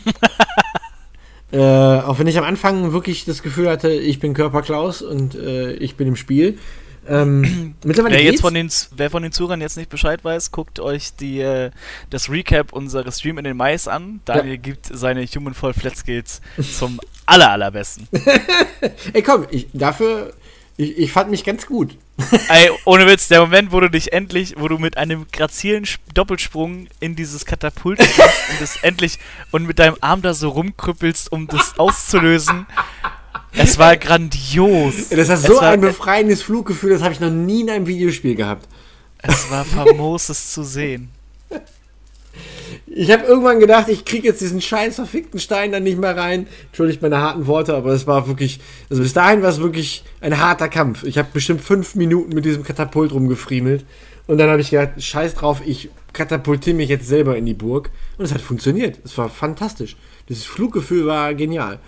[1.52, 5.36] äh, auch wenn ich am Anfang wirklich das Gefühl hatte, ich bin Körper Klaus und
[5.36, 6.58] äh, ich bin im Spiel.
[7.08, 10.80] Ähm, mittlerweile wer, jetzt von den, wer von den Zuhörern jetzt nicht Bescheid weiß, guckt
[10.80, 11.72] euch die, äh,
[12.10, 14.22] das Recap unseres Stream in den Mais an.
[14.26, 14.62] Daniel ja.
[14.62, 16.42] gibt seine Human Fall Flat Skills
[16.78, 18.08] zum aller, allerbesten.
[19.14, 20.34] Ey, komm, ich, dafür,
[20.78, 21.98] Ich, ich fand mich ganz gut.
[22.50, 26.88] Ey, ohne Witz, der Moment, wo du dich endlich, wo du mit einem grazilen Doppelsprung
[27.00, 29.20] in dieses Katapult gehst und es endlich
[29.52, 32.66] und mit deinem Arm da so rumkrüppelst, um das auszulösen.
[33.54, 35.10] Es war grandios.
[35.10, 38.68] Das ist so ein befreiendes Fluggefühl, das habe ich noch nie in einem Videospiel gehabt.
[39.22, 41.10] Es war famos, es zu sehen.
[42.88, 46.48] Ich habe irgendwann gedacht, ich kriege jetzt diesen scheiß verfickten Stein dann nicht mehr rein.
[46.68, 50.40] Entschuldigt meine harten Worte, aber es war wirklich, also bis dahin war es wirklich ein
[50.40, 51.04] harter Kampf.
[51.04, 53.86] Ich habe bestimmt fünf Minuten mit diesem Katapult rumgefriemelt.
[54.28, 57.92] Und dann habe ich gedacht, scheiß drauf, ich katapultiere mich jetzt selber in die Burg.
[58.18, 59.00] Und es hat funktioniert.
[59.04, 59.96] Es war fantastisch.
[60.28, 61.80] Dieses Fluggefühl war genial.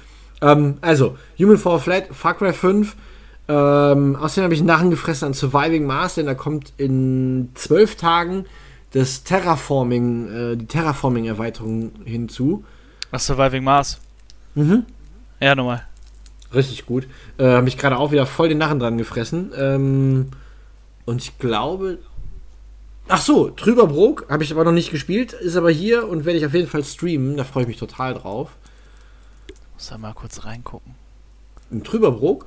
[0.44, 2.96] Ähm, also, Human Fall Flat, Far Cry 5.
[3.48, 7.96] Ähm, außerdem habe ich einen Narren gefressen an Surviving Mars, denn da kommt in zwölf
[7.96, 8.46] Tagen
[8.92, 12.64] das Terraforming, äh, die Terraforming-Erweiterung hinzu.
[13.12, 14.00] Was Surviving Mars?
[14.56, 14.86] Mhm.
[15.40, 15.84] Ja, nochmal.
[16.54, 17.08] Richtig gut.
[17.38, 19.52] Äh, Habe ich gerade auch wieder voll den Narren dran gefressen.
[19.58, 20.28] Ähm,
[21.06, 22.00] und ich glaube.
[23.10, 26.46] Ach so, Trüberbrook habe ich aber noch nicht gespielt, ist aber hier und werde ich
[26.46, 27.36] auf jeden Fall streamen.
[27.36, 28.52] Da freue ich mich total drauf.
[29.84, 30.96] Muss da mal kurz reingucken.
[31.70, 32.46] Ein Trüberbrook?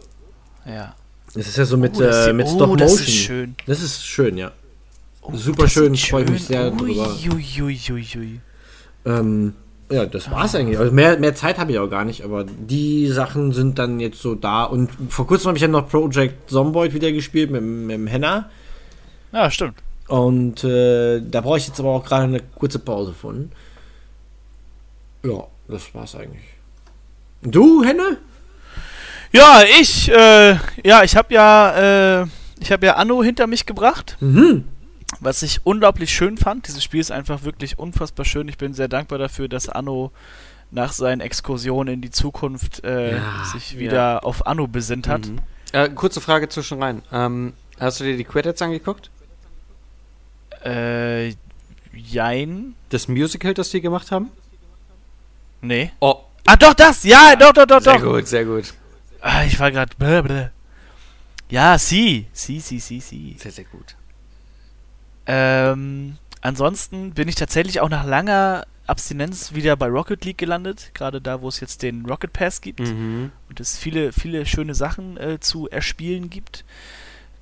[0.65, 0.97] Ja.
[1.34, 2.89] Das ist ja so mit, oh, äh, mit oh, Stop Motion.
[2.89, 3.55] Das ist schön.
[3.66, 4.52] Das ist schön, ja.
[5.20, 7.15] Oh, Super schön, freue ich mich sehr ui, drüber.
[7.34, 8.40] Ui, ui, ui,
[9.05, 9.52] ähm,
[9.90, 10.60] ja, das war's ah.
[10.60, 10.78] eigentlich.
[10.78, 14.23] Also mehr, mehr Zeit habe ich auch gar nicht, aber die Sachen sind dann jetzt
[14.23, 14.65] so da.
[14.65, 18.48] Und vor kurzem habe ich ja noch Project Zomboid wieder gespielt mit, mit dem Henna.
[19.32, 19.74] Ja, stimmt.
[20.08, 23.52] Und äh, da brauche ich jetzt aber auch gerade eine kurze Pause von.
[25.23, 26.55] Ja, das war's eigentlich.
[27.42, 28.18] Du, Henne?
[29.32, 32.26] Ja, ich, äh, ja, ich habe ja, äh,
[32.60, 34.16] ich habe ja Anno hinter mich gebracht.
[34.20, 34.65] Mhm.
[35.20, 38.48] Was ich unglaublich schön fand, dieses Spiel ist einfach wirklich unfassbar schön.
[38.48, 40.10] Ich bin sehr dankbar dafür, dass Anno
[40.70, 44.18] nach seinen Exkursionen in die Zukunft äh, ja, sich wieder ja.
[44.18, 45.26] auf Anno besinnt hat.
[45.26, 45.39] Mhm.
[45.73, 47.02] Äh, kurze Frage zwischen rein.
[47.12, 49.10] Ähm, hast du dir die Credits angeguckt?
[50.65, 51.34] Äh,
[51.94, 52.74] jein.
[52.90, 54.31] Das Musical, das die gemacht haben?
[55.60, 55.92] Nee.
[56.00, 56.25] Oh.
[56.47, 57.05] Ah, doch, das!
[57.05, 58.00] Ja, doch, doch, doch, sehr doch.
[58.00, 58.75] Sehr gut, sehr gut.
[59.20, 60.52] Ah, ich war gerade.
[61.49, 62.26] Ja, sie.
[62.33, 63.36] Sie, sie, sie, sie.
[63.39, 63.97] Sehr, sehr gut.
[65.26, 71.20] Ähm, ansonsten bin ich tatsächlich auch nach langer Abstinenz wieder bei Rocket League gelandet, gerade
[71.20, 73.33] da, wo es jetzt den Rocket Pass gibt mhm.
[73.49, 76.65] und es viele, viele schöne Sachen äh, zu erspielen gibt.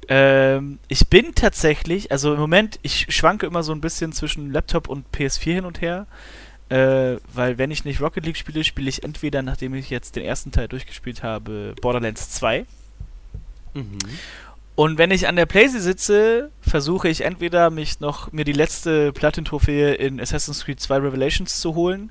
[0.09, 4.89] Ähm, ich bin tatsächlich, also im Moment, ich schwanke immer so ein bisschen zwischen Laptop
[4.89, 6.07] und PS4 hin und her,
[6.75, 10.25] äh, weil wenn ich nicht Rocket League spiele, spiele ich entweder, nachdem ich jetzt den
[10.25, 12.67] ersten Teil durchgespielt habe, Borderlands 2.
[13.75, 13.99] Mhm.
[14.75, 19.13] Und wenn ich an der Playsee sitze, versuche ich entweder mich noch mir die letzte
[19.13, 22.11] Platin-Trophäe in Assassin's Creed 2 Revelations zu holen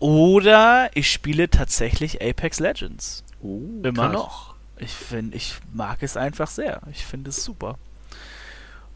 [0.00, 3.22] oder ich spiele tatsächlich Apex Legends.
[3.40, 4.12] Oh, Immer krass.
[4.12, 4.54] noch.
[4.78, 6.80] Ich finde, ich mag es einfach sehr.
[6.90, 7.78] Ich finde es super.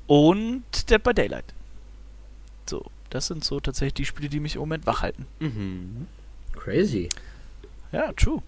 [0.08, 1.44] Und Dead by Daylight.
[2.66, 5.26] So, das sind so tatsächlich die Spiele, die mich im Moment wach halten.
[5.38, 6.06] Mhm.
[6.54, 7.10] Crazy.
[7.92, 8.42] Ja, true.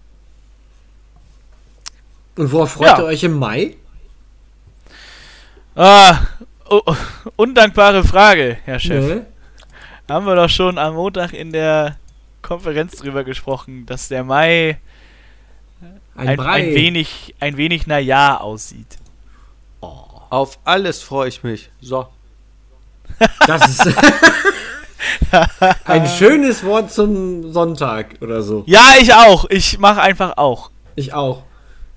[2.35, 2.99] Und worauf freut ja.
[2.99, 3.75] ihr euch im Mai?
[5.75, 6.19] Ah,
[6.67, 6.81] oh,
[7.35, 9.05] undankbare Frage, Herr Chef.
[9.05, 9.21] Nee.
[10.09, 11.97] Haben wir doch schon am Montag in der
[12.41, 14.79] Konferenz drüber gesprochen, dass der Mai
[16.15, 18.97] ein, ein, ein wenig, ein wenig naja aussieht.
[19.81, 20.05] Oh.
[20.31, 21.69] Auf alles freue ich mich.
[21.81, 22.07] So.
[23.45, 23.95] Das ist
[25.85, 28.63] ein schönes Wort zum Sonntag oder so.
[28.65, 29.45] Ja, ich auch.
[29.49, 30.71] Ich mache einfach auch.
[30.95, 31.43] Ich auch.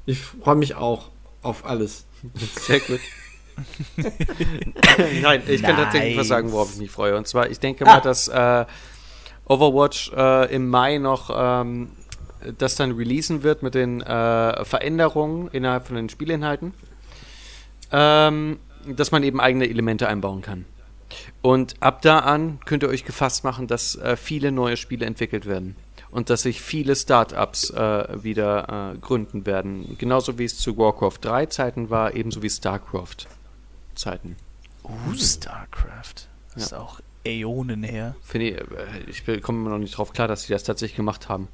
[0.06, 1.10] Ich freue mich auch
[1.42, 2.06] auf alles.
[2.60, 3.00] Sehr gut.
[5.22, 7.16] Nein, ich kann tatsächlich was sagen, worauf ich mich freue.
[7.16, 8.00] Und zwar, ich denke mal, ah.
[8.00, 8.64] dass äh,
[9.46, 11.90] Overwatch äh, im Mai noch ähm,
[12.58, 16.74] das dann releasen wird mit den äh, Veränderungen innerhalb von den Spielinhalten.
[17.90, 20.64] Ähm, dass man eben eigene Elemente einbauen kann.
[21.42, 25.46] Und ab da an könnt ihr euch gefasst machen, dass äh, viele neue Spiele entwickelt
[25.46, 25.76] werden
[26.10, 29.96] und dass sich viele Startups äh, wieder äh, gründen werden.
[29.98, 33.26] Genauso wie es zu Warcraft 3 Zeiten war, ebenso wie StarCraft.
[33.94, 34.36] Zeiten.
[34.84, 36.28] Uh, StarCraft.
[36.54, 36.62] Das ja.
[36.62, 38.14] ist auch Äonen her.
[38.22, 38.56] Finde ich,
[39.26, 41.48] äh, ich komme immer noch nicht drauf klar, dass sie das tatsächlich gemacht haben.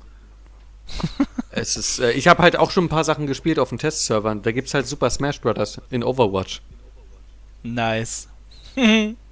[1.50, 4.42] es ist, äh, ich habe halt auch schon ein paar Sachen gespielt auf den Testservern.
[4.42, 5.80] Da gibt es halt Super Smash Bros.
[5.90, 6.62] in Overwatch.
[7.62, 8.28] Nice.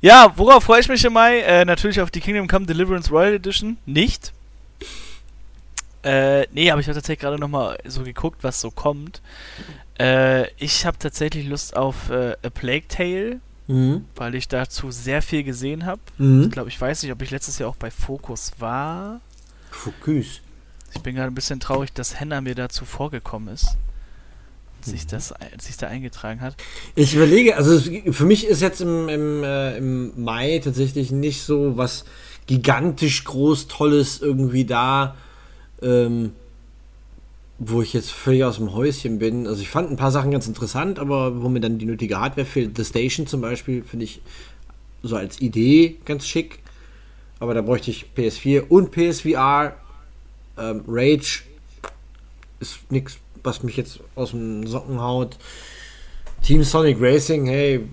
[0.00, 1.40] ja, worauf freue ich mich im Mai?
[1.40, 3.76] Äh, natürlich auf die Kingdom Come Deliverance Royal Edition.
[3.86, 4.32] Nicht.
[6.02, 9.20] Äh, nee, aber ich habe tatsächlich gerade nochmal so geguckt, was so kommt.
[9.98, 14.06] Äh, ich habe tatsächlich Lust auf äh, A Plague Tale, mhm.
[14.16, 16.00] weil ich dazu sehr viel gesehen habe.
[16.16, 16.44] Mhm.
[16.44, 19.20] Ich glaube, ich weiß nicht, ob ich letztes Jahr auch bei Focus war.
[19.70, 20.40] Focus.
[20.94, 23.76] Ich bin gerade ein bisschen traurig, dass Henna mir dazu vorgekommen ist.
[24.84, 25.08] Sich, mhm.
[25.10, 26.56] das, sich da eingetragen hat.
[26.94, 27.78] Ich überlege, also
[28.12, 32.04] für mich ist jetzt im, im, äh, im Mai tatsächlich nicht so was
[32.46, 35.16] gigantisch groß Tolles irgendwie da,
[35.82, 36.32] ähm,
[37.58, 39.46] wo ich jetzt völlig aus dem Häuschen bin.
[39.46, 42.46] Also ich fand ein paar Sachen ganz interessant, aber wo mir dann die nötige Hardware
[42.46, 42.76] fehlt.
[42.76, 44.20] The Station zum Beispiel finde ich
[45.02, 46.60] so als Idee ganz schick.
[47.38, 49.76] Aber da bräuchte ich PS4 und PSVR.
[50.58, 51.42] Ähm, Rage
[52.60, 55.36] ist nichts, was mich jetzt aus dem Socken haut.
[56.42, 57.86] Team Sonic Racing, hey,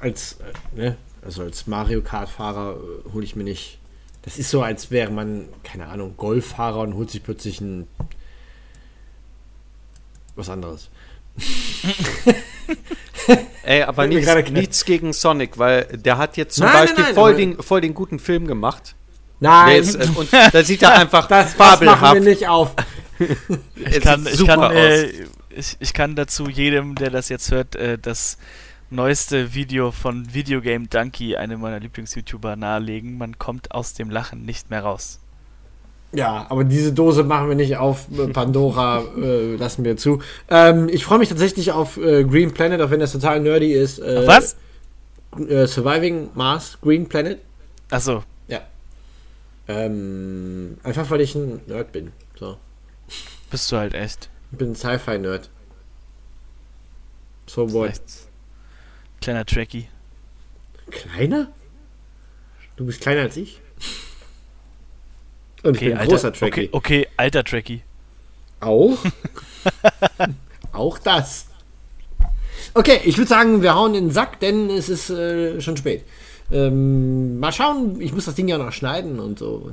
[0.00, 3.78] als, äh, ne, also als Mario Kart-Fahrer äh, hole ich mir nicht.
[4.22, 7.86] Das ist so, als wäre man, keine Ahnung, Golffahrer und holt sich plötzlich ein
[10.36, 10.88] was anderes.
[13.62, 17.14] Ey, aber nichts, nichts, gegen Sonic, weil der hat jetzt zum nein, Beispiel nein, nein,
[17.14, 18.94] voll, den, voll den guten Film gemacht.
[19.38, 19.80] Nein.
[19.80, 21.82] Ist, äh, und da sieht er einfach das, fabelhaft.
[21.82, 22.74] Das machen wir nicht auf.
[23.76, 25.06] ich, kann, ich, kann, äh,
[25.50, 28.38] ich, ich, kann dazu jedem, der das jetzt hört, äh, das
[28.90, 33.18] neueste Video von Videogame Donkey, einem meiner Lieblings-YouTuber, nahelegen.
[33.18, 35.20] Man kommt aus dem Lachen nicht mehr raus.
[36.12, 38.06] Ja, aber diese Dose machen wir nicht auf.
[38.32, 40.20] Pandora äh, lassen wir zu.
[40.48, 44.00] Ähm, ich freue mich tatsächlich auf äh, Green Planet, auch wenn das total nerdy ist.
[44.00, 44.56] Äh, was?
[45.38, 47.38] Äh, Surviving Mars, Green Planet.
[47.90, 48.24] Achso.
[48.48, 48.60] Ja.
[49.68, 52.10] Ähm, einfach weil ich ein Nerd bin.
[52.38, 52.56] So.
[53.50, 54.28] Bist du halt echt.
[54.52, 55.50] Ich bin ein Sci-Fi-Nerd.
[57.46, 58.00] So what?
[59.20, 59.88] Kleiner Trekkie.
[60.90, 61.48] Kleiner?
[62.76, 63.60] Du bist kleiner als ich?
[65.62, 66.68] Und okay, ich bin ein alter, großer Trekkie.
[66.72, 67.82] Okay, okay, alter Trekkie.
[68.60, 68.98] Auch?
[70.72, 71.46] Auch das.
[72.72, 76.04] Okay, ich würde sagen, wir hauen in den Sack, denn es ist äh, schon spät.
[76.52, 79.72] Ähm, mal schauen, ich muss das Ding ja noch schneiden und so.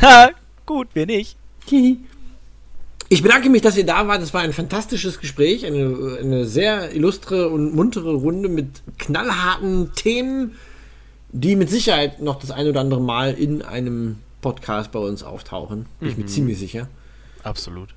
[0.00, 0.30] Ha,
[0.66, 1.36] gut, wir nicht.
[3.12, 4.22] Ich bedanke mich, dass ihr da wart.
[4.22, 10.54] Es war ein fantastisches Gespräch, eine, eine sehr illustre und muntere Runde mit knallharten Themen,
[11.32, 15.86] die mit Sicherheit noch das ein oder andere Mal in einem Podcast bei uns auftauchen.
[15.98, 16.12] Bin mhm.
[16.12, 16.28] ich mir mhm.
[16.28, 16.88] ziemlich sicher.
[17.42, 17.88] Absolut.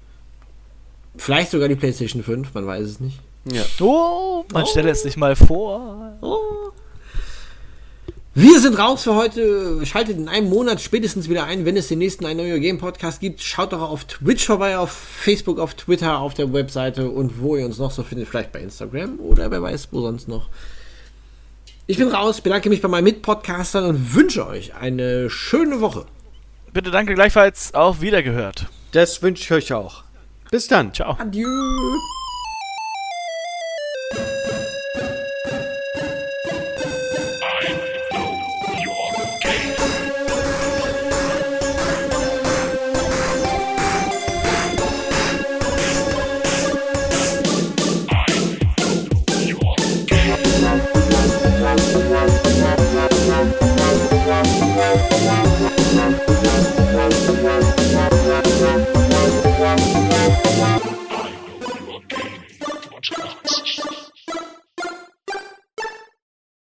[1.16, 3.20] Vielleicht sogar die PlayStation 5, man weiß es nicht.
[3.46, 3.62] Ja.
[3.82, 4.66] Oh, man oh.
[4.66, 6.18] stelle es sich mal vor.
[6.22, 6.72] Oh.
[8.36, 9.86] Wir sind raus für heute.
[9.86, 13.20] Schaltet in einem Monat spätestens wieder ein, wenn es den nächsten ein neuer Game Podcast
[13.20, 13.44] gibt.
[13.44, 17.66] Schaut doch auf Twitch vorbei, auf Facebook, auf Twitter, auf der Webseite und wo ihr
[17.66, 18.28] uns noch so findet.
[18.28, 20.50] Vielleicht bei Instagram oder wer weiß, wo sonst noch.
[21.86, 26.06] Ich bin raus, bedanke mich bei meinen Mitpodcastern und wünsche euch eine schöne Woche.
[26.74, 27.76] Bitte danke gleichfalls.
[27.76, 28.66] Auf Wiedergehört.
[28.94, 30.04] Das wünsche ich euch auch.
[30.50, 30.92] Bis dann.
[30.92, 31.18] Ciao.
[31.20, 31.48] Adieu.